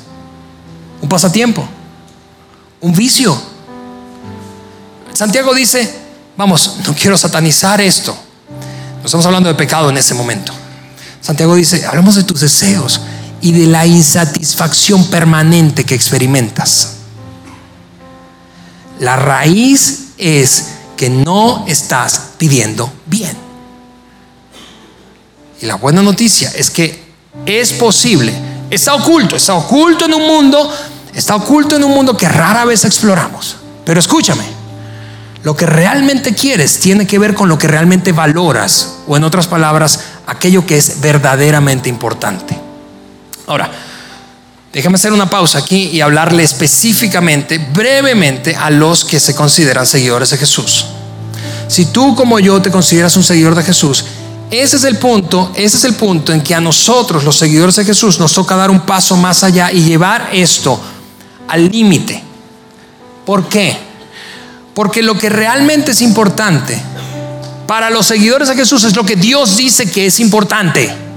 un 1.01 1.09
pasatiempo, 1.09 1.67
un 2.83 2.93
vicio. 2.93 3.41
Santiago 5.15 5.55
dice, 5.55 5.91
vamos, 6.37 6.77
no 6.87 6.95
quiero 6.95 7.17
satanizar 7.17 7.81
esto. 7.81 8.15
No 8.99 9.07
estamos 9.07 9.25
hablando 9.25 9.49
de 9.49 9.55
pecado 9.55 9.89
en 9.89 9.97
ese 9.97 10.13
momento. 10.13 10.53
Santiago 11.23 11.55
dice, 11.55 11.87
hablamos 11.87 12.17
de 12.17 12.25
tus 12.25 12.41
deseos 12.41 13.01
y 13.41 13.53
de 13.53 13.67
la 13.67 13.87
insatisfacción 13.87 15.07
permanente 15.07 15.85
que 15.85 15.95
experimentas. 15.95 16.97
La 19.01 19.17
raíz 19.17 20.11
es 20.19 20.69
que 20.97 21.11
no 21.11 21.65
estás 21.67 22.33
pidiendo 22.39 22.93
bien. 23.07 23.37
Y 25.61 25.67
la 25.67 25.75
buena 25.77 26.03
noticia 26.03 26.51
es 26.55 26.71
que 26.71 27.03
es 27.47 27.73
posible, 27.73 28.33
está 28.71 28.95
oculto, 28.95 29.37
está 29.37 29.55
oculto 29.55 30.05
en 30.05 30.15
un 30.15 30.27
mundo, 30.27 30.71
está 31.15 31.35
oculto 31.37 31.77
en 31.77 31.85
un 31.85 31.93
mundo 31.93 32.17
que 32.17 32.29
rara 32.29 32.65
vez 32.65 32.85
exploramos. 32.85 33.57
Pero 33.85 34.01
escúchame, 34.01 34.45
lo 35.43 35.57
que 35.57 35.65
realmente 35.65 36.35
quieres 36.35 36.79
tiene 36.81 37.07
que 37.07 37.19
ver 37.19 37.35
con 37.35 37.49
lo 37.49 37.59
que 37.59 37.69
realmente 37.69 38.13
valoras, 38.13 38.97
o 39.07 39.17
en 39.17 39.25
otras 39.25 39.47
palabras, 39.47 40.01
aquello 40.27 40.67
que 40.67 40.77
es 40.77 41.01
verdaderamente 41.01 41.89
importante. 41.89 42.59
Ahora, 43.47 43.71
déjame 44.73 44.97
hacer 44.97 45.13
una 45.13 45.29
pausa 45.29 45.59
aquí 45.59 45.89
y 45.93 46.01
hablarle 46.01 46.43
específicamente, 46.43 47.59
brevemente, 47.59 48.55
a 48.55 48.71
los 48.71 49.05
que 49.05 49.21
se 49.21 49.35
consideran 49.35 49.87
seguidores 49.87 50.31
de 50.31 50.39
Jesús. 50.39 50.87
Si 51.69 51.87
tú 51.87 52.15
como 52.15 52.39
yo 52.39 52.61
te 52.61 52.71
consideras 52.71 53.17
un 53.17 53.25
seguidor 53.25 53.55
de 53.55 53.63
Jesús, 53.63 54.05
ese 54.51 54.77
es 54.77 54.85
el 54.85 54.99
punto, 54.99 55.53
ese 55.55 55.77
es 55.77 55.85
el 55.85 55.95
punto 55.95 56.33
en 56.33 56.43
que 56.43 56.55
a 56.55 56.61
nosotros, 56.61 57.23
los 57.23 57.37
seguidores 57.37 57.77
de 57.77 57.85
Jesús, 57.85 58.19
nos 58.19 58.33
toca 58.33 58.57
dar 58.57 58.71
un 58.71 58.81
paso 58.81 59.17
más 59.17 59.45
allá 59.45 59.71
y 59.71 59.83
llevar 59.83 60.31
esto 60.33 60.81
al 61.47 61.71
límite. 61.71 62.23
¿Por 63.25 63.49
qué? 63.49 63.77
Porque 64.75 65.03
lo 65.03 65.17
que 65.17 65.29
realmente 65.29 65.93
es 65.93 66.03
importante 66.03 66.81
para 67.69 67.91
los 67.91 68.07
seguidores 68.07 68.49
de 68.49 68.57
Jesús 68.57 68.83
es 68.83 68.97
lo 68.97 69.05
que 69.05 69.15
Dios 69.15 69.57
dice 69.57 69.89
que 69.89 70.07
es 70.07 70.19
importante. 70.19 71.10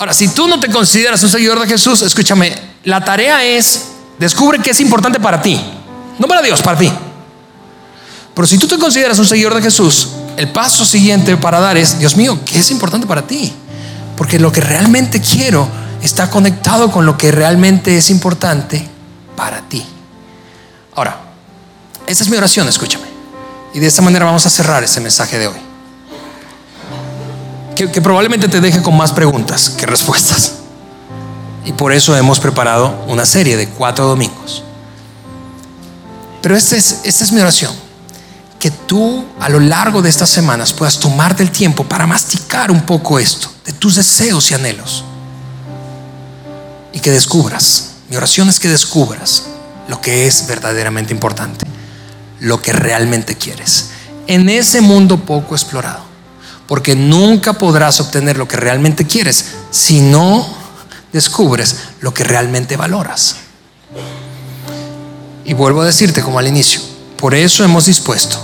Ahora, 0.00 0.14
si 0.14 0.28
tú 0.28 0.48
no 0.48 0.58
te 0.58 0.70
consideras 0.70 1.22
un 1.22 1.28
seguidor 1.28 1.60
de 1.60 1.66
Jesús, 1.66 2.00
escúchame, 2.00 2.56
la 2.84 3.04
tarea 3.04 3.44
es 3.44 3.82
descubre 4.18 4.58
qué 4.58 4.70
es 4.70 4.80
importante 4.80 5.20
para 5.20 5.42
ti. 5.42 5.60
No 6.18 6.26
para 6.26 6.40
Dios, 6.40 6.62
para 6.62 6.78
ti. 6.78 6.90
Pero 8.34 8.46
si 8.46 8.56
tú 8.56 8.66
te 8.66 8.78
consideras 8.78 9.18
un 9.18 9.26
seguidor 9.26 9.54
de 9.54 9.60
Jesús, 9.60 10.08
el 10.38 10.48
paso 10.52 10.86
siguiente 10.86 11.36
para 11.36 11.60
dar 11.60 11.76
es, 11.76 11.98
Dios 11.98 12.16
mío, 12.16 12.40
¿qué 12.46 12.60
es 12.60 12.70
importante 12.70 13.06
para 13.06 13.26
ti? 13.26 13.52
Porque 14.16 14.38
lo 14.38 14.50
que 14.50 14.62
realmente 14.62 15.20
quiero 15.20 15.68
está 16.00 16.30
conectado 16.30 16.90
con 16.90 17.04
lo 17.04 17.18
que 17.18 17.30
realmente 17.30 17.98
es 17.98 18.08
importante 18.08 18.88
para 19.36 19.60
ti. 19.68 19.84
Ahora, 20.94 21.20
esa 22.06 22.22
es 22.22 22.30
mi 22.30 22.38
oración, 22.38 22.66
escúchame. 22.68 23.04
Y 23.74 23.80
de 23.80 23.86
esta 23.86 24.00
manera 24.00 24.24
vamos 24.24 24.46
a 24.46 24.50
cerrar 24.50 24.82
ese 24.82 24.98
mensaje 25.02 25.38
de 25.38 25.48
hoy. 25.48 25.69
Que, 27.88 28.02
probablemente 28.02 28.46
te 28.46 28.60
deje 28.60 28.82
con 28.82 28.94
más 28.94 29.12
preguntas 29.12 29.70
que 29.70 29.86
respuestas. 29.86 30.56
Y 31.64 31.72
por 31.72 31.92
eso 31.92 32.14
hemos 32.14 32.38
preparado 32.38 33.04
una 33.08 33.24
serie 33.24 33.56
de 33.56 33.68
cuatro 33.68 34.06
domingos. 34.06 34.62
Pero 36.42 36.56
esta 36.56 36.76
es, 36.76 37.00
esta 37.04 37.24
es 37.24 37.32
mi 37.32 37.40
oración 37.40 37.72
que 38.58 38.70
tú 38.70 39.24
a 39.40 39.48
lo 39.48 39.58
largo 39.58 40.02
de 40.02 40.10
estas 40.10 40.28
semanas 40.28 40.74
puedas 40.74 41.00
tomarte 41.00 41.42
el 41.42 41.50
tiempo 41.50 41.84
para 41.84 42.06
masticar 42.06 42.70
un 42.70 42.82
poco 42.82 43.18
esto, 43.18 43.50
de 43.64 43.72
tus 43.72 43.96
deseos 43.96 44.50
y 44.50 44.54
anhelos. 44.54 45.02
Y 46.92 47.00
que 47.00 47.10
descubras, 47.10 47.92
mi 48.10 48.16
oración 48.16 48.50
es 48.50 48.60
que 48.60 48.68
descubras 48.68 49.44
lo 49.88 50.02
que 50.02 50.26
es 50.26 50.46
verdaderamente 50.46 51.14
importante, 51.14 51.66
lo 52.40 52.60
que 52.60 52.74
realmente 52.74 53.36
quieres, 53.36 53.92
en 54.26 54.50
ese 54.50 54.82
mundo 54.82 55.24
poco 55.24 55.54
explorado. 55.54 56.09
Porque 56.70 56.94
nunca 56.94 57.54
podrás 57.54 57.98
obtener 57.98 58.38
lo 58.38 58.46
que 58.46 58.56
realmente 58.56 59.04
quieres 59.04 59.44
si 59.72 59.98
no 59.98 60.46
descubres 61.12 61.74
lo 62.00 62.14
que 62.14 62.22
realmente 62.22 62.76
valoras. 62.76 63.38
Y 65.44 65.52
vuelvo 65.52 65.82
a 65.82 65.86
decirte 65.86 66.22
como 66.22 66.38
al 66.38 66.46
inicio, 66.46 66.80
por 67.16 67.34
eso 67.34 67.64
hemos 67.64 67.86
dispuesto 67.86 68.38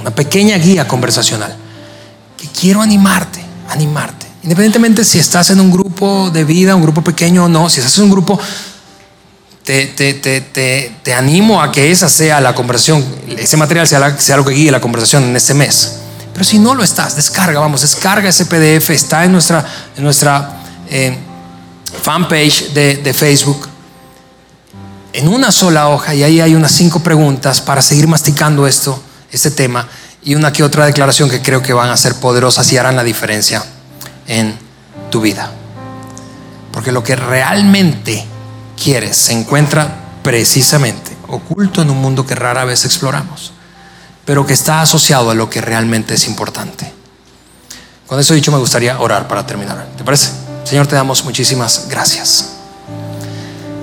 una 0.00 0.10
pequeña 0.10 0.56
guía 0.56 0.88
conversacional, 0.88 1.54
que 2.38 2.48
quiero 2.48 2.80
animarte, 2.80 3.44
animarte. 3.68 4.26
Independientemente 4.42 5.04
si 5.04 5.18
estás 5.18 5.50
en 5.50 5.60
un 5.60 5.70
grupo 5.70 6.30
de 6.30 6.44
vida, 6.44 6.74
un 6.74 6.82
grupo 6.82 7.04
pequeño 7.04 7.44
o 7.44 7.48
no, 7.48 7.68
si 7.68 7.80
estás 7.80 7.98
en 7.98 8.04
un 8.04 8.10
grupo, 8.12 8.40
te, 9.62 9.88
te, 9.88 10.14
te, 10.14 10.96
te 11.02 11.12
animo 11.12 11.60
a 11.60 11.70
que 11.70 11.90
esa 11.90 12.08
sea 12.08 12.40
la 12.40 12.54
conversación, 12.54 13.04
ese 13.36 13.58
material 13.58 13.86
sea, 13.86 14.18
sea 14.18 14.38
lo 14.38 14.44
que 14.46 14.54
guíe 14.54 14.70
la 14.70 14.80
conversación 14.80 15.24
en 15.24 15.36
este 15.36 15.52
mes. 15.52 15.99
Pero 16.40 16.48
si 16.48 16.58
no 16.58 16.74
lo 16.74 16.82
estás, 16.82 17.16
descarga, 17.16 17.60
vamos, 17.60 17.82
descarga 17.82 18.30
ese 18.30 18.46
PDF, 18.46 18.88
está 18.88 19.26
en 19.26 19.32
nuestra, 19.32 19.62
en 19.94 20.02
nuestra 20.02 20.62
eh, 20.88 21.18
fanpage 22.02 22.72
de, 22.72 22.96
de 22.96 23.12
Facebook 23.12 23.68
en 25.12 25.28
una 25.28 25.52
sola 25.52 25.90
hoja 25.90 26.14
y 26.14 26.22
ahí 26.22 26.40
hay 26.40 26.54
unas 26.54 26.72
cinco 26.72 27.00
preguntas 27.00 27.60
para 27.60 27.82
seguir 27.82 28.08
masticando 28.08 28.66
esto 28.66 29.02
este 29.30 29.50
tema 29.50 29.86
y 30.22 30.34
una 30.34 30.50
que 30.50 30.62
otra 30.62 30.86
declaración 30.86 31.28
que 31.28 31.42
creo 31.42 31.62
que 31.62 31.74
van 31.74 31.90
a 31.90 31.96
ser 31.98 32.14
poderosas 32.14 32.72
y 32.72 32.78
harán 32.78 32.96
la 32.96 33.04
diferencia 33.04 33.62
en 34.26 34.58
tu 35.10 35.20
vida. 35.20 35.52
Porque 36.72 36.90
lo 36.90 37.04
que 37.04 37.16
realmente 37.16 38.24
quieres 38.82 39.14
se 39.14 39.34
encuentra 39.34 39.94
precisamente 40.22 41.14
oculto 41.28 41.82
en 41.82 41.90
un 41.90 41.98
mundo 41.98 42.24
que 42.24 42.34
rara 42.34 42.64
vez 42.64 42.86
exploramos, 42.86 43.52
pero 44.30 44.46
que 44.46 44.52
está 44.52 44.80
asociado 44.80 45.32
a 45.32 45.34
lo 45.34 45.50
que 45.50 45.60
realmente 45.60 46.14
es 46.14 46.28
importante. 46.28 46.88
Con 48.06 48.20
eso 48.20 48.32
dicho, 48.32 48.52
me 48.52 48.58
gustaría 48.58 48.96
orar 49.00 49.26
para 49.26 49.44
terminar. 49.44 49.88
¿Te 49.98 50.04
parece? 50.04 50.30
Señor, 50.62 50.86
te 50.86 50.94
damos 50.94 51.24
muchísimas 51.24 51.88
gracias. 51.88 52.50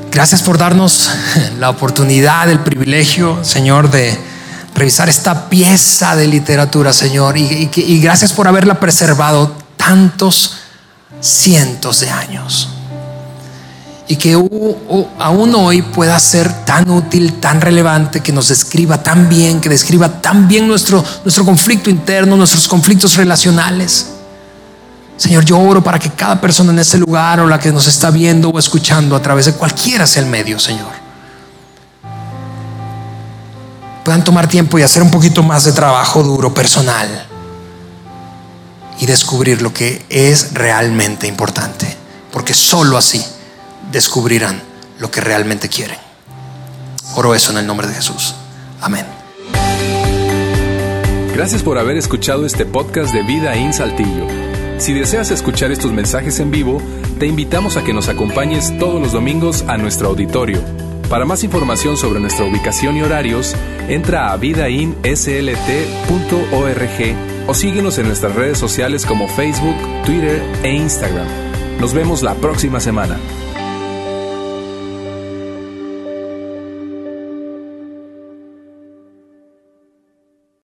Gracias 0.10 0.42
por 0.42 0.58
darnos 0.58 1.12
la 1.60 1.70
oportunidad, 1.70 2.50
el 2.50 2.62
privilegio, 2.62 3.44
Señor, 3.44 3.92
de 3.92 4.18
revisar 4.74 5.10
esta 5.10 5.50
pieza 5.50 6.16
de 6.16 6.28
literatura, 6.28 6.94
Señor, 6.94 7.38
y, 7.38 8.00
gracias 8.02 8.32
por 8.32 8.48
haberla 8.48 8.80
preservado 8.80 9.54
tantos 9.76 10.60
cientos 11.20 12.00
de 12.00 12.10
años. 12.10 12.70
Y 14.10 14.16
que 14.16 14.34
aún 14.34 15.56
hoy 15.56 15.82
pueda 15.82 16.18
ser 16.20 16.66
tan 16.66 16.90
útil, 16.90 17.40
tan 17.42 17.60
relevante, 17.60 18.22
que 18.22 18.32
nos 18.32 18.48
describa 18.48 19.04
tan 19.04 19.28
bien, 19.28 19.60
que 19.60 19.68
describa 19.68 20.22
tan 20.22 20.48
bien 20.48 20.68
nuestro, 20.68 21.04
nuestro 21.26 21.44
conflicto 21.44 21.90
interno, 21.90 22.38
nuestros 22.38 22.68
conflictos 22.68 23.18
relacionales. 23.18 24.08
Señor, 25.18 25.44
yo 25.44 25.60
oro 25.60 25.84
para 25.84 26.00
que 26.00 26.12
cada 26.12 26.40
persona 26.40 26.72
en 26.72 26.80
este 26.80 26.98
lugar 26.98 27.42
o 27.42 27.48
la 27.48 27.60
que 27.60 27.72
nos 27.72 27.88
está 27.88 28.10
viendo 28.12 28.50
o 28.50 28.60
escuchando 28.60 29.16
a 29.16 29.22
través 29.22 29.46
de 29.46 29.54
cualquiera 29.54 30.08
sea 30.08 30.24
el 30.24 30.30
medio, 30.30 30.58
Señor 30.58 31.08
puedan 34.08 34.24
tomar 34.24 34.48
tiempo 34.48 34.80
y 34.80 34.84
hacer 34.84 35.04
un 35.04 35.12
poquito 35.12 35.44
más 35.44 35.66
de 35.66 35.74
trabajo 35.74 36.24
duro, 36.24 36.54
personal, 36.54 37.28
y 39.02 39.06
descubrir 39.06 39.62
lo 39.62 39.74
que 39.74 40.06
es 40.08 40.54
realmente 40.54 41.28
importante, 41.28 41.94
porque 42.32 42.54
sólo 42.54 42.98
así 42.98 43.22
descubrirán 43.92 44.62
lo 45.00 45.12
que 45.12 45.22
realmente 45.22 45.70
quieren. 45.70 45.98
Oro 47.16 47.36
eso 47.36 47.52
en 47.52 47.60
el 47.60 47.68
nombre 47.68 47.88
de 47.88 47.94
Jesús. 47.94 48.36
Amén. 48.82 49.06
Gracias 51.34 51.62
por 51.64 51.78
haber 51.78 51.98
escuchado 51.98 52.46
este 52.46 52.66
podcast 52.66 53.14
de 53.14 53.24
Vida 53.24 53.56
en 53.56 53.74
Saltillo. 53.74 54.28
Si 54.80 54.94
deseas 54.94 55.32
escuchar 55.32 55.72
estos 55.72 55.92
mensajes 55.92 56.40
en 56.40 56.52
vivo, 56.52 56.82
te 57.20 57.28
invitamos 57.28 57.78
a 57.78 57.84
que 57.84 57.94
nos 57.94 58.10
acompañes 58.10 58.78
todos 58.78 59.02
los 59.02 59.12
domingos 59.12 59.64
a 59.68 59.78
nuestro 59.78 60.10
auditorio 60.10 60.62
para 61.10 61.26
más 61.26 61.44
información 61.46 61.96
sobre 61.96 62.20
nuestra 62.20 62.46
ubicación 62.46 62.98
y 62.98 63.02
horarios, 63.02 63.56
entra 63.88 64.34
a 64.34 64.38
vidainslt.org 64.38 65.08
o 67.48 67.54
síguenos 67.54 67.98
en 67.98 68.08
nuestras 68.08 68.36
redes 68.36 68.58
sociales 68.58 69.06
como 69.06 69.30
Facebook, 69.30 69.76
Twitter 70.06 70.44
e 70.64 70.74
Instagram. 70.74 71.28
Nos 71.80 71.94
vemos 71.94 72.24
la 72.24 72.34
próxima 72.36 72.82
semana. 72.82 73.18